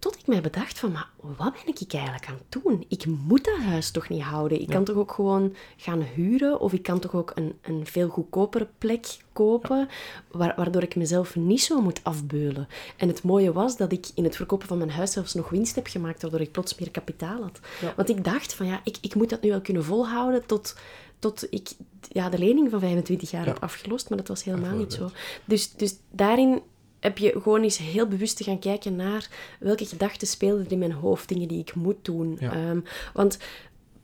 Tot 0.00 0.18
ik 0.18 0.26
mij 0.26 0.40
bedacht 0.40 0.78
van, 0.78 0.92
maar 0.92 1.08
wat 1.20 1.52
ben 1.64 1.74
ik 1.80 1.92
eigenlijk 1.92 2.28
aan 2.28 2.38
het 2.48 2.62
doen? 2.62 2.84
Ik 2.88 3.06
moet 3.06 3.44
dat 3.44 3.58
huis 3.58 3.90
toch 3.90 4.08
niet 4.08 4.22
houden? 4.22 4.60
Ik 4.60 4.68
kan 4.68 4.84
toch 4.84 4.96
ook 4.96 5.12
gewoon 5.12 5.54
gaan 5.76 6.02
huren? 6.14 6.60
Of 6.60 6.72
ik 6.72 6.82
kan 6.82 6.98
toch 7.00 7.14
ook 7.14 7.32
een, 7.34 7.58
een 7.62 7.86
veel 7.86 8.08
goedkopere 8.08 8.68
plek 8.78 9.06
kopen, 9.32 9.88
wa- 10.30 10.54
waardoor 10.56 10.82
ik 10.82 10.96
mezelf 10.96 11.36
niet 11.36 11.60
zo 11.62 11.80
moet 11.80 12.00
afbeulen. 12.02 12.68
En 12.96 13.08
het 13.08 13.22
mooie 13.22 13.52
was 13.52 13.76
dat 13.76 13.92
ik 13.92 14.06
in 14.14 14.24
het 14.24 14.36
verkopen 14.36 14.68
van 14.68 14.78
mijn 14.78 14.90
huis 14.90 15.12
zelfs 15.12 15.34
nog 15.34 15.48
winst 15.50 15.74
heb 15.74 15.86
gemaakt, 15.86 16.22
waardoor 16.22 16.40
ik 16.40 16.52
plots 16.52 16.78
meer 16.78 16.90
kapitaal 16.90 17.42
had. 17.42 17.60
Ja. 17.80 17.92
Want 17.96 18.08
ik 18.08 18.24
dacht 18.24 18.54
van, 18.54 18.66
ja, 18.66 18.80
ik, 18.84 18.96
ik 19.00 19.14
moet 19.14 19.30
dat 19.30 19.42
nu 19.42 19.48
wel 19.50 19.60
kunnen 19.60 19.84
volhouden 19.84 20.46
tot, 20.46 20.76
tot 21.18 21.46
ik 21.50 21.68
ja, 22.08 22.28
de 22.28 22.38
lening 22.38 22.70
van 22.70 22.80
25 22.80 23.30
jaar 23.30 23.44
Ja. 23.46 23.52
heb 23.52 23.62
afgelost, 23.62 24.08
maar 24.08 24.18
dat 24.18 24.28
was 24.28 24.44
helemaal 24.44 24.76
niet 24.76 24.92
zo. 24.92 25.10
Dus, 25.44 25.72
dus 25.72 25.94
daarin 26.10 26.60
heb 27.00 27.18
je 27.18 27.40
gewoon 27.42 27.62
eens 27.62 27.78
heel 27.78 28.06
bewust 28.06 28.36
te 28.36 28.44
gaan 28.44 28.58
kijken 28.58 28.96
naar 28.96 29.28
welke 29.58 29.86
gedachten 29.86 30.26
speelden 30.26 30.64
er 30.64 30.72
in 30.72 30.78
mijn 30.78 30.92
hoofd, 30.92 31.28
dingen 31.28 31.48
die 31.48 31.58
ik 31.58 31.74
moet 31.74 32.04
doen. 32.04 32.36
Ja. 32.40 32.52
Ehm, 32.52 32.80
want 33.12 33.38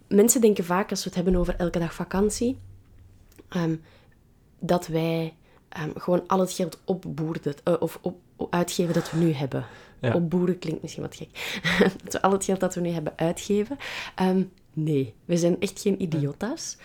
mensen 0.09 0.41
denken 0.41 0.65
vaak, 0.65 0.91
als 0.91 1.03
we 1.03 1.07
het 1.07 1.15
hebben 1.15 1.37
over 1.37 1.57
elke 1.57 1.79
dag 1.79 1.95
vakantie, 1.95 2.59
ehm, 3.49 3.77
dat 4.59 4.87
wij 4.87 5.35
ehm, 5.69 5.91
gewoon 5.95 6.27
al 6.27 6.41
het 6.41 6.53
geld 6.53 6.81
opboerden, 6.85 7.55
eh, 7.65 7.75
of 7.79 7.99
op, 8.03 8.19
uitgeven 8.51 8.95
dat 8.95 9.11
we 9.11 9.19
nu 9.19 9.33
hebben. 9.33 9.67
Ja. 10.01 10.15
Opboeren 10.15 10.59
klinkt 10.59 10.83
misschien 10.83 11.03
wat 11.03 11.17
gek. 11.17 11.61
dat 12.05 12.13
we 12.13 12.23
al 12.23 12.33
het 12.33 12.45
geld 12.45 12.61
dat 12.61 12.75
we 12.75 12.81
nu 12.81 12.89
hebben 12.89 13.13
uitgeven. 13.17 13.77
Nee, 14.73 15.15
we 15.25 15.37
zijn 15.37 15.61
echt 15.61 15.81
geen 15.81 16.03
idiota's. 16.03 16.77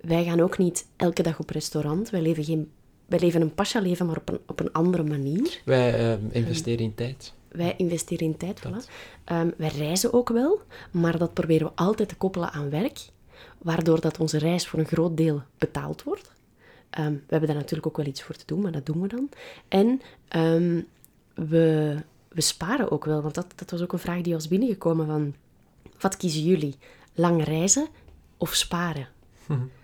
Wij 0.00 0.24
gaan 0.24 0.40
ook 0.40 0.58
niet 0.58 0.86
elke 0.96 1.22
dag 1.22 1.38
op 1.38 1.50
restaurant. 1.50 2.10
Wij 2.10 2.20
leven, 2.20 2.44
geen, 2.44 2.70
wij 3.14 3.22
leven 3.22 3.40
een 3.40 3.54
pascha-leven, 3.54 4.06
maar 4.06 4.16
op 4.16 4.28
een, 4.28 4.40
op 4.46 4.60
een 4.60 4.72
andere 4.72 5.02
manier. 5.02 5.60
Wij 5.64 6.12
eh, 6.12 6.18
investeren 6.30 6.84
in 6.84 6.94
tijd. 6.94 7.32
Wij 7.48 7.74
investeren 7.76 8.26
in 8.26 8.36
tijd, 8.36 8.60
voilà. 8.60 8.90
Ehm, 9.24 9.50
wij 9.56 9.68
reizen 9.68 10.12
ook 10.12 10.28
wel, 10.28 10.60
maar 10.90 11.18
dat 11.18 11.34
proberen 11.34 11.66
we 11.66 11.72
altijd 11.74 12.08
te 12.08 12.16
koppelen 12.16 12.52
aan 12.52 12.70
werk, 12.70 12.98
waardoor 13.58 14.00
dat 14.00 14.18
onze 14.18 14.38
reis 14.38 14.66
voor 14.66 14.78
een 14.78 14.86
groot 14.86 15.16
deel 15.16 15.42
betaald 15.58 16.02
wordt. 16.02 16.32
Ehm, 16.90 17.12
we 17.12 17.20
hebben 17.26 17.48
daar 17.48 17.58
natuurlijk 17.58 17.86
ook 17.86 17.96
wel 17.96 18.06
iets 18.06 18.22
voor 18.22 18.34
te 18.34 18.46
doen, 18.46 18.60
maar 18.60 18.72
dat 18.72 18.86
doen 18.86 19.00
we 19.00 19.08
dan. 19.08 19.28
En 19.68 20.00
ehm, 20.28 20.80
we, 21.34 21.96
we 22.28 22.40
sparen 22.40 22.90
ook 22.90 23.04
wel, 23.04 23.22
want 23.22 23.34
dat, 23.34 23.52
dat 23.56 23.70
was 23.70 23.82
ook 23.82 23.92
een 23.92 23.98
vraag 23.98 24.20
die 24.20 24.32
was 24.32 24.48
binnengekomen 24.48 25.06
van... 25.06 25.34
Wat 26.00 26.16
kiezen 26.16 26.42
jullie? 26.42 26.74
Lang 27.14 27.44
reizen 27.44 27.86
of 28.36 28.54
sparen? 28.54 29.08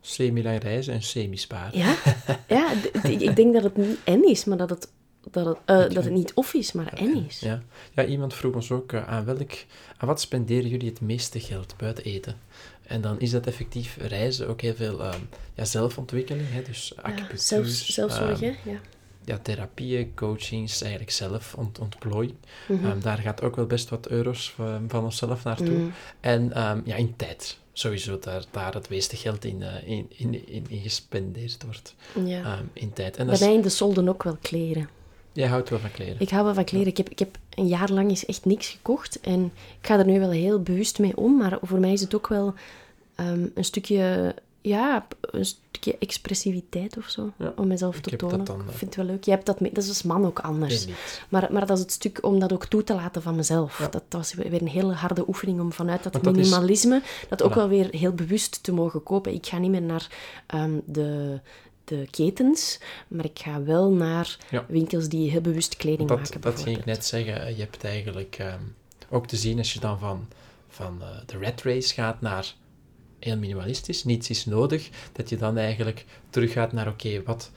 Semi-lang 0.00 0.62
reizen 0.62 0.94
en 0.94 1.02
semi-sparen. 1.02 1.78
Ja, 1.78 1.96
ja 2.48 2.72
ik 3.02 3.36
denk 3.36 3.52
dat 3.54 3.62
het 3.62 3.76
niet 3.76 3.98
en 4.04 4.28
is, 4.28 4.44
maar 4.44 4.56
dat 4.56 4.70
het, 4.70 4.88
dat 5.30 5.46
het, 5.46 5.56
eh, 5.64 5.94
dat 5.94 6.04
het 6.04 6.12
niet 6.12 6.34
of 6.34 6.54
is, 6.54 6.72
maar 6.72 6.92
en 6.92 7.24
is. 7.26 7.40
Ja. 7.40 7.62
ja, 7.94 8.04
iemand 8.04 8.34
vroeg 8.34 8.54
ons 8.54 8.70
ook 8.70 8.92
eh, 8.92 9.08
aan, 9.08 9.24
welk, 9.24 9.52
aan 9.96 10.08
wat 10.08 10.20
spenderen 10.20 10.68
jullie 10.68 10.88
het 10.88 11.00
meeste 11.00 11.40
geld 11.40 11.74
buiten 11.76 12.04
eten? 12.04 12.36
En 12.82 13.00
dan 13.00 13.20
is 13.20 13.30
dat 13.30 13.46
effectief 13.46 13.96
reizen, 14.00 14.48
ook 14.48 14.60
heel 14.60 14.74
veel 14.74 15.02
ehm, 15.02 15.20
ja, 15.54 15.64
zelfontwikkeling, 15.64 16.50
hè, 16.50 16.62
dus 16.62 16.92
Ja, 16.96 17.02
acupunctuur. 17.02 17.38
zelfs, 17.38 17.94
zelfzorg, 17.94 18.42
ehm, 18.42 18.52
hè? 18.62 18.70
Ja. 18.70 18.78
ja, 19.24 19.38
therapieën, 19.38 20.14
coachings, 20.14 20.80
eigenlijk 20.80 21.12
zelf 21.12 21.54
ont 21.54 21.78
ontplooiing. 21.78 22.36
Mhm. 22.68 22.86
Ehm, 22.86 23.00
daar 23.00 23.18
gaat 23.18 23.42
ook 23.42 23.56
wel 23.56 23.66
best 23.66 23.88
wat 23.88 24.08
euro's 24.08 24.50
van, 24.50 24.84
van 24.88 25.04
onszelf 25.04 25.44
naartoe. 25.44 25.78
Mhm. 25.78 25.90
En 26.20 26.50
ja, 26.84 26.94
in 26.94 27.16
tijd. 27.16 27.59
Sowieso 27.72 28.18
daar, 28.18 28.44
daar 28.50 28.74
het 28.74 28.88
meeste 28.88 29.16
geld 29.16 29.44
in, 29.44 29.62
eh, 29.62 29.88
in, 29.88 30.06
in, 30.16 30.48
in, 30.48 30.66
in 30.68 30.80
gespendeerd 30.80 31.64
wordt. 31.64 31.94
Ja. 32.24 32.42
Ehm, 32.42 32.64
in 32.72 32.92
tijd. 32.92 33.16
En 33.16 33.24
Bij 33.26 33.34
is, 33.34 33.40
mij 33.40 33.54
in 33.54 33.60
de 33.60 33.68
solden 33.68 34.08
ook 34.08 34.22
wel 34.22 34.36
kleren. 34.40 34.88
jij 35.32 35.48
houdt 35.48 35.68
wel 35.68 35.78
van 35.78 35.90
kleren. 35.90 36.20
Ik 36.20 36.30
hou 36.30 36.44
wel 36.44 36.54
van 36.54 36.64
kleren. 36.64 36.86
Ik 36.86 36.96
heb, 36.96 37.08
ik 37.08 37.18
heb 37.18 37.38
een 37.54 37.66
jaar 37.66 37.90
lang 37.90 38.08
eens 38.08 38.26
echt 38.26 38.44
niks 38.44 38.68
gekocht. 38.68 39.20
En 39.20 39.44
ik 39.80 39.86
ga 39.86 39.98
er 39.98 40.06
nu 40.06 40.18
wel 40.18 40.30
heel 40.30 40.62
bewust 40.62 40.98
mee 40.98 41.16
om. 41.16 41.36
Maar 41.36 41.58
voor 41.62 41.78
mij 41.80 41.92
is 41.92 42.00
het 42.00 42.14
ook 42.14 42.28
wel 42.28 42.54
ehm, 43.14 43.46
een 43.54 43.64
stukje... 43.64 44.34
Ja, 44.62 45.06
een 45.20 45.44
stukje 45.44 45.96
expressiviteit 45.98 46.96
of 46.96 47.08
zo. 47.08 47.32
Ja, 47.36 47.52
om 47.56 47.66
mezelf 47.66 48.00
te 48.00 48.16
tonen. 48.16 48.44
dan, 48.44 48.60
ik 48.60 48.66
eh, 48.68 48.74
vind 48.74 48.80
het 48.80 48.96
wel 48.96 49.04
leuk. 49.14 49.24
Je 49.24 49.30
hebt 49.30 49.46
dat 49.46 49.60
mee. 49.60 49.72
Dat 49.72 49.82
is 49.82 49.88
als 49.88 50.02
man 50.02 50.24
ook 50.26 50.38
anders. 50.38 50.86
Maar, 51.28 51.48
maar 51.52 51.66
dat 51.66 51.76
is 51.76 51.82
het 51.82 51.92
stuk 51.92 52.18
om 52.24 52.38
dat 52.38 52.52
ook 52.52 52.64
toe 52.66 52.84
te 52.84 52.94
laten 52.94 53.22
van 53.22 53.34
mezelf. 53.36 53.78
Ja. 53.78 53.88
Dat 53.88 54.02
was 54.08 54.34
weer 54.34 54.60
een 54.60 54.68
hele 54.68 54.92
harde 54.92 55.28
oefening 55.28 55.60
om 55.60 55.72
vanuit 55.72 56.02
dat 56.02 56.14
is- 56.26 56.32
minimalisme 56.32 57.02
dat 57.28 57.42
ook 57.42 57.52
Voilà. 57.52 57.54
wel 57.54 57.68
weer 57.68 57.88
heel 57.90 58.12
bewust 58.12 58.62
te 58.62 58.72
mogen 58.72 59.02
kopen. 59.02 59.34
Ik 59.34 59.46
ga 59.46 59.58
niet 59.58 59.70
meer 59.70 59.82
naar 59.82 60.08
ehm, 60.46 60.72
de, 60.84 61.40
de 61.84 62.06
ketens, 62.10 62.78
maar 63.08 63.24
ik 63.24 63.38
ga 63.38 63.62
wel 63.62 63.90
naar 63.90 64.38
Ja. 64.50 64.64
winkels 64.68 65.08
die 65.08 65.30
heel 65.30 65.40
bewust 65.40 65.76
kleding 65.76 66.08
Dat, 66.08 66.18
maken. 66.18 66.40
dat 66.40 66.62
ging 66.62 66.78
ik 66.78 66.84
net 66.84 67.06
zeggen. 67.06 67.56
Je 67.56 67.60
hebt 67.62 67.84
eigenlijk 67.84 68.36
ehm, 68.38 68.60
ook 69.10 69.26
te 69.26 69.36
zien 69.36 69.58
als 69.58 69.72
je 69.72 69.80
dan 69.80 69.98
van, 69.98 70.26
van 70.68 71.02
eh, 71.02 71.08
de 71.26 71.38
red 71.38 71.62
race 71.62 71.94
gaat 71.94 72.20
naar 72.20 72.54
heel 73.20 73.36
minimalistisch, 73.36 74.04
niets 74.04 74.30
is 74.30 74.44
nodig, 74.44 74.88
dat 75.12 75.28
je 75.28 75.36
dan 75.36 75.56
eigenlijk 75.56 76.04
teruggaat 76.30 76.72
naar, 76.72 76.88
oké, 76.88 77.22
wat, 77.22 77.50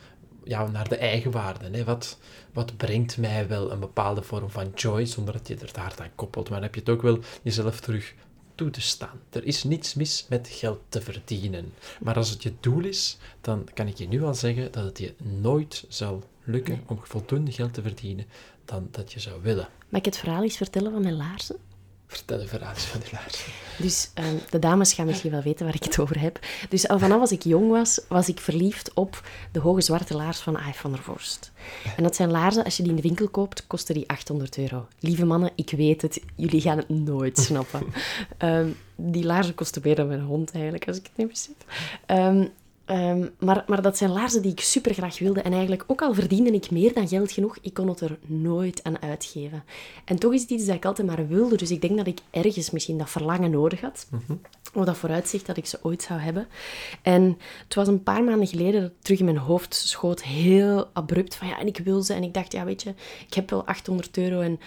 ja, 0.44 0.68
naar 0.68 0.90
de 0.90 0.98
eigenwaarden. 0.98 1.74
Hè? 1.74 1.84
Wat, 1.84 2.18
wat 2.54 2.78
brengt 2.78 3.18
mij 3.18 3.48
wel 3.48 3.72
een 3.72 3.80
bepaalde 3.80 4.22
vorm 4.22 4.50
van 4.50 4.72
joy, 4.76 5.06
zonder 5.06 5.34
dat 5.34 5.48
je 5.48 5.56
er 5.56 5.74
daar 5.74 5.96
aan 6.00 6.16
koppelt. 6.16 6.50
Maar 6.50 6.60
dan 6.60 6.68
heb 6.68 6.76
je 6.76 6.80
het 6.80 6.90
ook 6.90 7.02
wel 7.02 7.20
jezelf 7.42 7.80
terug 7.80 8.14
toe 8.56 8.70
te 8.70 8.82
staan. 8.82 9.20
Er 9.30 9.44
is 9.44 9.64
niets 9.64 9.94
mis 9.94 10.26
met 10.30 10.48
geld 10.48 10.80
te 10.90 11.02
verdienen. 11.02 11.74
Maar 12.00 12.16
als 12.16 12.30
het 12.30 12.44
je 12.44 12.54
doel 12.60 12.84
is, 12.84 13.18
dan 13.42 13.68
kan 13.74 13.88
ik 13.88 13.98
je 13.98 14.08
nu 14.08 14.24
al 14.24 14.34
zeggen 14.34 14.72
dat 14.72 14.84
het 14.84 14.98
je 14.98 15.14
nooit 15.18 15.86
zal 15.88 16.24
lukken 16.44 16.84
om 16.86 17.00
voldoende 17.04 17.52
geld 17.52 17.74
te 17.74 17.82
verdienen 17.82 18.26
dan 18.66 18.88
dat 18.92 19.14
je 19.14 19.20
zou 19.20 19.42
willen. 19.42 19.68
Mag 19.90 20.00
ik 20.00 20.06
het 20.06 20.18
verhaal 20.18 20.44
eens 20.44 20.58
vertellen 20.58 20.92
van 20.92 21.02
mijn 21.02 21.16
laarzen? 21.16 21.56
Vertel 22.08 22.42
een 22.42 22.48
verhaal 22.48 22.76
van 22.76 23.00
die 23.00 23.10
laarzen. 23.12 23.52
Dus 23.78 24.10
ehm, 24.14 24.36
de 24.50 24.60
dames 24.60 24.94
gaan 24.94 25.06
misschien 25.06 25.32
wel 25.32 25.42
weten 25.42 25.66
waar 25.66 25.76
ik 25.76 25.84
het 25.84 26.00
over 26.00 26.20
heb. 26.20 26.40
Dus 26.70 26.88
al 26.88 27.00
vanaf 27.00 27.20
als 27.20 27.32
ik 27.32 27.44
jong 27.44 27.70
was, 27.70 28.02
was 28.08 28.30
ik 28.30 28.40
verliefd 28.40 28.94
op 28.94 29.24
de 29.52 29.60
hoge 29.60 29.82
zwarte 29.82 30.16
laars 30.16 30.40
van 30.40 30.58
Aif 30.58 30.80
van 30.80 30.92
der 30.92 31.02
Vorst. 31.02 31.52
En 31.98 32.04
dat 32.04 32.16
zijn 32.16 32.32
laarzen, 32.32 32.64
als 32.64 32.78
je 32.78 32.84
die 32.84 32.92
in 32.92 32.98
de 32.98 33.08
winkel 33.08 33.30
koopt, 33.30 33.68
kosten 33.68 33.96
die 33.96 34.10
800 34.10 34.58
euro. 34.58 34.88
Lieve 35.00 35.26
mannen, 35.26 35.52
ik 35.56 35.70
weet 35.70 36.02
het, 36.02 36.22
jullie 36.36 36.62
gaan 36.62 36.78
het 36.78 36.90
nooit 36.90 37.38
snappen. 37.48 37.86
Ehm, 38.38 38.70
die 38.96 39.24
laarzen 39.24 39.56
kosten 39.56 39.82
meer 39.86 39.96
dan 39.96 40.08
mijn 40.08 40.22
hond 40.22 40.52
eigenlijk, 40.52 40.88
als 40.88 40.98
ik 40.98 41.04
het 41.04 41.18
niet 41.18 41.28
besef. 41.28 41.56
Ehm, 42.06 42.46
ehm, 42.86 43.28
maar, 43.40 43.64
maar 43.68 43.82
dat 43.82 43.98
zijn 43.98 44.12
laarzen 44.12 44.42
die 44.42 44.52
ik 44.52 44.60
super 44.60 44.94
graag 44.94 45.20
wilde. 45.20 45.42
En 45.42 45.52
eigenlijk, 45.52 45.84
ook 45.88 46.02
al 46.02 46.14
verdiende 46.14 46.52
ik 46.52 46.72
meer 46.72 46.94
dan 46.94 47.08
geld 47.08 47.32
genoeg, 47.32 47.58
ik 47.62 47.74
kon 47.74 47.88
het 47.88 48.02
er 48.02 48.18
nooit 48.26 48.84
aan 48.84 49.02
uitgeven. 49.02 49.64
En 50.06 50.20
toch 50.20 50.34
is 50.34 50.42
het 50.42 50.50
iets 50.50 50.66
dat 50.66 50.76
ik 50.76 50.86
altijd 50.86 51.08
maar 51.08 51.28
wilde. 51.28 51.58
Dus 51.58 51.72
ik 51.72 51.82
denk 51.82 51.98
dat 51.98 52.08
ik 52.08 52.20
ergens 52.32 52.72
misschien 52.72 52.98
dat 52.98 53.10
verlangen 53.10 53.52
nodig 53.52 53.82
had. 53.82 54.08
Of 54.74 54.86
dat 54.86 54.98
vooruitzicht 54.98 55.46
dat 55.46 55.58
ik 55.58 55.66
ze 55.66 55.80
ooit 55.82 56.02
zou 56.02 56.20
hebben. 56.20 56.48
En 57.02 57.38
het 57.64 57.76
was 57.76 57.88
een 57.88 58.04
paar 58.04 58.24
maanden 58.24 58.48
geleden 58.48 58.82
dat 58.82 58.92
terug 59.02 59.20
in 59.20 59.26
mijn 59.26 59.38
hoofd 59.38 59.76
schoot. 59.76 60.24
Heel 60.24 60.90
abrupt 60.94 61.36
van 61.36 61.48
ja, 61.48 61.60
en 61.60 61.68
ik 61.68 61.78
wil 61.78 62.02
ze. 62.02 62.14
En 62.14 62.24
ik 62.24 62.34
dacht, 62.34 62.52
ja, 62.52 62.66
weet 62.66 62.84
je, 62.84 62.94
ik 63.28 63.34
heb 63.34 63.50
wel 63.50 63.66
800 63.66 64.18
euro 64.18 64.40
en 64.40 64.60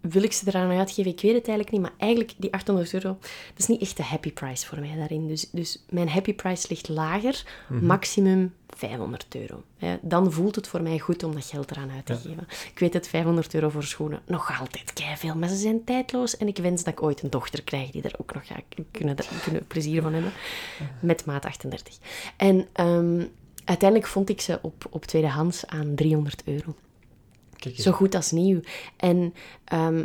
wil 0.00 0.22
ik 0.22 0.32
ze 0.32 0.44
eraan 0.46 0.70
uitgeven? 0.70 1.10
Ik 1.10 1.20
weet 1.20 1.34
het 1.34 1.48
eigenlijk 1.48 1.70
niet, 1.70 1.80
maar 1.80 1.92
eigenlijk 1.98 2.32
die 2.36 2.52
800 2.52 2.94
euro, 2.94 3.18
dat 3.20 3.58
is 3.58 3.66
niet 3.66 3.80
echt 3.80 3.96
de 3.96 4.02
happy 4.02 4.32
price 4.32 4.66
voor 4.66 4.80
mij 4.80 4.96
daarin. 4.96 5.28
Dus, 5.28 5.48
dus 5.50 5.84
mijn 5.88 6.08
happy 6.08 6.34
price 6.34 6.66
ligt 6.68 6.88
lager, 6.88 7.44
maximum 7.68 8.54
500 8.68 9.34
euro. 9.34 9.62
Dan 10.00 10.32
voelt 10.32 10.54
het 10.54 10.68
voor 10.68 10.82
mij 10.82 10.98
goed 10.98 11.22
om 11.22 11.34
dat 11.34 11.44
geld 11.44 11.70
eraan 11.70 11.90
uit 11.90 12.06
te 12.06 12.14
geven. 12.14 12.46
Ik 12.72 12.78
weet 12.78 12.92
het, 12.94 13.08
500 13.08 13.54
euro 13.54 13.68
voor 13.68 13.84
schoenen, 13.84 14.20
nog 14.26 14.60
altijd 14.60 14.92
veel, 15.16 15.34
maar 15.34 15.48
ze 15.48 15.56
zijn 15.56 15.84
tijdloos. 15.84 16.36
En 16.36 16.48
ik 16.48 16.56
wens 16.56 16.84
dat 16.84 16.92
ik 16.92 17.02
ooit 17.02 17.22
een 17.22 17.30
dochter 17.30 17.62
krijg 17.62 17.90
die 17.90 18.02
er 18.02 18.14
ook 18.18 18.34
nog 18.34 18.46
gaat 18.46 18.62
kunnen, 18.90 19.16
kunnen 19.42 19.66
plezier 19.66 20.02
van 20.02 20.12
hebben. 20.12 20.32
Met 21.00 21.24
maat 21.24 21.44
38. 21.44 21.98
En 22.36 22.68
ehm, 22.72 23.24
uiteindelijk 23.64 24.10
vond 24.10 24.28
ik 24.28 24.40
ze 24.40 24.58
op, 24.62 24.86
op 24.90 25.04
tweedehands 25.04 25.66
aan 25.66 25.94
300 25.94 26.42
euro. 26.44 26.74
Zo 27.74 27.92
goed 27.92 28.14
als 28.14 28.30
nieuw. 28.30 28.60
En 28.96 29.34
ehm, 29.64 30.04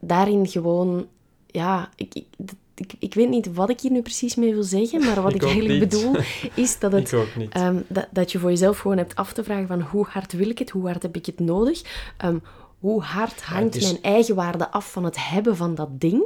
daarin 0.00 0.46
gewoon, 0.48 1.06
ja, 1.46 1.90
ik, 1.96 2.14
ik, 2.14 2.26
ik, 2.74 2.92
ik 2.98 3.14
weet 3.14 3.28
niet 3.28 3.54
wat 3.54 3.70
ik 3.70 3.80
hier 3.80 3.90
nu 3.90 4.02
precies 4.02 4.34
mee 4.34 4.52
wil 4.54 4.62
zeggen, 4.62 5.04
maar 5.04 5.22
wat 5.22 5.34
Ik 5.40 5.42
eigenlijk 5.42 5.80
niet. 5.80 5.88
bedoel, 5.88 6.16
is 6.54 6.78
dat 6.78 6.92
het. 6.98 7.14
Ehm, 7.50 7.80
dat, 7.88 8.06
dat 8.10 8.32
je 8.32 8.38
voor 8.38 8.50
jezelf 8.50 8.78
gewoon 8.78 8.96
hebt 8.96 9.14
af 9.14 9.32
te 9.32 9.44
vragen 9.44 9.66
van 9.66 9.80
hoe 9.80 10.06
hard 10.08 10.32
wil 10.32 10.48
ik 10.48 10.58
het, 10.58 10.70
hoe 10.70 10.86
hard 10.86 11.02
heb 11.02 11.16
ik 11.16 11.26
het 11.26 11.40
nodig, 11.40 11.82
Ehm, 12.16 12.36
hoe 12.84 13.02
hard 13.02 13.42
hangt 13.42 13.74
is- 13.76 13.82
mijn 13.82 14.02
eigenwaarde 14.02 14.70
af 14.70 14.92
van 14.92 15.04
het 15.04 15.28
hebben 15.28 15.56
van 15.56 15.74
dat 15.74 15.88
ding. 16.00 16.22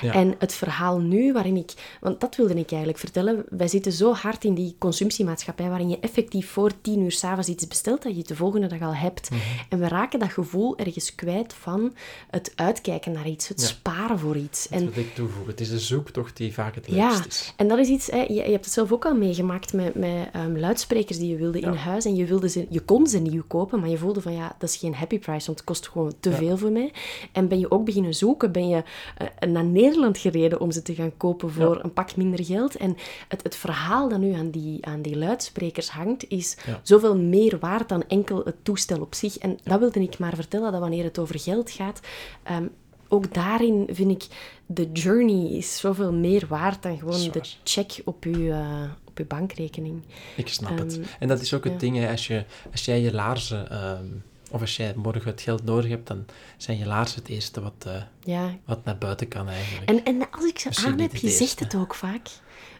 Ja. 0.00 0.12
En 0.12 0.34
het 0.38 0.54
verhaal 0.54 0.98
nu 0.98 1.32
waarin 1.32 1.56
ik, 1.56 1.72
want 2.00 2.20
dat 2.20 2.36
wilde 2.36 2.54
ik 2.54 2.68
eigenlijk 2.70 2.98
vertellen, 2.98 3.44
wij 3.48 3.68
zitten 3.68 3.92
zo 3.92 4.12
hard 4.12 4.44
in 4.44 4.54
die 4.54 4.76
consumptiemaatschappij 4.78 5.68
waarin 5.68 5.88
je 5.88 5.98
effectief 6.00 6.50
voor 6.50 6.70
tien 6.80 7.00
uur 7.00 7.12
s'avonds 7.12 7.48
iets 7.48 7.66
bestelt 7.66 8.02
dat 8.02 8.12
je 8.12 8.18
het 8.18 8.28
de 8.28 8.36
volgende 8.36 8.66
dag 8.66 8.80
al 8.80 8.94
hebt. 8.94 9.30
Mhm. 9.30 9.40
En 9.68 9.78
we 9.78 9.88
raken 9.88 10.18
dat 10.18 10.32
gevoel 10.32 10.78
ergens 10.78 11.14
kwijt 11.14 11.52
van 11.52 11.94
het 12.30 12.52
uitkijken 12.54 13.12
naar 13.12 13.26
iets, 13.28 13.48
het 13.48 13.60
Ja. 13.60 13.66
sparen 13.66 14.18
voor 14.18 14.36
iets. 14.36 14.68
Dat 14.68 14.80
En 14.80 14.92
wil 14.92 15.02
ik 15.02 15.14
toevoegen. 15.14 15.50
Het 15.50 15.60
is 15.60 15.68
de 15.70 15.78
zoektocht 15.78 16.36
die 16.36 16.52
vaak 16.54 16.74
het 16.74 16.86
ja, 16.88 17.08
leukst 17.10 17.26
is. 17.26 17.52
en 17.56 17.68
dat 17.68 17.78
is 17.78 17.88
iets, 17.88 18.06
hè, 18.10 18.18
je, 18.20 18.32
je 18.34 18.40
hebt 18.50 18.64
het 18.64 18.74
zelf 18.74 18.92
ook 18.92 19.04
al 19.04 19.14
meegemaakt 19.14 19.72
met, 19.72 19.94
met 19.94 20.28
ehm, 20.32 20.56
luidsprekers 20.56 21.18
die 21.18 21.28
je 21.30 21.36
wilde 21.36 21.60
in 21.60 21.72
Ja. 21.72 21.78
huis. 21.78 22.04
En 22.04 22.14
je, 22.16 22.24
wilde 22.24 22.48
ze, 22.48 22.66
je 22.70 22.80
kon 22.80 23.06
ze 23.06 23.18
nieuw 23.18 23.44
kopen, 23.46 23.80
maar 23.80 23.88
je 23.88 23.98
voelde 23.98 24.20
van 24.20 24.32
ja, 24.32 24.54
dat 24.58 24.68
is 24.70 24.76
geen 24.76 24.94
happy 24.94 25.18
price, 25.18 25.46
want 25.46 25.58
het 25.58 25.64
kost 25.64 25.88
gewoon 25.88 25.99
te 26.20 26.30
Ja. 26.30 26.36
veel 26.36 26.56
voor 26.56 26.70
mij. 26.72 26.92
En 27.32 27.48
ben 27.48 27.58
je 27.58 27.70
ook 27.70 27.84
beginnen 27.84 28.14
zoeken, 28.14 28.52
ben 28.52 28.68
je 28.68 28.82
eh, 29.16 29.48
naar 29.48 29.64
Nederland 29.64 30.18
gereden 30.18 30.60
om 30.60 30.70
ze 30.70 30.82
te 30.82 30.94
gaan 30.94 31.16
kopen 31.16 31.50
voor 31.52 31.74
Ja. 31.76 31.84
een 31.84 31.92
pak 31.92 32.16
minder 32.16 32.44
geld. 32.44 32.76
En 32.76 32.96
het, 33.28 33.42
het 33.42 33.56
verhaal 33.56 34.08
dat 34.08 34.18
nu 34.18 34.32
aan 34.32 34.50
die, 34.50 34.86
aan 34.86 35.02
die 35.02 35.16
luidsprekers 35.18 35.88
hangt, 35.90 36.28
is 36.28 36.56
Ja. 36.66 36.80
zoveel 36.82 37.16
meer 37.16 37.58
waard 37.58 37.88
dan 37.88 38.04
enkel 38.08 38.42
het 38.44 38.56
toestel 38.62 39.00
op 39.00 39.14
zich. 39.14 39.38
En 39.38 39.58
dat 39.62 39.78
wilde 39.80 40.00
ik 40.02 40.18
maar 40.18 40.34
vertellen, 40.34 40.72
dat 40.72 40.80
wanneer 40.80 41.04
het 41.04 41.18
over 41.18 41.38
geld 41.40 41.70
gaat, 41.70 42.00
ehm, 42.42 42.64
ook 43.08 43.34
daarin 43.34 43.88
vind 43.92 44.10
ik 44.10 44.26
de 44.66 44.90
journey 44.92 45.50
is 45.50 45.78
zoveel 45.78 46.12
meer 46.12 46.44
waard 46.48 46.82
dan 46.82 46.98
gewoon 46.98 47.30
de 47.32 47.40
check 47.64 48.00
op 48.04 48.24
je, 48.24 48.50
eh, 48.50 48.82
op 49.08 49.18
je 49.18 49.24
bankrekening. 49.24 50.02
Ik 50.36 50.48
snap 50.48 50.78
het. 50.78 50.92
Ehm, 50.98 51.06
En 51.18 51.28
dat 51.28 51.40
is 51.40 51.54
ook 51.54 51.64
het 51.64 51.72
ja. 51.72 51.78
ding, 51.78 51.96
hè, 51.96 52.10
als, 52.10 52.26
je, 52.26 52.44
als 52.72 52.84
jij 52.84 53.00
je 53.00 53.12
laarzen, 53.14 53.70
ehm, 53.70 54.04
of 54.50 54.60
als 54.60 54.76
jij 54.76 54.92
morgen 54.96 55.30
het 55.30 55.40
geld 55.40 55.64
nodig 55.64 55.90
hebt, 55.90 56.06
dan 56.06 56.24
zijn 56.56 56.78
je 56.78 56.86
laarzen 56.86 57.18
het 57.18 57.28
eerste 57.28 57.60
wat, 57.60 57.84
eh, 57.86 58.02
Ja. 58.24 58.56
wat 58.64 58.84
naar 58.84 58.98
buiten 58.98 59.28
kan 59.28 59.48
eigenlijk. 59.48 59.88
En, 59.88 60.04
en 60.04 60.30
als 60.30 60.44
ik 60.44 60.58
ze 60.58 60.68
Misschien 60.68 60.92
aan 60.92 60.98
heb, 60.98 61.16
je 61.16 61.28
zegt 61.28 61.60
het 61.60 61.74
ook 61.74 61.94
vaak, 61.94 62.28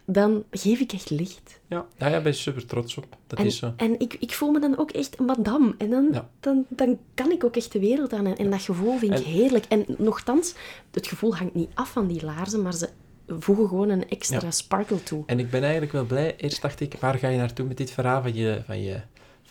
dan 0.05 0.43
geef 0.51 0.79
ik 0.79 0.91
echt 0.93 1.09
licht. 1.09 1.59
Ja, 1.67 1.85
ja, 1.97 2.07
ja, 2.07 2.21
ben 2.21 2.31
je 2.31 2.37
super 2.37 2.65
trots 2.65 2.97
op. 2.97 3.05
Dat 3.27 3.39
En, 3.39 3.45
is 3.45 3.57
zo. 3.57 3.73
en 3.77 3.99
ik, 3.99 4.13
ik 4.19 4.33
voel 4.33 4.51
me 4.51 4.59
dan 4.59 4.77
ook 4.77 4.91
echt 4.91 5.19
een 5.19 5.25
madame. 5.25 5.75
En 5.77 5.89
dan, 5.89 6.09
Ja. 6.11 6.29
dan, 6.39 6.65
dan 6.69 6.97
kan 7.13 7.31
ik 7.31 7.43
ook 7.43 7.55
echt 7.55 7.71
de 7.71 7.79
wereld 7.79 8.13
aan. 8.13 8.25
En, 8.25 8.37
en 8.37 8.49
dat 8.49 8.61
gevoel 8.61 8.97
vind 8.97 9.19
ik 9.19 9.25
heerlijk. 9.25 9.65
En 9.65 9.85
nogthans, 9.97 10.53
het 10.91 11.07
gevoel 11.07 11.35
hangt 11.35 11.53
niet 11.53 11.69
af 11.73 11.91
van 11.91 12.07
die 12.07 12.25
laarzen, 12.25 12.61
maar 12.61 12.73
ze 12.73 12.89
voegen 13.27 13.67
gewoon 13.67 13.89
een 13.89 14.09
extra 14.09 14.39
Ja. 14.41 14.51
sparkle 14.51 15.03
toe. 15.03 15.23
En 15.25 15.39
ik 15.39 15.49
ben 15.49 15.61
eigenlijk 15.61 15.91
wel 15.91 16.05
blij. 16.05 16.35
Eerst 16.37 16.61
dacht 16.61 16.79
ik, 16.79 16.95
waar 16.99 17.17
ga 17.17 17.27
je 17.27 17.37
naartoe 17.37 17.65
met 17.67 17.77
dit 17.77 17.91
verhaal 17.91 18.21
van 18.21 18.33
je, 18.33 18.61
van 18.65 18.81
je, 18.81 19.01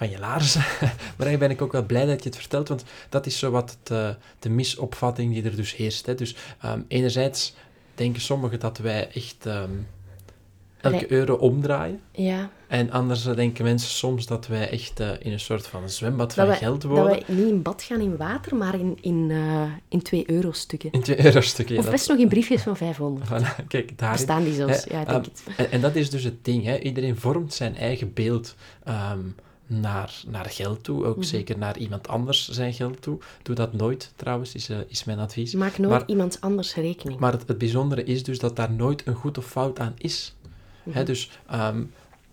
van 0.01 0.11
je 0.11 0.19
laarzen? 0.19 0.61
maar 0.81 1.27
eigenlijk 1.27 1.39
ben 1.39 1.51
ik 1.51 1.63
ook 1.63 1.73
wel 1.73 1.85
blij 1.87 2.07
dat 2.07 2.23
je 2.23 2.29
het 2.29 2.39
vertelt, 2.39 2.69
want 2.69 2.85
dat 3.09 3.27
is 3.27 3.39
zo 3.39 3.51
wat 3.51 3.77
het, 3.81 3.91
eh, 3.91 4.09
de 4.39 4.49
misopvatting 4.51 5.33
die 5.33 5.43
er 5.43 5.57
dus 5.57 5.77
heerst. 5.77 6.07
Hè. 6.07 6.15
Dus 6.15 6.35
ehm, 6.61 6.81
enerzijds 6.89 7.55
denken 7.95 8.21
sommigen 8.21 8.61
dat 8.61 8.79
wij 8.79 9.09
echt 9.13 9.47
ehm, 9.47 9.71
elke 10.81 10.97
Nee. 10.97 11.13
euro 11.13 11.35
omdraaien. 11.35 12.01
Ja, 12.13 12.51
En 12.67 12.91
anders 12.91 13.23
denken 13.23 13.65
mensen 13.65 13.91
soms 13.91 14.27
dat 14.27 14.47
wij 14.47 14.71
echt 14.71 15.01
eh, 15.01 15.09
in 15.19 15.33
een 15.33 15.41
soort 15.41 15.67
van 15.67 15.89
zwembad 15.91 16.35
dat 16.35 16.47
van 16.47 16.57
geld 16.57 16.83
dat 16.83 16.91
wonen. 16.91 17.23
we 17.27 17.33
niet 17.33 17.49
in 17.49 17.63
bad 17.63 17.83
gaan 17.83 18.01
in 18.01 18.17
water, 18.17 18.57
maar 18.57 18.75
in, 18.75 18.99
in, 19.01 19.27
eh, 19.31 19.63
in 19.89 20.03
2 20.03 20.31
euro 20.31 20.53
stukken. 20.53 20.93
In 20.93 21.01
twee 21.03 21.25
euro 21.25 21.41
stukken. 21.41 21.79
Of 21.79 21.91
best 21.91 22.09
nog 22.09 22.19
in 22.19 22.29
briefjes 22.29 22.63
van 22.63 22.77
500. 22.77 23.29
Voilà, 23.31 23.67
kijk, 23.69 23.99
daarin. 23.99 24.17
Bestaan 24.19 24.45
die 24.45 24.55
zelfs? 24.55 24.85
Hè, 24.85 24.95
Ja, 24.95 25.01
ik 25.01 25.07
denk 25.09 25.25
ehm, 25.25 25.31
het. 25.47 25.57
En, 25.57 25.71
en 25.71 25.81
dat 25.81 25.95
is 25.97 26.11
dus 26.11 26.25
het 26.25 26.45
ding. 26.45 26.65
Hè. 26.65 26.79
Iedereen 26.79 27.17
vormt 27.17 27.55
zijn 27.55 27.77
eigen 27.77 28.13
beeld 28.13 28.55
ehm, 28.85 29.19
naar, 29.71 30.23
naar 30.27 30.45
geld 30.45 30.85
toe. 30.85 30.99
Mhm. 30.99 31.09
Ook 31.09 31.25
zeker 31.25 31.59
naar 31.59 31.79
iemand 31.79 32.09
anders 32.09 32.49
zijn 32.49 32.73
geld 32.73 33.03
toe. 33.03 33.19
Doe 33.43 33.55
dat 33.55 33.73
nooit, 33.73 34.13
trouwens, 34.17 34.55
is, 34.55 34.69
eh, 34.69 34.79
is 34.89 35.05
mijn 35.05 35.19
advies. 35.19 35.55
Maak 35.55 35.79
nooit 35.79 35.91
maar- 35.91 36.07
iemand 36.07 36.41
anders 36.41 36.75
rekening. 36.75 37.21
Maar 37.21 37.33
het, 37.33 37.49
het 37.49 37.59
bijzondere 37.59 38.05
is 38.05 38.23
dus 38.23 38.39
dat 38.39 38.57
daar 38.57 38.73
nooit 38.73 39.07
een 39.07 39.15
goed 39.15 39.39
of 39.39 39.47
fout 39.47 39.79
aan 39.79 39.95
is. 39.97 40.35
Mhm. 40.83 40.97
Hè, 40.97 41.05
dus 41.05 41.31
ehm, 41.47 41.83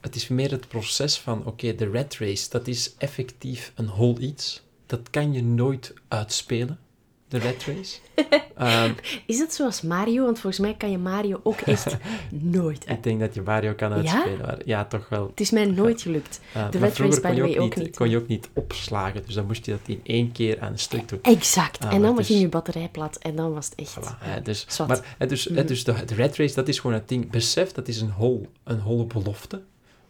het 0.02 0.16
is 0.16 0.28
meer 0.28 0.52
het 0.52 0.68
proces 0.68 1.20
van, 1.20 1.46
oké, 1.46 1.76
de 1.76 1.90
red 1.90 2.18
race, 2.18 2.50
dat 2.50 2.68
is 2.68 2.94
effectief 2.98 3.72
een 3.76 3.88
hol 3.88 4.20
iets. 4.20 4.62
Dat 4.86 5.10
kan 5.10 5.34
je 5.34 5.44
nooit 5.44 5.94
uitspelen, 6.08 6.80
de 7.28 7.38
red 7.38 7.64
race. 7.66 7.98
Ehm, 8.58 8.92
Is 9.26 9.40
het 9.40 9.54
zoals 9.54 9.82
Mario? 9.82 10.24
Want 10.24 10.40
volgens 10.40 10.62
mij 10.62 10.76
kan 10.78 10.92
je 10.92 10.98
Mario 10.98 11.40
ook 11.44 11.60
echt 11.62 11.98
nooit. 12.32 12.90
ik 12.90 13.04
denk 13.04 13.20
dat 13.20 13.34
je 13.34 13.42
Mario 13.42 13.74
kan 13.74 13.92
uitspelen. 13.94 14.38
maar 14.42 14.58
ja, 14.66 14.86
toch 14.86 15.10
wel. 15.10 15.28
Het 15.28 15.40
is 15.40 15.52
mij 15.52 15.66
nooit 15.66 16.02
gelukt. 16.02 16.40
Uh, 16.56 16.72
De 16.72 16.78
red 16.78 16.98
race, 16.98 17.22
by 17.22 17.28
kon 17.28 17.36
the 17.36 17.36
je, 17.36 17.42
way, 17.56 17.58
ook 17.58 17.76
niet, 17.76 17.96
kon 17.96 18.10
je 18.10 18.18
ook 18.18 18.28
niet 18.28 18.50
opslagen. 18.54 19.22
Dus 19.26 19.36
dan 19.36 19.46
moest 19.46 19.66
je 19.66 19.72
dat 19.72 19.80
in 19.86 20.00
één 20.04 20.32
keer 20.32 20.60
aan 20.60 20.72
een 20.72 20.80
stuk 20.80 21.10
doen. 21.10 21.20
Exact. 21.22 21.84
Ah, 21.86 21.94
en 21.94 22.02
dan 22.02 22.16
ging 22.16 22.28
dus- 22.28 22.40
je 22.40 22.50
batterij 22.50 22.90
plat. 22.92 23.18
En 23.18 23.36
dan 23.36 23.54
was 23.54 23.66
het 23.66 23.76
echt... 23.76 23.96
Voilà, 24.00 24.18
hè, 24.20 24.42
dus, 24.42 24.78
maar, 24.88 25.28
dus, 25.28 25.44
dus 25.44 25.84
de 25.84 25.94
red 26.16 26.36
race, 26.36 26.56
dat 26.56 26.68
is 26.68 26.80
gewoon 26.80 26.96
het 26.96 27.08
ding. 27.10 27.30
Besef, 27.32 27.72
dat 27.72 27.88
is 27.88 28.02
een, 28.02 28.12
hol, 28.12 28.48
een 28.64 28.80
holle 28.80 29.06
belofte. 29.06 29.62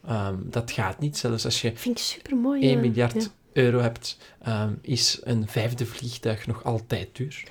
Ehm, 0.08 0.36
dat 0.44 0.72
gaat 0.72 1.00
niet. 1.00 1.18
Zelfs 1.18 1.46
als 1.46 1.62
je 1.62 1.72
Vind 1.76 1.98
ik 1.98 2.04
super 2.04 2.38
mooi. 2.38 2.62
1 2.62 2.80
miljard 2.80 3.30
euro 3.58 3.80
hebt, 3.80 4.18
ehm, 4.42 4.74
is 4.82 5.20
een 5.24 5.48
vijfde 5.48 5.86
vliegtuig 5.86 6.48
nog 6.48 6.64
altijd 6.64 7.10
duur. 7.12 7.44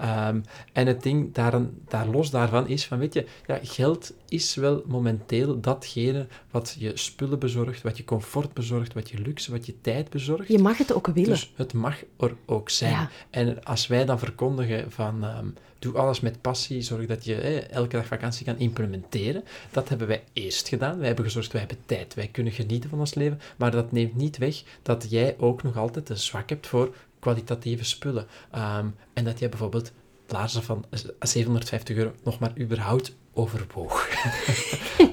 Ehm, 0.00 0.40
en 0.72 0.86
het 0.86 1.02
ding 1.02 1.34
daar, 1.34 1.60
daar 1.88 2.06
los 2.06 2.30
daarvan 2.30 2.68
is 2.68 2.86
van, 2.86 2.98
weet 2.98 3.14
je, 3.14 3.26
ja, 3.46 3.58
geld 3.62 4.12
is 4.28 4.54
wel 4.54 4.82
momenteel 4.86 5.60
datgene 5.60 6.26
wat 6.50 6.76
je 6.78 6.90
spullen 6.94 7.38
bezorgt, 7.38 7.82
wat 7.82 7.96
je 7.96 8.04
comfort 8.04 8.52
bezorgt, 8.52 8.94
wat 8.94 9.10
je 9.10 9.18
luxe, 9.18 9.50
wat 9.50 9.66
je 9.66 9.80
tijd 9.80 10.10
bezorgt. 10.10 10.48
Je 10.48 10.58
mag 10.58 10.78
het 10.78 10.92
ook 10.92 11.06
willen. 11.06 11.30
Dus 11.30 11.52
het 11.56 11.72
mag 11.72 12.02
er 12.18 12.36
ook 12.46 12.70
zijn. 12.70 12.92
Ja. 12.92 13.10
En 13.30 13.64
als 13.64 13.86
wij 13.86 14.04
dan 14.04 14.18
verkondigen 14.18 14.90
van 14.90 15.24
ehm, 15.24 15.46
doe 15.78 15.98
alles 15.98 16.20
met 16.20 16.40
passie, 16.40 16.82
zorg 16.82 17.06
dat 17.06 17.24
je 17.24 17.34
eh, 17.34 17.70
elke 17.70 17.96
dag 17.96 18.06
vakantie 18.06 18.46
kan 18.46 18.58
implementeren, 18.58 19.44
dat 19.70 19.88
hebben 19.88 20.06
wij 20.06 20.24
eerst 20.32 20.68
gedaan. 20.68 20.98
Wij 20.98 21.06
hebben 21.06 21.24
gezorgd, 21.24 21.52
wij 21.52 21.60
hebben 21.60 21.78
tijd, 21.86 22.14
wij 22.14 22.28
kunnen 22.28 22.52
genieten 22.52 22.90
van 22.90 22.98
ons 22.98 23.14
leven, 23.14 23.40
maar 23.56 23.70
dat 23.70 23.92
neemt 23.92 24.16
niet 24.16 24.38
weg 24.38 24.62
dat 24.82 25.06
jij 25.10 25.34
ook 25.38 25.62
nog 25.62 25.76
altijd 25.76 26.08
een 26.08 26.18
zwak 26.18 26.48
hebt 26.48 26.66
voor 26.66 26.94
kwalitatieve 27.20 27.84
spullen. 27.84 28.26
Ehm, 28.50 28.86
en 29.12 29.24
dat 29.24 29.38
jij 29.38 29.48
bijvoorbeeld 29.48 29.92
laarzen 30.26 30.62
van 30.62 30.84
750 31.20 31.96
euro 31.96 32.12
nog 32.24 32.38
maar 32.38 32.52
überhaupt 32.58 33.16
overwoog. 33.32 34.08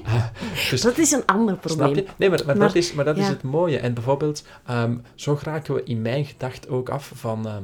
Ah, 0.04 0.24
dus- 0.70 0.80
dat 0.80 0.98
is 0.98 1.10
een 1.10 1.26
ander 1.26 1.56
probleem. 1.56 1.92
Snap 1.92 2.06
je? 2.06 2.12
Nee, 2.16 2.28
maar, 2.30 2.42
maar, 2.46 2.56
Maar- 2.56 2.66
dat, 2.66 2.76
is, 2.76 2.92
maar 2.92 3.04
dat 3.04 3.16
is 3.16 3.28
het 3.28 3.42
mooie. 3.42 3.78
En 3.78 3.94
bijvoorbeeld, 3.94 4.44
ehm, 4.66 4.96
zo 5.14 5.36
geraken 5.36 5.74
we 5.74 5.82
in 5.84 6.02
mijn 6.02 6.24
gedacht 6.24 6.68
ook 6.68 6.88
af 6.88 7.12
van, 7.14 7.46
ehm, 7.46 7.62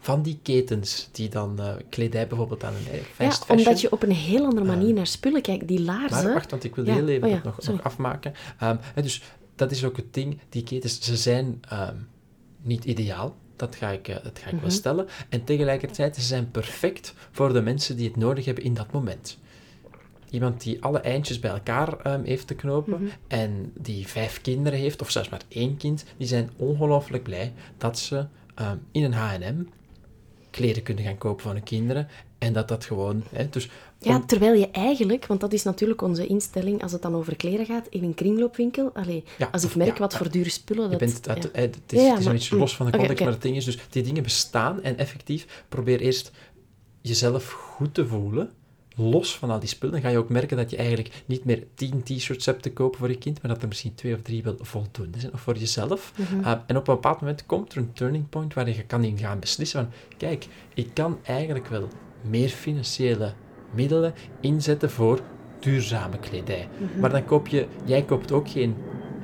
van 0.00 0.22
die 0.22 0.38
ketens 0.42 1.08
die 1.12 1.28
dan 1.28 1.60
eh, 1.60 1.74
kledij 1.88 2.26
bijvoorbeeld 2.26 2.64
aan 2.64 2.74
een 2.74 2.92
eh, 2.92 3.00
fast 3.00 3.18
Ja, 3.18 3.28
fashion... 3.30 3.58
omdat 3.58 3.80
je 3.80 3.92
op 3.92 4.02
een 4.02 4.10
heel 4.12 4.44
andere 4.44 4.66
manier 4.66 4.94
naar 4.94 5.06
spullen 5.06 5.42
kijkt. 5.42 5.68
Die 5.68 5.80
laarzen... 5.80 6.24
Maar 6.24 6.32
wacht, 6.32 6.50
want 6.50 6.64
ik 6.64 6.74
wil 6.74 6.84
Ja, 6.84 6.94
heel 6.94 7.08
even 7.08 7.28
oh 7.28 7.34
ja, 7.34 7.40
nog, 7.44 7.62
nog 7.62 7.82
afmaken. 7.82 8.32
Hè, 8.56 9.02
dus 9.02 9.22
dat 9.56 9.70
is 9.70 9.84
ook 9.84 9.96
het 9.96 10.14
ding, 10.14 10.40
die 10.48 10.62
ketens, 10.62 11.00
ze 11.00 11.16
zijn 11.16 11.60
niet 12.62 12.84
ideaal. 12.84 13.36
Dat 13.62 13.76
ga 13.76 13.90
ik, 13.90 14.08
eh, 14.08 14.16
dat 14.22 14.38
ga 14.38 14.46
ik 14.46 14.52
wel 14.52 14.60
Mhm. 14.60 14.70
stellen. 14.70 15.06
En 15.28 15.44
tegelijkertijd, 15.44 16.14
ze 16.16 16.22
zijn 16.22 16.50
perfect 16.50 17.14
voor 17.30 17.52
de 17.52 17.60
mensen 17.60 17.96
die 17.96 18.06
het 18.06 18.16
nodig 18.16 18.44
hebben 18.44 18.64
in 18.64 18.74
dat 18.74 18.92
moment. 18.92 19.38
Iemand 20.30 20.60
die 20.62 20.82
alle 20.82 20.98
eindjes 21.00 21.38
bij 21.38 21.50
elkaar 21.50 21.98
ehm, 21.98 22.24
heeft 22.24 22.46
te 22.46 22.54
knopen 22.54 23.02
Mhm. 23.02 23.10
en 23.28 23.72
die 23.74 24.06
vijf 24.06 24.40
kinderen 24.40 24.78
heeft, 24.78 25.00
of 25.00 25.10
zelfs 25.10 25.28
maar 25.28 25.40
één 25.48 25.76
kind, 25.76 26.04
die 26.16 26.26
zijn 26.26 26.50
ongelooflijk 26.56 27.22
blij 27.22 27.52
dat 27.78 27.98
ze 27.98 28.26
ehm, 28.54 28.76
in 28.92 29.04
een 29.04 29.12
H&M 29.12 29.62
kleren 30.50 30.82
kunnen 30.82 31.04
gaan 31.04 31.18
kopen 31.18 31.42
voor 31.42 31.52
hun 31.52 31.62
kinderen. 31.62 32.08
En 32.38 32.52
dat 32.52 32.68
dat 32.68 32.84
gewoon... 32.84 33.22
Hè, 33.32 33.48
dus 33.48 33.68
Ja, 34.04 34.20
terwijl 34.26 34.54
je 34.54 34.70
eigenlijk, 34.70 35.26
want 35.26 35.40
dat 35.40 35.52
is 35.52 35.62
natuurlijk 35.62 36.02
onze 36.02 36.26
instelling 36.26 36.82
als 36.82 36.92
het 36.92 37.02
dan 37.02 37.14
over 37.14 37.36
kleren 37.36 37.66
gaat, 37.66 37.86
in 37.90 38.04
een 38.04 38.14
kringloopwinkel. 38.14 38.90
Allee, 38.94 39.24
Ja, 39.38 39.48
als 39.52 39.64
ik 39.64 39.74
merk 39.74 39.92
ja, 39.92 39.98
wat 39.98 40.16
voor 40.16 40.30
dure 40.30 40.50
spullen 40.50 40.84
Je 40.84 40.90
dat... 40.90 40.98
bent, 40.98 41.24
dat, 41.24 41.42
ja. 41.42 41.50
eh, 41.52 41.60
het 41.62 41.76
is, 41.88 42.02
het 42.02 42.18
is 42.18 42.24
maar- 42.24 42.32
beetje 42.34 42.56
los 42.56 42.76
van 42.76 42.86
de 42.86 42.92
context, 42.92 43.24
maar 43.24 43.32
het 43.32 43.42
ding 43.42 43.56
is 43.56 43.64
dus, 43.64 43.78
die 43.90 44.02
dingen 44.02 44.22
bestaan 44.22 44.82
en 44.82 44.98
effectief 44.98 45.64
probeer 45.68 46.00
eerst 46.00 46.30
jezelf 47.00 47.50
goed 47.50 47.94
te 47.94 48.06
voelen, 48.06 48.50
los 48.96 49.38
van 49.38 49.50
al 49.50 49.58
die 49.58 49.68
spullen. 49.68 49.94
Dan 49.94 50.02
ga 50.04 50.08
je 50.08 50.18
ook 50.18 50.28
merken 50.28 50.56
dat 50.56 50.70
je 50.70 50.76
eigenlijk 50.76 51.22
niet 51.26 51.44
meer 51.44 51.64
tien 51.74 52.02
t-shirts 52.02 52.46
hebt 52.46 52.62
te 52.62 52.72
kopen 52.72 52.98
voor 52.98 53.08
je 53.08 53.18
kind, 53.18 53.42
maar 53.42 53.52
dat 53.52 53.62
er 53.62 53.68
misschien 53.68 53.94
twee 53.94 54.14
of 54.14 54.22
drie 54.22 54.42
wel 54.42 54.56
voldoende 54.60 55.20
zijn, 55.20 55.32
of 55.32 55.40
voor 55.40 55.56
jezelf. 55.58 56.12
Mhm. 56.16 56.40
Uh, 56.40 56.50
en 56.50 56.76
op 56.76 56.88
een 56.88 56.94
bepaald 56.94 57.20
moment 57.20 57.46
komt 57.46 57.72
er 57.72 57.78
een 57.78 57.92
turning 57.92 58.28
point 58.28 58.54
waar 58.54 58.68
je 58.68 58.84
kan 58.84 59.04
in 59.04 59.18
gaan 59.18 59.38
beslissen 59.38 59.80
van, 59.80 59.92
kijk, 60.16 60.46
ik 60.74 60.88
kan 60.92 61.18
eigenlijk 61.22 61.66
wel 61.66 61.88
meer 62.20 62.48
financiële 62.48 63.32
middelen 63.74 64.12
inzetten 64.40 64.90
voor 64.90 65.20
duurzame 65.60 66.18
kledij. 66.18 66.68
Mhm. 66.78 67.00
Maar 67.00 67.10
dan 67.10 67.24
koop 67.24 67.46
je, 67.48 67.66
jij 67.84 68.02
koopt 68.02 68.32
ook 68.32 68.48
geen 68.50 68.74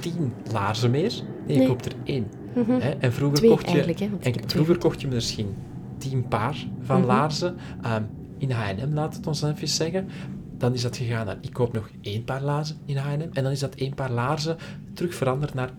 tien 0.01 0.33
laarzen 0.53 0.91
meer, 0.91 1.13
nee, 1.47 1.53
je 1.55 1.59
Nee. 1.59 1.67
koopt 1.69 1.87
er 1.87 1.93
één. 2.05 2.27
Mhm. 2.55 2.71
Hè? 2.71 2.91
En 2.91 3.13
vroeger 3.13 3.39
Twee 3.39 3.51
kocht 3.51 3.71
je, 3.71 3.77
hè, 3.79 4.07
en 4.31 4.35
vroeger 4.47 4.79
kocht 4.79 5.01
je 5.01 5.09
misschien 5.09 5.55
tien 5.99 6.29
paar 6.29 6.57
van 6.81 6.99
Mhm. 6.99 7.07
laarzen. 7.07 7.57
Ehm, 7.83 8.03
in 8.39 8.51
H&M, 8.51 8.95
laat 8.95 9.17
het 9.17 9.27
ons 9.27 9.43
even 9.43 9.69
zeggen. 9.69 10.09
Dan 10.59 10.73
is 10.75 10.83
dat 10.83 10.97
gegaan 10.97 11.27
naar, 11.27 11.39
ik 11.41 11.53
koop 11.53 11.73
nog 11.73 11.91
één 12.01 12.25
paar 12.25 12.43
laarzen 12.43 12.77
in 12.85 12.97
H&M. 12.97 13.29
En 13.33 13.43
dan 13.43 13.53
is 13.53 13.61
dat 13.61 13.75
één 13.75 13.95
paar 13.95 14.11
laarzen 14.11 14.57
terug 14.95 15.15
veranderd 15.15 15.55
naar 15.55 15.71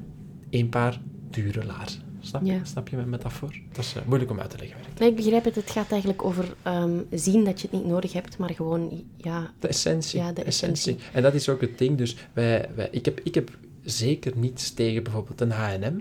één 0.50 0.70
paar 0.70 1.02
dure 1.30 1.66
laarzen. 1.66 2.02
Snap 2.20 2.46
je? 2.46 2.52
Ja. 2.52 2.64
Snap 2.64 2.88
je 2.88 2.96
mijn 2.96 3.10
metafoor? 3.10 3.56
Dat 3.72 3.84
is 3.84 3.96
eh, 3.96 4.02
moeilijk 4.06 4.32
om 4.32 4.40
uit 4.40 4.50
te 4.50 4.58
leggen. 4.58 4.78
Nee, 5.00 5.10
ik 5.10 5.16
begrijp 5.16 5.44
het. 5.44 5.56
Het 5.56 5.72
gaat 5.72 5.92
eigenlijk 5.92 6.24
over 6.24 6.56
ehm, 6.64 7.00
zien 7.12 7.44
dat 7.46 7.62
je 7.62 7.68
het 7.72 7.80
niet 7.80 7.90
nodig 7.90 8.14
hebt, 8.14 8.38
maar 8.38 8.50
gewoon, 8.50 9.04
ja... 9.18 9.54
De 9.60 9.68
essentie. 9.68 10.20
Ja, 10.20 10.32
de 10.32 10.44
essentie. 10.44 10.98
En 11.14 11.22
dat 11.22 11.34
is 11.34 11.50
ook 11.50 11.62
het 11.62 11.78
ding. 11.78 11.98
Dus 11.98 12.16
wij, 12.34 12.70
wij, 12.76 12.88
ik, 12.92 13.06
heb, 13.06 13.20
ik 13.20 13.36
heb 13.36 13.58
zeker 13.84 14.38
niets 14.38 14.74
tegen 14.74 15.04
bijvoorbeeld 15.04 15.42
een 15.42 15.52
H&M. 15.52 16.00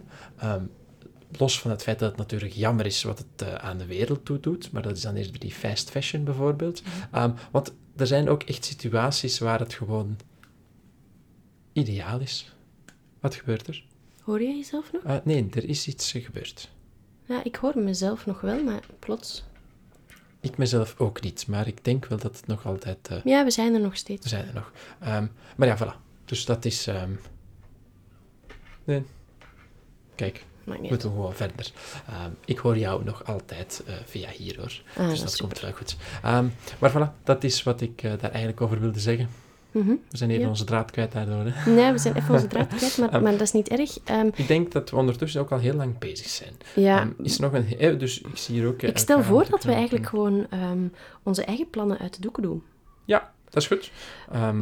Los 1.37 1.61
van 1.61 1.71
het 1.71 1.83
feit 1.83 1.99
dat 1.99 2.09
het 2.09 2.19
natuurlijk 2.19 2.53
jammer 2.53 2.87
is 2.87 3.03
wat 3.03 3.19
het 3.19 3.49
eh, 3.49 3.55
aan 3.55 3.79
de 3.79 3.87
wereld 3.87 4.25
toe 4.25 4.41
doet. 4.41 4.73
Maar 4.73 4.83
dat 4.83 4.97
is 4.97 5.03
dan 5.03 5.15
eerst 5.15 5.31
bij 5.31 5.41
die 5.41 5.53
fast 5.53 5.91
fashion 5.91 6.25
bijvoorbeeld. 6.25 6.83
Ehm, 7.13 7.33
want 7.51 7.73
er 7.97 8.07
zijn 8.07 8.29
ook 8.29 8.43
echt 8.43 8.65
situaties 8.65 9.39
waar 9.39 9.59
het 9.59 9.75
gewoon 9.75 10.17
ideaal 11.73 12.21
is. 12.21 12.53
Wat 13.21 13.35
gebeurt 13.35 13.67
er? 13.67 13.85
Hoor 14.29 14.43
je 14.43 14.57
jezelf 14.57 14.93
nog? 14.93 15.03
Eh, 15.03 15.17
nee, 15.25 15.49
er 15.55 15.69
is 15.69 15.87
iets 15.87 16.13
gebeurd. 16.13 16.71
Ja, 17.25 17.45
ik 17.45 17.57
hoor 17.57 17.79
mezelf 17.79 18.27
nog 18.27 18.41
wel, 18.41 18.63
maar 18.63 18.83
plots... 18.99 19.45
Ik 20.41 20.57
mezelf 20.57 20.95
ook 20.99 21.21
niet, 21.23 21.47
maar 21.47 21.67
ik 21.67 21.85
denk 21.85 22.07
wel 22.07 22.19
dat 22.19 22.37
het 22.37 22.47
nog 22.47 22.67
altijd... 22.67 23.09
eh, 23.09 23.17
Ja, 23.25 23.45
we 23.45 23.51
zijn 23.51 23.75
er 23.75 23.81
nog 23.81 23.97
steeds. 23.97 24.23
Er 24.25 24.29
zijn 24.29 24.47
er 24.49 24.55
nog. 24.55 24.73
Ehm, 25.01 25.27
maar 25.57 25.69
ja, 25.69 25.79
voilà. 25.79 25.97
Dus 26.25 26.45
dat 26.45 26.65
is... 26.65 26.87
ehm, 26.87 27.11
Nee. 28.85 29.03
Kijk, 30.15 30.45
we 30.65 30.77
moeten 30.81 31.11
gewoon 31.11 31.35
verder. 31.35 31.73
Ehm, 32.09 32.31
ik 32.45 32.59
hoor 32.59 32.79
jou 32.79 33.05
nog 33.05 33.25
altijd 33.25 33.83
eh, 33.87 33.95
via 34.05 34.31
hier, 34.31 34.57
hoor. 34.57 34.83
Ah, 34.97 35.09
dus 35.09 35.21
dat 35.21 35.29
dat, 35.29 35.41
komt 35.41 35.61
wel 35.61 35.73
goed. 35.73 35.97
Maar 36.79 36.93
voilà, 36.93 37.23
dat 37.25 37.45
is 37.45 37.63
wat 37.63 37.81
ik 37.81 38.03
daar 38.03 38.21
eigenlijk 38.31 38.61
over 38.61 38.81
wilde 38.81 39.01
zeggen. 39.01 39.29
Mhm. 39.79 39.89
We 40.11 40.17
zijn 40.17 40.31
even 40.31 40.43
Ja. 40.43 40.49
onze 40.49 40.65
draad 40.65 40.91
kwijt 40.91 41.13
daardoor. 41.13 41.45
Hè. 41.45 41.71
Nee, 41.71 41.93
we 41.93 41.99
zijn 41.99 42.15
even 42.15 42.35
onze 42.35 42.47
draad 42.47 42.67
kwijt, 42.75 42.99
maar, 42.99 43.09
Ehm. 43.13 43.23
maar 43.23 43.33
dat 43.33 43.41
is 43.41 43.53
niet 43.53 43.69
erg. 43.69 43.99
Ehm, 44.05 44.29
Ik 44.35 44.47
denk 44.49 44.73
dat 44.73 44.91
we 44.91 44.97
ondertussen 44.97 45.41
ook 45.41 45.51
al 45.53 45.59
heel 45.59 45.75
lang 45.75 45.99
bezig 45.99 46.29
zijn. 46.29 46.53
ja, 46.75 47.01
Ehm, 47.01 47.11
is 47.23 47.35
er 47.35 47.41
nog 47.43 47.53
een... 47.53 47.79
eh, 47.79 47.99
dus 47.99 48.21
ik 48.21 48.37
zie 48.37 48.55
hier 48.55 48.67
ook... 48.69 48.83
eh, 48.83 48.89
ik 48.89 48.99
stel 48.99 49.23
voor 49.23 49.47
dat 49.51 49.65
we 49.65 49.73
eigenlijk 49.73 50.07
gewoon 50.07 50.47
onze 51.23 51.45
eigen 51.45 51.71
plannen 51.71 51.99
uit 51.99 52.15
de 52.15 52.21
doeken 52.21 52.43
doen. 52.43 52.63
Ja, 53.05 53.33
dat 53.45 53.63
is 53.63 53.67
goed. 53.69 53.91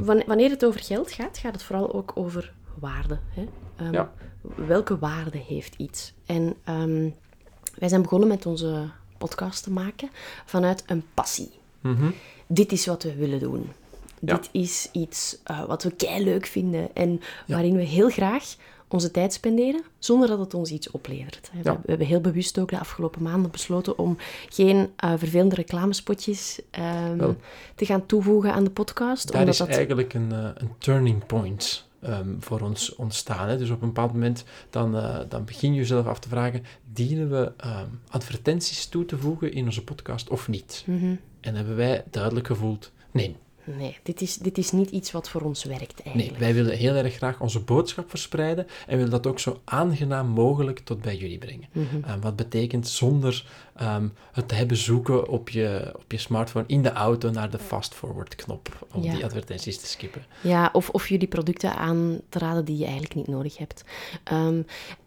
Wan- 0.04 0.22
Wanneer 0.26 0.50
het 0.50 0.64
over 0.64 0.80
geld 0.80 1.12
gaat, 1.12 1.38
gaat 1.38 1.52
het 1.52 1.62
vooral 1.62 1.94
ook 1.94 2.12
over 2.14 2.52
waarde. 2.78 3.18
Hè? 3.30 3.44
Ja. 3.90 4.12
Welke 4.66 4.98
waarde 4.98 5.38
heeft 5.38 5.74
iets? 5.76 6.12
En 6.26 6.56
wij 7.78 7.88
zijn 7.88 8.02
begonnen 8.02 8.28
met 8.28 8.46
onze 8.46 8.88
podcast 9.18 9.62
te 9.62 9.70
maken 9.70 10.08
vanuit 10.44 10.82
een 10.86 11.04
passie. 11.14 11.50
mhm. 11.80 12.10
Dit 12.46 12.72
is 12.72 12.86
wat 12.86 13.02
we 13.02 13.14
willen 13.14 13.38
doen. 13.40 13.70
Dit 14.20 14.48
is 14.52 14.88
iets 14.92 15.38
eh, 15.44 15.64
wat 15.64 15.82
we 15.82 15.90
kei 15.90 16.24
leuk 16.24 16.46
vinden 16.46 16.94
en 16.94 17.20
waarin 17.46 17.76
we 17.76 17.82
heel 17.82 18.08
graag 18.10 18.54
onze 18.88 19.10
tijd 19.10 19.32
spenderen 19.32 19.82
zonder 19.98 20.28
dat 20.28 20.38
het 20.38 20.54
ons 20.54 20.70
iets 20.70 20.90
oplevert. 20.90 21.50
We, 21.52 21.58
Ja. 21.62 21.80
hebben 21.86 22.06
heel 22.06 22.20
bewust 22.20 22.58
ook 22.58 22.70
de 22.70 22.78
afgelopen 22.78 23.22
maanden 23.22 23.50
besloten 23.50 23.98
om 23.98 24.16
geen 24.48 24.90
eh, 24.96 25.12
vervelende 25.16 25.54
reclamespotjes 25.54 26.60
ehm, 26.70 27.32
te 27.74 27.86
gaan 27.86 28.06
toevoegen 28.06 28.52
aan 28.52 28.64
de 28.64 28.70
podcast. 28.70 29.26
Daar 29.26 29.38
omdat 29.40 29.52
is 29.54 29.58
dat... 29.60 29.68
eigenlijk 29.68 30.14
een, 30.14 30.32
eh, 30.32 30.48
een 30.54 30.70
turning 30.78 31.26
point 31.26 31.88
ehm, 32.00 32.28
voor 32.38 32.60
ons 32.60 32.94
ontstaan. 32.94 33.48
Hè. 33.48 33.58
Dus 33.58 33.70
op 33.70 33.82
een 33.82 33.88
bepaald 33.88 34.12
moment 34.12 34.44
dan, 34.70 34.92
dan 35.28 35.44
begin 35.44 35.72
je 35.72 35.78
jezelf 35.78 36.06
af 36.06 36.18
te 36.18 36.28
vragen, 36.28 36.64
dienen 36.92 37.30
we 37.30 37.52
ehm, 37.56 37.86
advertenties 38.08 38.86
toe 38.86 39.04
te 39.04 39.18
voegen 39.18 39.52
in 39.52 39.64
onze 39.64 39.84
podcast 39.84 40.28
of 40.30 40.48
niet? 40.48 40.84
Mhm. 40.86 41.14
En 41.40 41.54
hebben 41.54 41.76
wij 41.76 42.04
duidelijk 42.10 42.46
gevoeld, 42.46 42.92
nee. 43.10 43.36
Nee, 43.66 43.96
dit 44.02 44.20
is, 44.20 44.36
dit 44.36 44.58
is 44.58 44.72
niet 44.72 44.90
iets 44.90 45.12
wat 45.12 45.28
voor 45.28 45.40
ons 45.40 45.64
werkt 45.64 46.04
Nee, 46.04 46.14
eigenlijk. 46.14 46.38
wij 46.38 46.54
willen 46.54 46.76
heel 46.76 46.94
erg 46.94 47.14
graag 47.14 47.40
onze 47.40 47.60
boodschap 47.60 48.10
verspreiden 48.10 48.66
en 48.86 48.96
willen 48.96 49.10
dat 49.10 49.26
ook 49.26 49.38
zo 49.38 49.60
aangenaam 49.64 50.26
mogelijk 50.28 50.78
tot 50.78 51.00
bij 51.02 51.16
jullie 51.16 51.38
brengen. 51.38 51.68
Mhm. 51.72 51.84
Eh, 52.04 52.14
wat 52.20 52.36
betekent 52.36 52.88
zonder 52.88 53.44
ehm, 53.76 54.08
het 54.32 54.48
te 54.48 54.54
hebben 54.54 54.76
zoeken 54.76 55.28
op 55.28 55.48
je, 55.48 55.92
op 55.96 56.12
je 56.12 56.18
smartphone 56.18 56.64
in 56.66 56.82
de 56.82 56.92
auto 56.92 57.30
naar 57.30 57.50
de 57.50 57.58
fast-forward 57.58 58.34
knop 58.34 58.86
om 58.94 59.02
Ja. 59.02 59.14
die 59.14 59.24
advertenties 59.24 59.78
te 59.78 59.86
skippen. 59.86 60.24
Ja, 60.42 60.70
of, 60.72 60.90
of 60.90 61.08
jullie 61.08 61.28
producten 61.28 61.74
aan 61.76 62.20
te 62.28 62.38
raden 62.38 62.64
die 62.64 62.76
je 62.76 62.84
eigenlijk 62.84 63.14
niet 63.14 63.26
nodig 63.28 63.58
hebt. 63.58 63.84
Ehm, 64.24 64.62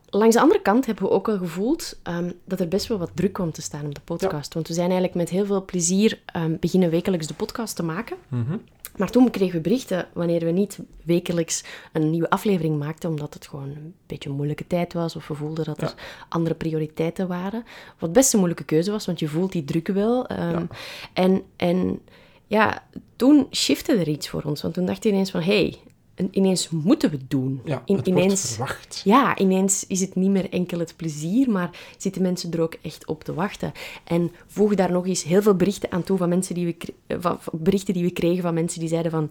langs 0.10 0.36
de 0.36 0.42
andere 0.42 0.62
kant 0.62 0.86
hebben 0.86 1.04
we 1.04 1.10
ook 1.10 1.28
wel 1.28 1.38
gevoeld 1.38 2.00
ehm, 2.04 2.32
dat 2.46 2.60
er 2.60 2.68
best 2.68 2.88
wel 2.88 2.98
wat 2.98 3.12
druk 3.14 3.34
kwam 3.34 3.52
te 3.52 3.62
staan 3.62 3.86
op 3.86 3.96
de 3.96 4.02
podcast. 4.02 4.54
Want 4.54 4.68
we 4.68 4.74
zijn 4.74 4.88
eigenlijk 4.90 5.18
met 5.20 5.30
heel 5.30 5.46
veel 5.46 5.66
plezier 5.66 6.20
ehm, 6.26 6.56
beginnen 6.60 6.90
wekelijks 6.90 7.28
de 7.28 7.34
podcast 7.34 7.76
te 7.76 7.84
maken. 7.84 8.18
Mhm. 8.28 8.58
Maar 8.98 9.10
toen 9.10 9.30
kregen 9.30 9.56
we 9.56 9.62
berichten 9.62 10.08
wanneer 10.14 10.46
we 10.46 10.52
niet 10.52 10.80
wekelijks 11.04 11.64
een 11.94 12.10
nieuwe 12.10 12.30
aflevering 12.30 12.78
maakten, 12.80 13.10
omdat 13.10 13.34
het 13.34 13.48
gewoon 13.48 13.70
een 13.70 13.94
beetje 14.06 14.30
een 14.30 14.36
moeilijke 14.36 14.68
tijd 14.68 14.94
was, 14.94 15.16
of 15.16 15.28
we 15.28 15.34
voelden 15.34 15.66
dat 15.66 15.82
er 15.82 15.94
andere 16.30 16.56
prioriteiten 16.56 17.28
waren. 17.28 17.64
Wat 18.00 18.14
best 18.14 18.32
een 18.34 18.40
moeilijke 18.40 18.66
keuze 18.66 18.92
was, 18.92 19.06
want 19.06 19.20
je 19.20 19.28
voelt 19.28 19.52
die 19.52 19.64
druk 19.64 19.88
wel. 19.88 20.28
ehm, 20.28 20.66
En, 21.14 21.44
en 21.56 22.00
ja, 22.48 22.84
toen 23.16 23.48
shifte 23.52 23.94
er 23.94 24.08
iets 24.08 24.30
voor 24.30 24.42
ons, 24.44 24.62
want 24.62 24.74
toen 24.74 24.86
dacht 24.86 25.04
je 25.04 25.10
ineens 25.10 25.32
van, 25.32 25.42
hé, 25.42 25.60
hey, 25.62 25.78
ineens 26.32 26.70
moeten 26.70 27.10
we 27.10 27.16
het 27.18 27.30
doen. 27.30 27.62
Ja, 27.66 27.82
het 27.86 28.08
ineens, 28.08 28.28
wordt 28.28 28.48
verwacht. 28.48 29.02
ja, 29.04 29.38
ineens 29.38 29.88
is 29.88 30.00
het 30.02 30.16
niet 30.16 30.30
meer 30.30 30.50
enkel 30.50 30.80
het 30.80 30.94
plezier, 30.96 31.50
maar 31.52 31.70
zitten 31.98 32.22
mensen 32.22 32.52
er 32.52 32.62
ook 32.62 32.76
echt 32.82 33.06
op 33.06 33.24
te 33.24 33.34
wachten. 33.34 33.72
En 34.04 34.32
voeg 34.48 34.76
daar 34.76 34.92
nog 34.92 35.08
eens 35.08 35.24
heel 35.24 35.42
veel 35.42 35.56
berichten 35.56 35.92
aan 35.92 36.04
toe 36.04 36.18
van 36.18 36.30
mensen 36.30 36.56
die 36.56 36.66
we, 36.66 36.94
eh, 37.08 37.18
van, 37.20 37.40
berichten 37.52 37.94
die 37.94 38.04
we 38.04 38.12
kregen 38.12 38.42
van 38.44 38.54
mensen 38.54 38.80
die 38.80 38.90
zeiden 38.90 39.12
van 39.12 39.30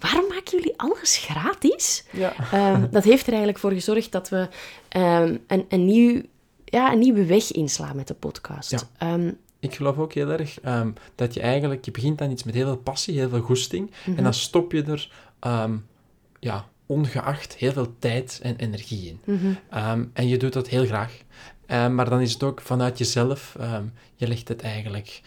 waarom 0.00 0.24
maken 0.28 0.58
jullie 0.58 0.74
alles 0.78 1.16
gratis? 1.16 2.04
Ja. 2.12 2.32
Ehm, 2.52 2.86
dat 2.90 3.04
heeft 3.04 3.22
er 3.22 3.28
eigenlijk 3.28 3.58
voor 3.58 3.72
gezorgd 3.72 4.12
dat 4.12 4.28
we 4.28 4.48
ehm, 4.88 5.36
een, 5.46 5.64
een, 5.68 5.84
nieuw, 5.84 6.22
ja, 6.64 6.92
een 6.92 6.98
nieuwe 6.98 7.24
weg 7.26 7.52
inslaan 7.52 7.96
met 7.96 8.06
de 8.08 8.14
podcast. 8.14 8.70
Ja. 8.70 8.78
Ehm, 8.98 9.32
Ik 9.60 9.74
geloof 9.74 9.98
ook 9.98 10.12
heel 10.12 10.30
erg 10.30 10.58
dat 11.14 11.34
je 11.34 11.40
eigenlijk, 11.40 11.84
je 11.84 11.90
begint 11.90 12.20
aan 12.20 12.30
iets 12.30 12.44
met 12.44 12.54
heel 12.54 12.66
veel 12.66 12.76
passie, 12.76 13.18
heel 13.18 13.28
veel 13.28 13.40
goesting, 13.40 13.90
Mhm. 14.06 14.16
en 14.18 14.22
dan 14.24 14.34
stop 14.34 14.72
je 14.72 14.82
er, 14.82 15.10
ja, 16.40 16.68
ongeacht, 16.86 17.54
heel 17.56 17.72
veel 17.72 17.94
tijd 17.98 18.40
en 18.42 18.56
energie 18.56 19.08
in. 19.08 19.20
mhm. 19.34 19.46
Ehm, 19.70 20.04
en 20.12 20.28
je 20.28 20.36
doet 20.36 20.52
dat 20.52 20.68
heel 20.68 20.86
graag. 20.86 21.12
Ehm, 21.66 21.94
maar 21.94 22.10
dan 22.10 22.20
is 22.20 22.32
het 22.32 22.42
ook 22.42 22.60
vanuit 22.60 22.98
jezelf, 22.98 23.56
ehm, 23.60 23.84
je 24.14 24.28
legt 24.28 24.48
het 24.48 24.62
eigenlijk, 24.62 25.20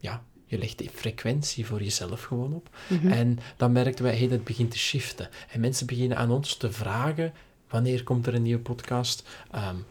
ja, 0.00 0.22
je 0.46 0.58
legt 0.58 0.78
die 0.78 0.90
frequentie 0.94 1.66
voor 1.66 1.82
jezelf 1.82 2.22
gewoon 2.22 2.54
op. 2.54 2.68
Mhm. 2.88 3.08
En 3.08 3.38
dan 3.56 3.72
merkten 3.72 4.04
wij, 4.04 4.16
hey, 4.16 4.28
dat 4.28 4.44
begint 4.44 4.70
te 4.70 4.78
shiften. 4.78 5.28
En 5.50 5.60
mensen 5.60 5.86
beginnen 5.86 6.16
aan 6.16 6.30
ons 6.30 6.56
te 6.56 6.72
vragen, 6.72 7.32
wanneer 7.68 8.02
komt 8.04 8.26
er 8.26 8.34
een 8.34 8.42
nieuwe 8.42 8.60
podcast? 8.62 9.28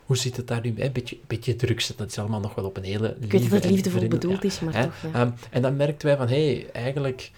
Hoe 0.05 0.18
zit 0.18 0.38
het 0.38 0.47
daar 0.47 0.61
nu? 0.61 0.74
Een 0.78 0.91
beetje, 0.91 1.18
beetje 1.28 1.55
druk 1.55 1.80
zetten, 1.80 1.97
dat 1.97 2.07
is 2.11 2.20
allemaal 2.20 2.39
nog 2.39 2.55
wel 2.55 2.65
op 2.65 2.78
een 2.78 2.84
hele 2.84 3.15
lieve 3.20 3.26
Ik 3.26 3.32
weet 3.32 3.49
dat 3.51 3.63
het 3.63 3.72
liefdevol 3.72 4.07
bedoeld 4.07 4.43
is, 4.43 4.59
maar 4.59 4.74
Hè? 4.74 4.84
toch. 4.84 5.11
Ja. 5.13 5.34
En 5.49 5.61
dan 5.61 5.76
merkten 5.76 6.07
wij 6.07 6.18
van, 6.18 6.28
hé, 6.28 6.53
hey, 6.55 6.70
eigenlijk 6.72 7.32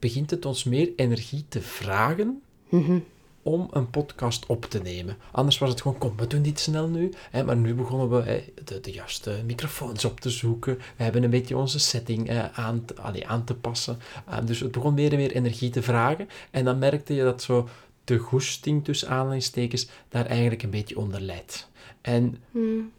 begint 0.00 0.30
het 0.30 0.44
ons 0.46 0.64
meer 0.64 0.90
energie 0.96 1.44
te 1.48 1.60
vragen 1.62 2.42
Mhm. 2.68 2.98
om 3.42 3.68
een 3.70 3.90
podcast 3.90 4.46
op 4.46 4.64
te 4.64 4.78
nemen. 4.82 5.16
Anders 5.32 5.58
was 5.58 5.68
het 5.70 5.80
gewoon, 5.80 5.98
kom, 5.98 6.12
we 6.16 6.26
doen 6.26 6.42
dit 6.42 6.60
snel 6.60 6.88
nu. 6.88 7.10
Hè, 7.30 7.44
maar 7.44 7.56
nu 7.56 7.74
begonnen 7.74 8.10
we 8.10 8.22
hè, 8.30 8.44
de, 8.64 8.80
de 8.80 8.90
juiste 8.92 9.42
microfoons 9.46 10.04
op 10.04 10.20
te 10.20 10.30
zoeken. 10.30 10.76
We 10.96 11.02
hebben 11.02 11.22
een 11.22 11.30
beetje 11.30 11.56
onze 11.56 11.78
setting 11.78 12.28
eh, 12.28 12.58
aan, 12.58 12.84
te, 12.84 12.96
allee, 12.96 13.26
aan 13.26 13.44
te 13.44 13.54
passen. 13.54 13.98
Ehm, 14.28 14.44
dus 14.46 14.60
het 14.60 14.72
begon 14.72 14.94
meer 14.94 15.12
en 15.12 15.18
meer 15.18 15.32
energie 15.32 15.70
te 15.70 15.82
vragen. 15.82 16.28
En 16.50 16.64
dan 16.64 16.78
merkte 16.78 17.14
je 17.14 17.22
dat 17.22 17.42
zo 17.42 17.68
de 18.04 18.18
goesting 18.18 18.84
tussen 18.84 19.08
aanhalingstekens 19.08 19.88
daar 20.08 20.26
eigenlijk 20.26 20.62
een 20.62 20.70
beetje 20.70 20.98
onder 20.98 21.20
leidt. 21.20 21.68
En 22.00 22.36
Hmm. 22.50 22.90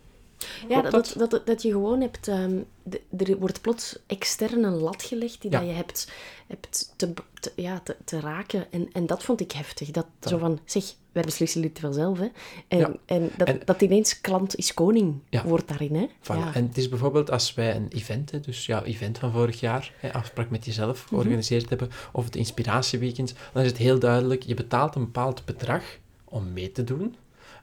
Ja, 0.70 0.82
dat, 0.82 1.14
dat, 1.18 1.30
dat, 1.32 1.46
dat 1.48 1.62
je 1.62 1.72
gewoon 1.72 2.02
hebt... 2.02 2.28
ehm, 2.28 2.60
de- 2.84 3.02
er 3.18 3.38
wordt 3.38 3.62
plots 3.62 4.00
extern 4.08 4.64
een 4.64 4.74
lat 4.78 5.04
gelegd 5.04 5.42
die 5.42 5.52
Ja. 5.52 5.60
dat 5.60 5.68
je 5.68 5.74
hebt, 5.74 6.12
hebt 6.48 6.94
te, 6.96 7.14
te- 7.40 7.52
ja, 7.56 7.80
te, 7.80 7.96
te 8.06 8.20
raken. 8.20 8.72
En, 8.72 8.90
en 8.92 9.06
dat 9.06 9.24
vond 9.24 9.42
ik 9.42 9.52
heftig. 9.52 9.92
Dat 9.92 10.06
zo 10.22 10.38
van, 10.38 10.60
zeg, 10.66 10.84
wij 11.12 11.24
beslissen 11.24 11.62
dit 11.62 11.80
wel 11.80 11.94
zelf, 11.94 12.20
hè. 12.20 12.28
En, 12.68 12.78
Ja. 12.78 12.92
en, 13.06 13.30
dat, 13.38 13.48
En- 13.48 13.62
dat 13.66 13.82
ineens 13.82 14.22
klant 14.22 14.56
is 14.56 14.74
koning 14.74 15.20
Ja. 15.30 15.44
wordt 15.46 15.68
daarin, 15.68 15.96
hè. 15.96 16.08
Voilà. 16.08 16.38
Ja. 16.38 16.54
En 16.54 16.66
het 16.68 16.78
is 16.78 16.90
bijvoorbeeld 16.90 17.32
als 17.32 17.54
wij 17.54 17.76
een 17.76 17.88
event, 17.90 18.32
hè, 18.32 18.40
dus 18.40 18.66
jouw 18.66 18.84
event 18.84 19.18
van 19.18 19.32
vorig 19.32 19.60
jaar, 19.60 19.94
hè, 19.98 20.14
afspraak 20.14 20.50
met 20.50 20.66
jezelf, 20.66 21.04
georganiseerd 21.04 21.70
hebben, 21.70 21.90
of 22.12 22.26
het 22.26 22.36
inspiratieweekend, 22.36 23.34
dan 23.54 23.62
is 23.64 23.68
het 23.70 23.78
heel 23.78 24.00
duidelijk, 24.00 24.44
je 24.44 24.54
betaalt 24.54 24.96
een 24.96 25.04
bepaald 25.06 25.46
bedrag 25.46 25.84
om 26.24 26.54
mee 26.54 26.72
te 26.72 26.84
doen. 26.84 27.16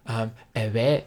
Ehm, 0.04 0.28
en 0.52 0.72
wij 0.72 1.06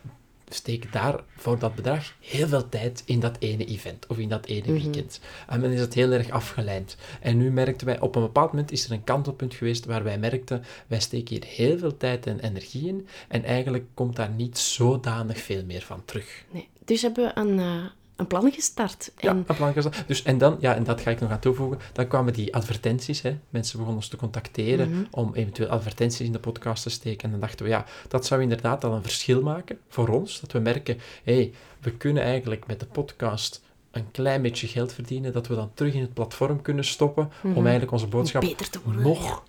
steken 0.54 0.92
daar 0.92 1.24
voor 1.36 1.60
dat 1.60 1.76
bedrag 1.76 2.14
heel 2.20 2.48
veel 2.48 2.70
tijd 2.70 3.04
in 3.06 3.20
dat 3.20 3.36
ene 3.40 3.66
event 3.66 4.08
of 4.08 4.18
in 4.18 4.30
dat 4.30 4.46
ene 4.46 4.72
weekend. 4.72 5.20
En 5.48 5.62
dan 5.62 5.72
is 5.72 5.80
het 5.80 5.94
heel 5.94 6.12
erg 6.12 6.30
afgeleid. 6.30 6.98
En 7.22 7.38
nu 7.38 7.52
merkten 7.52 7.88
wij, 7.88 8.00
op 8.00 8.16
een 8.16 8.22
bepaald 8.22 8.52
moment 8.52 8.72
is 8.72 8.86
er 8.86 8.92
een 8.92 9.04
kantelpunt 9.04 9.54
geweest 9.54 9.86
waar 9.86 10.04
wij 10.04 10.18
merkten, 10.18 10.64
wij 10.88 11.00
steken 11.00 11.36
hier 11.36 11.46
heel 11.46 11.78
veel 11.78 11.98
tijd 11.98 12.28
en 12.28 12.40
energie 12.40 12.88
in 12.88 13.08
en 13.28 13.44
eigenlijk 13.44 13.86
komt 13.94 14.16
daar 14.16 14.30
niet 14.30 14.58
zodanig 14.58 15.38
veel 15.38 15.66
meer 15.66 15.82
van 15.82 16.06
terug. 16.06 16.44
Nee. 16.52 16.68
Dus 16.86 17.02
hebben 17.02 17.26
we 17.26 17.40
een, 17.40 17.60
eh, 17.60 17.86
een 18.22 18.28
plan 18.28 18.52
gestart. 18.52 19.12
Ja, 19.18 19.30
En, 19.30 19.44
een 19.48 19.56
plan 19.56 19.74
gezet. 19.74 20.04
Dus, 20.08 20.24
en 20.24 20.38
dan, 20.38 20.58
ja, 20.60 20.76
en 20.76 20.84
dat 20.84 21.02
ga 21.02 21.12
ik 21.12 21.20
nog 21.20 21.32
aan 21.32 21.40
toevoegen, 21.40 21.80
dan 21.94 22.08
kwamen 22.08 22.34
die 22.34 22.56
advertenties. 22.56 23.22
Hè. 23.22 23.38
Mensen 23.50 23.72
begonnen 23.78 24.02
ons 24.02 24.08
te 24.10 24.18
contacteren 24.18 24.90
Mhm. 24.90 25.02
om 25.12 25.32
eventueel 25.34 25.70
advertenties 25.70 26.26
in 26.26 26.32
de 26.32 26.40
podcast 26.40 26.84
te 26.84 26.90
steken. 26.90 27.24
En 27.24 27.32
dan 27.32 27.40
dachten 27.40 27.66
we, 27.66 27.72
ja, 27.72 27.86
dat 28.08 28.26
zou 28.26 28.42
inderdaad 28.42 28.84
al 28.84 28.94
een 28.94 29.02
verschil 29.02 29.42
maken 29.42 29.78
voor 29.90 30.08
ons. 30.08 30.40
Dat 30.40 30.52
we 30.52 30.60
merken, 30.60 30.98
hé, 31.24 31.34
hey, 31.34 31.54
we 31.80 31.92
kunnen 31.92 32.24
eigenlijk 32.24 32.68
met 32.68 32.80
de 32.80 32.86
podcast 32.86 33.62
een 33.92 34.12
klein 34.12 34.42
beetje 34.42 34.68
geld 34.68 34.94
verdienen, 34.94 35.34
dat 35.34 35.48
we 35.48 35.56
dan 35.56 35.72
terug 35.74 35.94
in 35.94 36.02
het 36.02 36.14
platform 36.14 36.62
kunnen 36.62 36.86
stoppen, 36.86 37.32
om 37.44 37.62
eigenlijk 37.62 37.92
onze 37.92 38.08
boodschap 38.08 38.44
nog, 38.86 39.44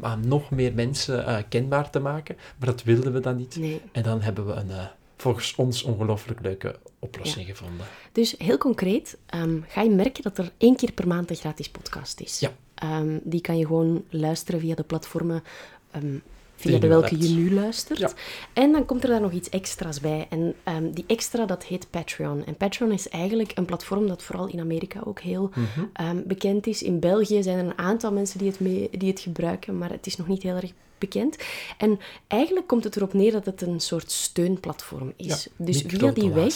aan 0.00 0.28
nog 0.28 0.50
meer 0.50 0.74
mensen 0.74 1.26
eh, 1.26 1.36
kenbaar 1.48 1.90
te 1.90 1.98
maken. 2.00 2.36
Maar 2.58 2.68
dat 2.68 2.82
wilden 2.82 3.12
we 3.12 3.20
dan 3.20 3.36
niet. 3.36 3.56
nee. 3.56 3.80
En 3.92 4.02
dan 4.02 4.20
hebben 4.22 4.46
we 4.46 4.52
een, 4.52 4.70
eh, 4.70 4.84
volgens 5.18 5.54
ons, 5.54 5.82
ongelooflijk 5.82 6.40
leuke 6.40 6.78
oplossing 6.98 7.46
gevonden. 7.46 7.86
Dus 8.12 8.34
heel 8.38 8.58
concreet, 8.58 9.16
ehm, 9.26 9.60
ga 9.68 9.82
je 9.82 9.90
merken 9.90 10.22
dat 10.22 10.38
er 10.38 10.52
één 10.58 10.76
keer 10.76 10.92
per 10.92 11.06
maand 11.06 11.30
een 11.30 11.36
gratis 11.36 11.68
podcast 11.68 12.20
is. 12.20 12.38
Ja. 12.40 12.52
Ehm, 12.74 13.18
die 13.22 13.40
kan 13.40 13.58
je 13.58 13.66
gewoon 13.66 14.04
luisteren 14.10 14.60
via 14.60 14.74
de 14.74 14.82
platformen 14.82 15.42
ehm, 15.90 16.16
via 16.60 16.78
de 16.78 16.86
welke 16.88 17.08
hebt. 17.08 17.28
je 17.28 17.34
nu 17.34 17.54
luistert. 17.54 17.98
Ja. 17.98 18.10
En 18.52 18.72
dan 18.72 18.84
komt 18.86 19.02
er 19.02 19.08
daar 19.08 19.20
nog 19.20 19.32
iets 19.32 19.48
extra's 19.48 20.00
bij. 20.00 20.26
En 20.30 20.54
ehm, 20.62 20.90
die 20.90 21.04
extra, 21.06 21.46
dat 21.46 21.64
heet 21.64 21.90
Patreon. 21.90 22.44
En 22.44 22.56
Patreon 22.56 22.92
is 22.92 23.08
eigenlijk 23.08 23.52
een 23.54 23.64
platform 23.64 24.06
dat 24.08 24.22
vooral 24.22 24.46
in 24.48 24.60
Amerika 24.60 25.00
ook 25.04 25.20
heel 25.20 25.50
Mhm. 25.54 25.84
ehm, 25.92 26.22
bekend 26.26 26.66
is. 26.66 26.82
In 26.82 26.98
België 27.00 27.42
zijn 27.42 27.58
er 27.58 27.64
een 27.64 27.78
aantal 27.78 28.12
mensen 28.12 28.38
die 28.38 28.48
het, 28.48 28.60
mee, 28.60 28.88
die 28.92 29.10
het 29.10 29.20
gebruiken, 29.20 29.78
maar 29.78 29.90
het 29.90 30.06
is 30.06 30.16
nog 30.16 30.28
niet 30.28 30.42
heel 30.42 30.54
erg 30.56 30.72
bekend. 30.98 31.36
En 31.78 31.98
eigenlijk 32.26 32.66
komt 32.66 32.84
het 32.84 32.96
erop 32.96 33.12
neer 33.12 33.32
dat 33.32 33.44
het 33.46 33.62
een 33.62 33.80
soort 33.80 34.10
steunplatform 34.10 35.12
is. 35.16 35.26
Ja, 35.26 35.64
dus 35.64 35.82
via 35.86 36.10
die 36.10 36.30
weg 36.30 36.54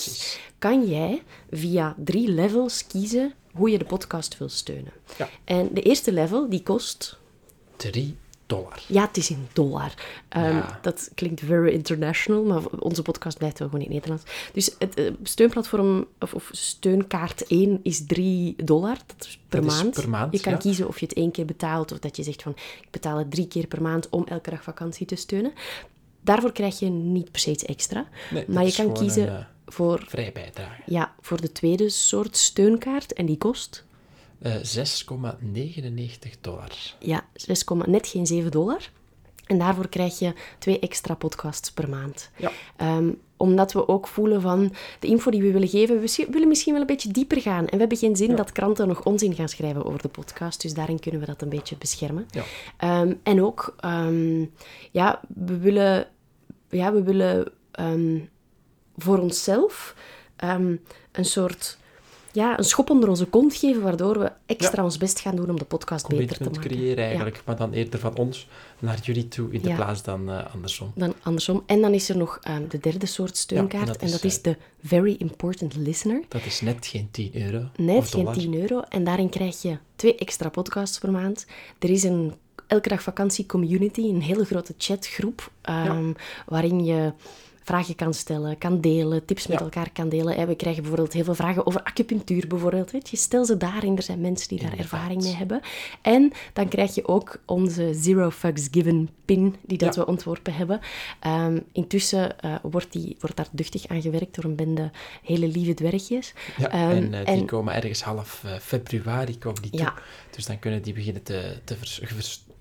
kan 0.59 0.87
jij 0.87 1.23
via 1.51 1.95
drie 2.05 2.29
levels 2.29 2.87
kiezen 2.87 3.35
hoe 3.53 3.71
je 3.71 3.79
de 3.79 3.85
podcast 3.85 4.39
wil 4.39 4.49
steunen. 4.49 4.93
Ja. 5.19 5.29
En 5.45 5.69
de 5.73 5.83
eerste 5.83 6.13
level, 6.13 6.49
die 6.49 6.63
kost... 6.63 7.19
3 7.77 8.17
dollar. 8.55 8.83
Ja, 8.89 9.03
het 9.07 9.17
is 9.17 9.31
in 9.31 9.47
dollar. 9.53 9.95
Ehm, 10.29 10.45
Ja. 10.57 10.79
Dat 10.83 11.11
klinkt 11.15 11.41
very 11.41 11.73
international, 11.73 12.45
maar 12.45 12.63
onze 12.79 13.03
podcast 13.03 13.39
blijft 13.39 13.59
wel 13.59 13.69
gewoon 13.69 13.85
in 13.85 13.91
Nederlands. 13.91 14.23
Dus 14.53 14.75
het 14.79 14.95
eh, 14.95 15.11
steunplatform, 15.23 16.07
of, 16.21 16.35
of 16.35 16.49
steunkaart 16.53 17.47
1 17.47 17.81
is 17.83 18.07
3 18.07 18.55
dollar. 18.65 18.97
Dat 19.07 19.27
is 19.27 19.39
per, 19.49 19.61
Dat 19.63 19.71
is 19.71 19.77
maand. 19.83 19.95
per 19.95 20.09
maand, 20.09 20.33
Je 20.33 20.41
kan 20.41 20.53
ja. 20.53 20.59
kiezen 20.59 20.89
of 20.89 21.01
je 21.01 21.07
het 21.07 21.15
één 21.15 21.31
keer 21.31 21.45
betaalt, 21.45 21.93
of 21.93 21.99
dat 21.99 22.17
je 22.17 22.23
zegt 22.23 22.43
van, 22.43 22.53
ik 22.57 22.89
betaal 22.91 23.19
het 23.19 23.31
drie 23.31 23.49
keer 23.49 23.67
per 23.67 23.83
maand 23.83 24.09
om 24.09 24.25
elke 24.27 24.51
dag 24.51 24.63
vakantie 24.63 25.07
te 25.07 25.15
steunen. 25.17 25.53
Daarvoor 26.25 26.53
krijg 26.53 26.79
je 26.79 26.87
niet 26.89 27.31
per 27.31 27.41
se 27.41 27.51
iets 27.51 27.65
extra. 27.65 28.07
Nee, 28.31 28.45
maar 28.49 28.65
je 28.65 28.73
kan 28.73 28.93
kiezen 28.95 29.23
een, 29.29 29.37
eh, 29.37 29.45
voor, 29.67 30.05
Vrij 30.09 30.31
bijdrage. 30.33 30.83
ja, 30.87 31.13
voor 31.21 31.41
de 31.41 31.53
tweede 31.53 31.89
soort 31.89 32.37
steunkaart. 32.37 33.13
En 33.13 33.27
die 33.27 33.39
kost 33.39 33.85
Eh 34.43 34.55
6,99 34.55 36.41
dollar. 36.41 36.71
ja, 36.99 37.27
6, 37.35 37.65
net 37.87 38.07
geen 38.07 38.27
7 38.27 38.51
dollar. 38.51 38.91
En 39.47 39.59
daarvoor 39.59 39.89
krijg 39.89 40.19
je 40.19 40.33
twee 40.59 40.79
extra 40.79 41.15
podcasts 41.15 41.73
per 41.73 41.89
maand. 41.89 42.31
Ja. 42.37 42.51
Ehm, 42.77 43.11
omdat 43.37 43.73
we 43.73 43.89
ook 43.89 44.07
voelen 44.07 44.41
van 44.41 44.73
de 45.01 45.07
info 45.07 45.31
die 45.31 45.43
we 45.43 45.53
willen 45.53 45.69
geven, 45.69 46.01
we 46.01 46.27
willen 46.31 46.49
misschien 46.49 46.73
wel 46.73 46.81
een 46.81 46.87
beetje 46.87 47.13
dieper 47.13 47.41
gaan. 47.41 47.67
En 47.67 47.73
we 47.73 47.79
hebben 47.79 47.97
geen 47.99 48.17
zin 48.17 48.37
dat 48.37 48.53
kranten 48.53 48.89
nog 48.89 49.05
onzin 49.05 49.35
gaan 49.35 49.49
schrijven 49.49 49.85
over 49.85 50.03
de 50.03 50.09
podcast. 50.09 50.63
Dus 50.63 50.75
daarin 50.75 51.01
kunnen 51.01 51.21
we 51.21 51.27
dat 51.27 51.43
een 51.43 51.49
beetje 51.49 51.77
beschermen. 51.77 52.27
Ja. 52.31 52.43
Ehm, 52.77 53.15
en 53.23 53.43
ook, 53.43 53.75
ehm, 53.81 54.45
ja, 54.91 55.21
we 55.35 55.59
willen, 55.59 56.09
ja, 56.71 56.93
we 56.93 57.03
willen 57.03 57.53
ehm, 57.73 58.19
voor 58.97 59.19
onszelf 59.19 59.95
ehm, 60.37 60.77
een 61.13 61.25
soort 61.25 61.79
ja, 62.33 62.59
een 62.59 62.65
schop 62.65 62.91
onder 62.91 63.09
onze 63.09 63.25
kont 63.27 63.55
geven, 63.55 63.83
waardoor 63.83 64.19
we 64.19 64.33
extra 64.47 64.85
ons 64.85 64.99
best 64.99 65.21
gaan 65.21 65.37
doen 65.37 65.51
om 65.51 65.59
de 65.59 65.65
podcast 65.65 66.09
beter 66.09 66.37
te 66.37 66.45
maken. 66.45 66.61
creëren 66.61 67.05
eigenlijk, 67.05 67.43
maar 67.45 67.57
dan 67.57 67.73
eerder 67.73 68.01
van 68.01 68.17
ons 68.17 68.49
naar 68.79 68.99
jullie 69.03 69.29
toe 69.29 69.53
in 69.53 69.61
de 69.63 69.69
Ja. 69.69 69.75
plaats 69.75 70.03
dan 70.03 70.31
eh, 70.31 70.55
andersom. 70.55 70.93
Dan 70.95 71.15
andersom. 71.23 71.63
En 71.67 71.81
dan 71.81 71.93
is 71.95 72.09
er 72.09 72.17
nog 72.17 72.39
ehm, 72.43 72.63
de 72.69 72.79
derde 72.79 73.07
soort 73.07 73.37
steunkaart. 73.37 73.87
dat 73.87 73.97
en 73.97 74.07
is, 74.07 74.13
dat 74.13 74.25
is 74.25 74.37
eh, 74.37 74.43
de 74.43 74.57
Very 74.83 75.15
Important 75.19 75.77
Listener. 75.77 76.23
Dat 76.29 76.45
is 76.45 76.61
net 76.61 76.87
geen 76.87 77.09
10 77.11 77.31
euro. 77.35 77.69
Net 77.77 78.09
geen 78.09 78.25
dollar. 78.25 78.39
10 78.39 78.55
euro. 78.61 78.81
En 78.89 79.05
daarin 79.05 79.29
krijg 79.29 79.63
je 79.63 79.79
twee 79.97 80.15
extra 80.17 80.49
podcasts 80.49 80.99
per 80.99 81.11
maand. 81.11 81.47
Er 81.79 81.91
is 81.91 82.03
een 82.03 82.35
elke 82.67 82.89
dag 82.89 83.03
vakantie 83.03 83.47
community, 83.47 84.01
een 84.01 84.23
hele 84.23 84.45
grote 84.45 84.75
chatgroep, 84.79 85.51
ehm, 85.63 86.13
waarin 86.47 86.85
je 86.85 87.13
vragen 87.63 87.95
kan 87.95 88.15
stellen, 88.15 88.59
kan 88.59 88.81
delen, 88.81 89.25
tips 89.25 89.47
met 89.47 89.59
Ja. 89.59 89.65
elkaar 89.65 89.91
kan 89.93 90.09
delen. 90.09 90.37
En 90.37 90.47
we 90.47 90.55
krijgen 90.55 90.83
bijvoorbeeld 90.83 91.13
heel 91.13 91.25
veel 91.25 91.35
vragen 91.35 91.67
over 91.67 91.83
acupunctuur 91.83 92.47
bijvoorbeeld. 92.47 92.91
Weet 92.91 93.09
je. 93.11 93.17
Stel 93.17 93.45
ze 93.45 93.57
daarin, 93.57 93.97
er 93.97 94.03
zijn 94.03 94.21
mensen 94.21 94.49
die 94.49 94.61
daar 94.61 94.79
ervaring 94.79 95.23
mee 95.23 95.35
hebben. 95.35 95.61
En 96.03 96.33
dan 96.53 96.69
krijg 96.69 96.95
je 96.95 97.09
ook 97.09 97.41
onze 97.47 97.91
Zero 97.95 98.31
Fucks 98.31 98.69
Given 98.71 99.09
pin, 99.25 99.55
die 99.67 99.79
dat 99.79 99.95
Ja. 99.95 100.01
we 100.01 100.07
ontworpen 100.07 100.55
hebben. 100.55 100.81
Ehm, 101.21 101.61
intussen 101.73 102.41
eh, 102.41 102.55
wordt, 102.63 102.93
die, 102.93 103.17
wordt 103.21 103.37
daar 103.37 103.49
duchtig 103.53 103.89
aan 103.89 104.03
gewerkt 104.03 104.35
door 104.35 104.45
een 104.45 104.57
bende 104.57 104.91
hele 105.23 105.49
lieve 105.49 105.75
dwergjes. 105.75 106.35
Ja, 106.59 106.71
Ehm, 106.71 106.91
en 106.91 107.15
eh, 107.15 107.27
die 107.27 107.35
en- 107.35 107.47
komen 107.47 107.75
ergens 107.75 108.03
half 108.03 108.43
eh, 108.45 108.53
februari 108.59 109.39
komen 109.39 109.63
die 109.63 109.71
toe. 109.71 109.93
Dus 110.31 110.47
dan 110.47 110.59
kunnen 110.59 110.83
die 110.83 110.93
beginnen 110.93 111.23
te, 111.23 111.57
te 111.65 111.77
vers, 111.77 112.01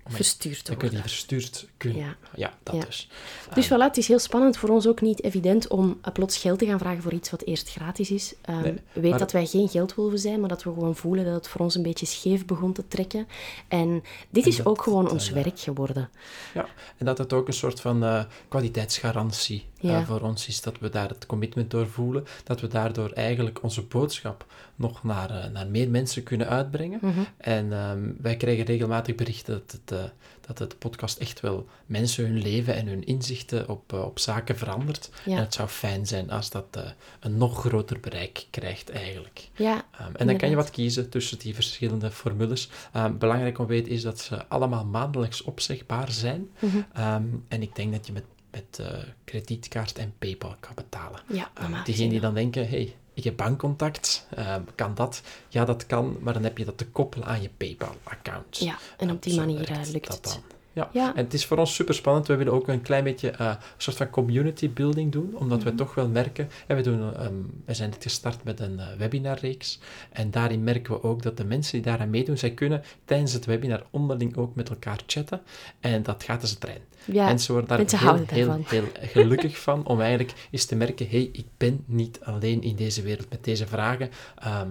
Verstuurd 0.06 0.66
Dan 0.66 0.76
kunnen 0.76 0.78
die 0.78 0.88
worden. 0.90 1.10
verstuurd 1.10 1.66
kunnen. 1.76 1.98
Ja. 1.98 2.16
Ja, 2.34 2.52
dat 2.62 2.74
Ja. 2.74 2.80
dus. 2.84 3.08
Dus 3.54 3.66
voilà, 3.66 3.70
het 3.78 3.96
is 3.96 4.08
heel 4.08 4.18
spannend 4.18 4.56
voor 4.56 4.68
ons 4.68 4.86
ook 4.86 5.00
niet 5.00 5.22
evident 5.24 5.68
om 5.68 6.00
plots 6.12 6.38
geld 6.38 6.58
te 6.58 6.66
gaan 6.66 6.78
vragen 6.78 7.02
voor 7.02 7.12
iets 7.12 7.30
wat 7.30 7.42
eerst 7.42 7.70
gratis 7.70 8.10
is. 8.10 8.34
Ehm 8.42 8.60
Nee, 8.62 8.74
weet 8.92 9.10
maar- 9.10 9.18
dat 9.18 9.32
wij 9.32 9.46
geen 9.46 9.68
geldwolven 9.68 10.18
zijn, 10.18 10.40
maar 10.40 10.48
dat 10.48 10.62
we 10.62 10.72
gewoon 10.72 10.96
voelen 10.96 11.24
dat 11.24 11.34
het 11.34 11.48
voor 11.48 11.60
ons 11.60 11.74
een 11.74 11.82
beetje 11.82 12.06
scheef 12.06 12.44
begon 12.46 12.72
te 12.72 12.88
trekken. 12.88 13.28
En 13.68 14.02
dit 14.30 14.46
is 14.46 14.56
dat 14.56 14.66
ook 14.66 14.82
gewoon 14.82 15.10
ons 15.10 15.30
werk 15.30 15.60
geworden. 15.60 16.10
Ja, 16.54 16.66
en 16.98 17.06
dat 17.06 17.18
het 17.18 17.32
ook 17.32 17.46
een 17.46 17.52
soort 17.54 17.80
van 17.80 18.04
eh, 18.04 18.24
kwaliteitsgarantie 18.48 19.66
eh, 19.82 20.06
voor 20.06 20.20
ons 20.20 20.48
is. 20.48 20.60
Dat 20.60 20.78
we 20.78 20.88
daar 20.88 21.08
het 21.08 21.26
commitment 21.26 21.70
door 21.70 21.86
voelen. 21.86 22.24
Dat 22.44 22.60
we 22.60 22.66
daardoor 22.66 23.10
eigenlijk 23.10 23.62
onze 23.62 23.82
boodschap 23.82 24.46
nog 24.76 25.02
naar, 25.02 25.30
eh, 25.30 25.50
naar 25.50 25.66
meer 25.66 25.90
mensen 25.90 26.22
kunnen 26.22 26.48
uitbrengen. 26.48 26.98
Mhm. 27.02 27.20
En 27.36 27.72
ehm, 27.72 28.10
wij 28.20 28.36
krijgen 28.36 28.64
regelmatig 28.64 29.14
berichten 29.14 29.52
dat, 29.54 29.72
het, 29.72 29.98
eh, 29.98 30.10
dat 30.46 30.58
het 30.58 30.78
podcast 30.78 31.18
echt 31.18 31.40
wel 31.40 31.66
mensen 31.86 32.24
hun 32.24 32.38
leven 32.42 32.74
en 32.74 32.86
hun 32.86 33.04
inzichten 33.04 33.68
op, 33.68 33.92
op 33.92 34.18
zaken 34.18 34.56
verandert. 34.56 35.10
Ja. 35.24 35.36
En 35.36 35.42
het 35.42 35.54
zou 35.54 35.68
fijn 35.68 36.06
zijn 36.06 36.30
als 36.30 36.50
dat 36.50 36.78
een 37.20 37.36
nog 37.36 37.58
groter 37.58 38.00
bereik 38.00 38.46
krijgt 38.50 38.90
eigenlijk. 38.90 39.48
Ja, 39.54 39.84
Ehm, 40.02 40.14
en 40.14 40.26
dan 40.26 40.36
kan 40.36 40.50
je 40.50 40.56
wat 40.56 40.70
kiezen 40.70 41.08
tussen 41.08 41.38
die 41.38 41.54
verschillende 41.54 42.10
formules. 42.10 42.68
Ehm, 42.92 43.18
belangrijk 43.18 43.58
om 43.58 43.66
te 43.66 43.72
weten 43.72 43.92
is 43.92 44.02
dat 44.02 44.20
ze 44.20 44.46
allemaal 44.46 44.84
maandelijks 44.84 45.42
opzegbaar 45.42 46.12
zijn. 46.12 46.50
Mhm. 46.58 47.22
En 47.48 47.62
ik 47.62 47.74
denk 47.74 47.92
dat 47.92 48.06
je 48.06 48.12
met, 48.12 48.24
met 48.52 48.78
eh, 48.78 48.86
kredietkaart 49.24 49.98
en 49.98 50.14
PayPal 50.18 50.54
kan 50.60 50.74
betalen. 50.74 51.20
ja 51.26 51.50
Ehm, 51.54 51.84
diegenen 51.84 52.10
die 52.10 52.20
dan 52.20 52.34
denken, 52.34 52.68
hey, 52.68 52.96
ik 53.14 53.24
heb 53.24 53.36
bankcontact, 53.36 54.26
ehm, 54.36 54.62
kan 54.74 54.94
dat? 54.94 55.22
Ja, 55.48 55.64
dat 55.64 55.86
kan, 55.86 56.16
maar 56.20 56.32
dan 56.34 56.42
heb 56.44 56.58
je 56.58 56.64
dat 56.64 56.78
te 56.78 56.86
koppelen 56.86 57.26
aan 57.26 57.42
je 57.42 57.50
PayPal-account. 57.56 58.56
Ja, 58.58 58.78
en 58.96 59.10
op 59.10 59.22
die 59.22 59.32
Zo 59.32 59.38
manier 59.38 59.70
eh, 59.70 59.78
lukt 59.92 60.06
dat 60.06 60.16
het. 60.16 60.24
dan. 60.24 60.42
Ja. 60.74 60.88
Ja. 60.92 61.14
en 61.14 61.24
het 61.24 61.34
is 61.34 61.46
voor 61.46 61.56
ons 61.58 61.74
super 61.74 61.94
spannend. 61.94 62.26
We 62.26 62.36
willen 62.36 62.52
ook 62.52 62.68
een 62.68 62.82
klein 62.82 63.04
beetje 63.04 63.30
eh, 63.30 63.46
een 63.46 63.56
soort 63.76 63.96
van 63.96 64.10
community 64.10 64.70
building 64.70 65.12
doen, 65.12 65.36
omdat 65.36 65.58
Mhm. 65.58 65.68
we 65.68 65.74
toch 65.74 65.94
wel 65.94 66.08
merken, 66.08 66.48
en 66.66 66.76
we, 66.76 66.82
doen, 66.82 67.14
ehm, 67.16 67.32
we 67.64 67.74
zijn 67.74 67.90
net 67.90 68.02
gestart 68.02 68.44
met 68.44 68.60
een 68.60 68.78
eh, 68.80 68.86
webinarreeks, 68.98 69.78
en 70.10 70.30
daarin 70.30 70.64
merken 70.64 70.92
we 70.94 71.02
ook 71.02 71.22
dat 71.22 71.36
de 71.36 71.44
mensen 71.44 71.72
die 71.72 71.82
daaraan 71.82 72.10
meedoen, 72.10 72.38
zij 72.38 72.50
kunnen 72.50 72.82
tijdens 73.04 73.32
het 73.32 73.44
webinar 73.44 73.82
onderling 73.90 74.36
ook 74.36 74.54
met 74.54 74.68
elkaar 74.68 74.98
chatten, 75.06 75.40
en 75.80 76.02
dat 76.02 76.22
gaat 76.22 76.40
als 76.40 76.50
een 76.50 76.58
trein. 76.58 76.80
Ja, 77.04 77.24
mensen 77.24 77.52
worden 77.52 77.68
daar 77.68 77.78
mensen 77.78 77.98
heel, 77.98 78.24
heel, 78.26 78.60
heel 78.68 78.84
gelukkig 79.22 79.58
van, 79.58 79.86
om 79.86 80.00
eigenlijk 80.00 80.32
eens 80.50 80.64
te 80.64 80.76
merken, 80.76 81.08
hey, 81.08 81.28
ik 81.32 81.46
ben 81.56 81.84
niet 81.86 82.20
alleen 82.22 82.62
in 82.62 82.76
deze 82.76 83.02
wereld 83.02 83.30
met 83.30 83.44
deze 83.44 83.66
vragen. 83.66 84.10
Ehm, 84.38 84.68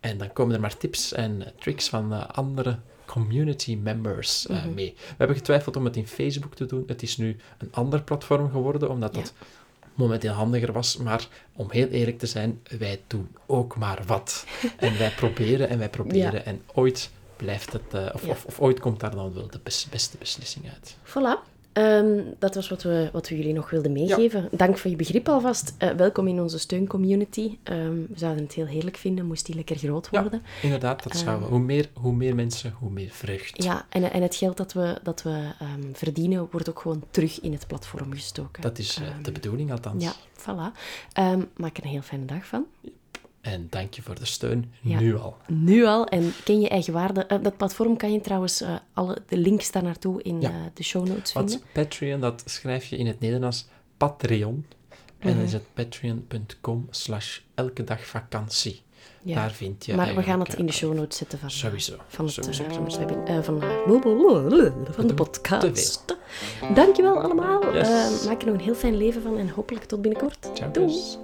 en 0.00 0.18
dan 0.18 0.32
komen 0.32 0.54
er 0.54 0.60
maar 0.60 0.76
tips 0.76 1.12
en 1.12 1.42
tricks 1.58 1.88
van 1.88 2.12
eh, 2.12 2.26
andere 2.28 2.78
community 3.12 3.76
members 3.82 4.46
eh, 4.46 4.56
Mhm. 4.56 4.74
mee. 4.74 4.94
We 4.96 5.14
hebben 5.16 5.36
getwijfeld 5.36 5.76
om 5.76 5.84
het 5.84 5.96
in 5.96 6.06
Facebook 6.06 6.54
te 6.54 6.66
doen. 6.66 6.82
Het 6.86 7.02
is 7.02 7.16
nu 7.16 7.36
een 7.58 7.68
ander 7.72 8.02
platform 8.02 8.50
geworden, 8.50 8.90
omdat 8.90 9.14
dat 9.14 9.32
momenteel 9.94 10.32
handiger 10.32 10.72
was. 10.72 10.96
Maar 10.96 11.28
om 11.52 11.70
heel 11.70 11.88
eerlijk 11.88 12.18
te 12.18 12.26
zijn, 12.26 12.60
wij 12.78 13.00
doen 13.06 13.28
ook 13.46 13.76
maar 13.76 14.02
wat. 14.06 14.44
en 14.76 14.98
wij 14.98 15.10
proberen 15.10 15.68
en 15.68 15.78
wij 15.78 15.88
proberen. 15.90 16.44
En 16.44 16.62
ooit 16.74 17.10
blijft 17.36 17.72
het, 17.72 17.82
eh, 17.94 18.06
of, 18.14 18.24
Ja. 18.24 18.30
of, 18.30 18.44
of 18.44 18.60
ooit 18.60 18.80
komt 18.80 19.00
daar 19.00 19.14
dan 19.14 19.34
wel 19.34 19.46
de 19.50 19.60
bes- 19.62 19.86
beste 19.90 20.16
beslissing 20.18 20.64
uit. 20.72 20.96
Voilà. 21.06 21.50
Ehm, 21.72 22.20
dat 22.38 22.54
was 22.54 22.68
wat 22.68 22.82
we, 22.82 23.08
wat 23.12 23.28
we 23.28 23.36
jullie 23.36 23.52
nog 23.52 23.70
wilden 23.70 23.92
meegeven. 23.92 24.48
Dank 24.50 24.78
voor 24.78 24.90
je 24.90 24.96
begrip 24.96 25.28
alvast. 25.28 25.74
Eh, 25.78 25.90
welkom 25.90 26.28
in 26.28 26.40
onze 26.40 26.58
steuncommunity. 26.58 27.58
Ehm 27.62 27.90
we 27.92 28.18
zouden 28.18 28.42
het 28.44 28.52
heel 28.52 28.66
heerlijk 28.66 28.96
vinden, 28.96 29.26
moest 29.26 29.46
die 29.46 29.54
lekker 29.54 29.76
groot 29.76 30.08
Ja. 30.10 30.20
worden. 30.22 30.42
Inderdaad, 30.62 31.02
dat 31.02 31.16
zou, 31.16 31.42
hoe, 31.42 31.58
meer, 31.58 31.88
hoe 31.94 32.12
meer 32.12 32.34
mensen, 32.34 32.74
hoe 32.78 32.90
meer 32.90 33.10
vreugd. 33.10 33.62
Ja, 33.62 33.86
en, 33.88 34.12
en 34.12 34.22
het 34.22 34.34
geld 34.34 34.56
dat 34.56 34.72
we, 34.72 34.98
dat 35.02 35.22
we 35.22 35.50
ehm, 35.58 35.92
verdienen, 35.92 36.48
wordt 36.50 36.68
ook 36.68 36.80
gewoon 36.80 37.02
terug 37.10 37.40
in 37.40 37.52
het 37.52 37.66
platform 37.66 38.12
gestoken. 38.12 38.62
Dat 38.62 38.78
is 38.78 38.96
eh, 38.96 39.06
Ehm, 39.08 39.22
de 39.22 39.32
bedoeling 39.32 39.70
althans. 39.70 40.04
Ja, 40.04 40.12
voilà. 40.38 40.76
Ehm, 41.12 41.42
maak 41.56 41.76
er 41.76 41.84
een 41.84 41.90
heel 41.90 42.02
fijne 42.02 42.24
dag 42.24 42.46
van. 42.46 42.64
En 43.42 43.66
dank 43.70 43.94
je 43.94 44.02
voor 44.02 44.14
de 44.14 44.24
steun, 44.24 44.72
Ja. 44.80 45.00
nu 45.00 45.16
al. 45.18 45.36
Nu 45.48 45.84
al. 45.84 46.06
En 46.06 46.32
ken 46.44 46.60
je 46.60 46.68
eigen 46.68 46.92
waarde. 46.92 47.24
Eh, 47.26 47.38
dat 47.42 47.56
platform 47.56 47.96
kan 47.96 48.12
je 48.12 48.20
trouwens, 48.20 48.60
eh, 48.60 48.74
alle, 48.92 49.16
de 49.28 49.36
links 49.36 49.70
daar 49.70 49.82
naartoe 49.82 50.22
in 50.22 50.40
Ja. 50.40 50.48
eh, 50.50 50.54
de 50.74 50.82
show 50.82 51.06
notes 51.08 51.32
vinden. 51.32 51.60
Patreon, 51.72 52.20
dat 52.20 52.42
schrijf 52.46 52.84
je 52.84 52.96
in 52.96 53.06
het 53.06 53.20
Nederlands 53.20 53.66
Patreon. 53.96 54.66
En 55.18 55.28
Mhm. 55.28 55.36
dan 55.36 55.44
is 55.46 55.52
het 55.52 55.62
patreon.com 55.74 56.86
slash 56.90 57.38
elke 57.54 57.84
dag 57.84 58.06
vakantie. 58.06 58.82
Ja. 59.22 59.34
Daar 59.34 59.50
vind 59.50 59.86
je 59.86 59.94
maar 59.94 60.14
we 60.14 60.22
gaan 60.22 60.40
het 60.40 60.54
in 60.54 60.66
de 60.66 60.72
show 60.72 60.94
notes 60.94 61.18
zetten 61.18 61.38
van, 61.38 61.50
Sowieso. 61.50 61.96
van, 62.08 62.24
het, 62.24 62.34
Sowieso, 62.34 62.64
van, 63.42 63.60
van 64.92 65.06
de 65.06 65.14
podcast. 65.14 66.04
Dankjewel 66.74 67.20
allemaal. 67.20 67.74
Yes. 67.74 68.24
Maak 68.24 68.40
er 68.40 68.46
nog 68.46 68.56
een 68.56 68.60
heel 68.64 68.74
fijn 68.74 68.96
leven 68.96 69.22
van 69.22 69.38
en 69.38 69.48
hopelijk 69.48 69.84
tot 69.84 70.02
binnenkort. 70.02 70.50
Ciao, 70.54 70.70
Doei. 70.70 70.86
dus. 70.86 71.18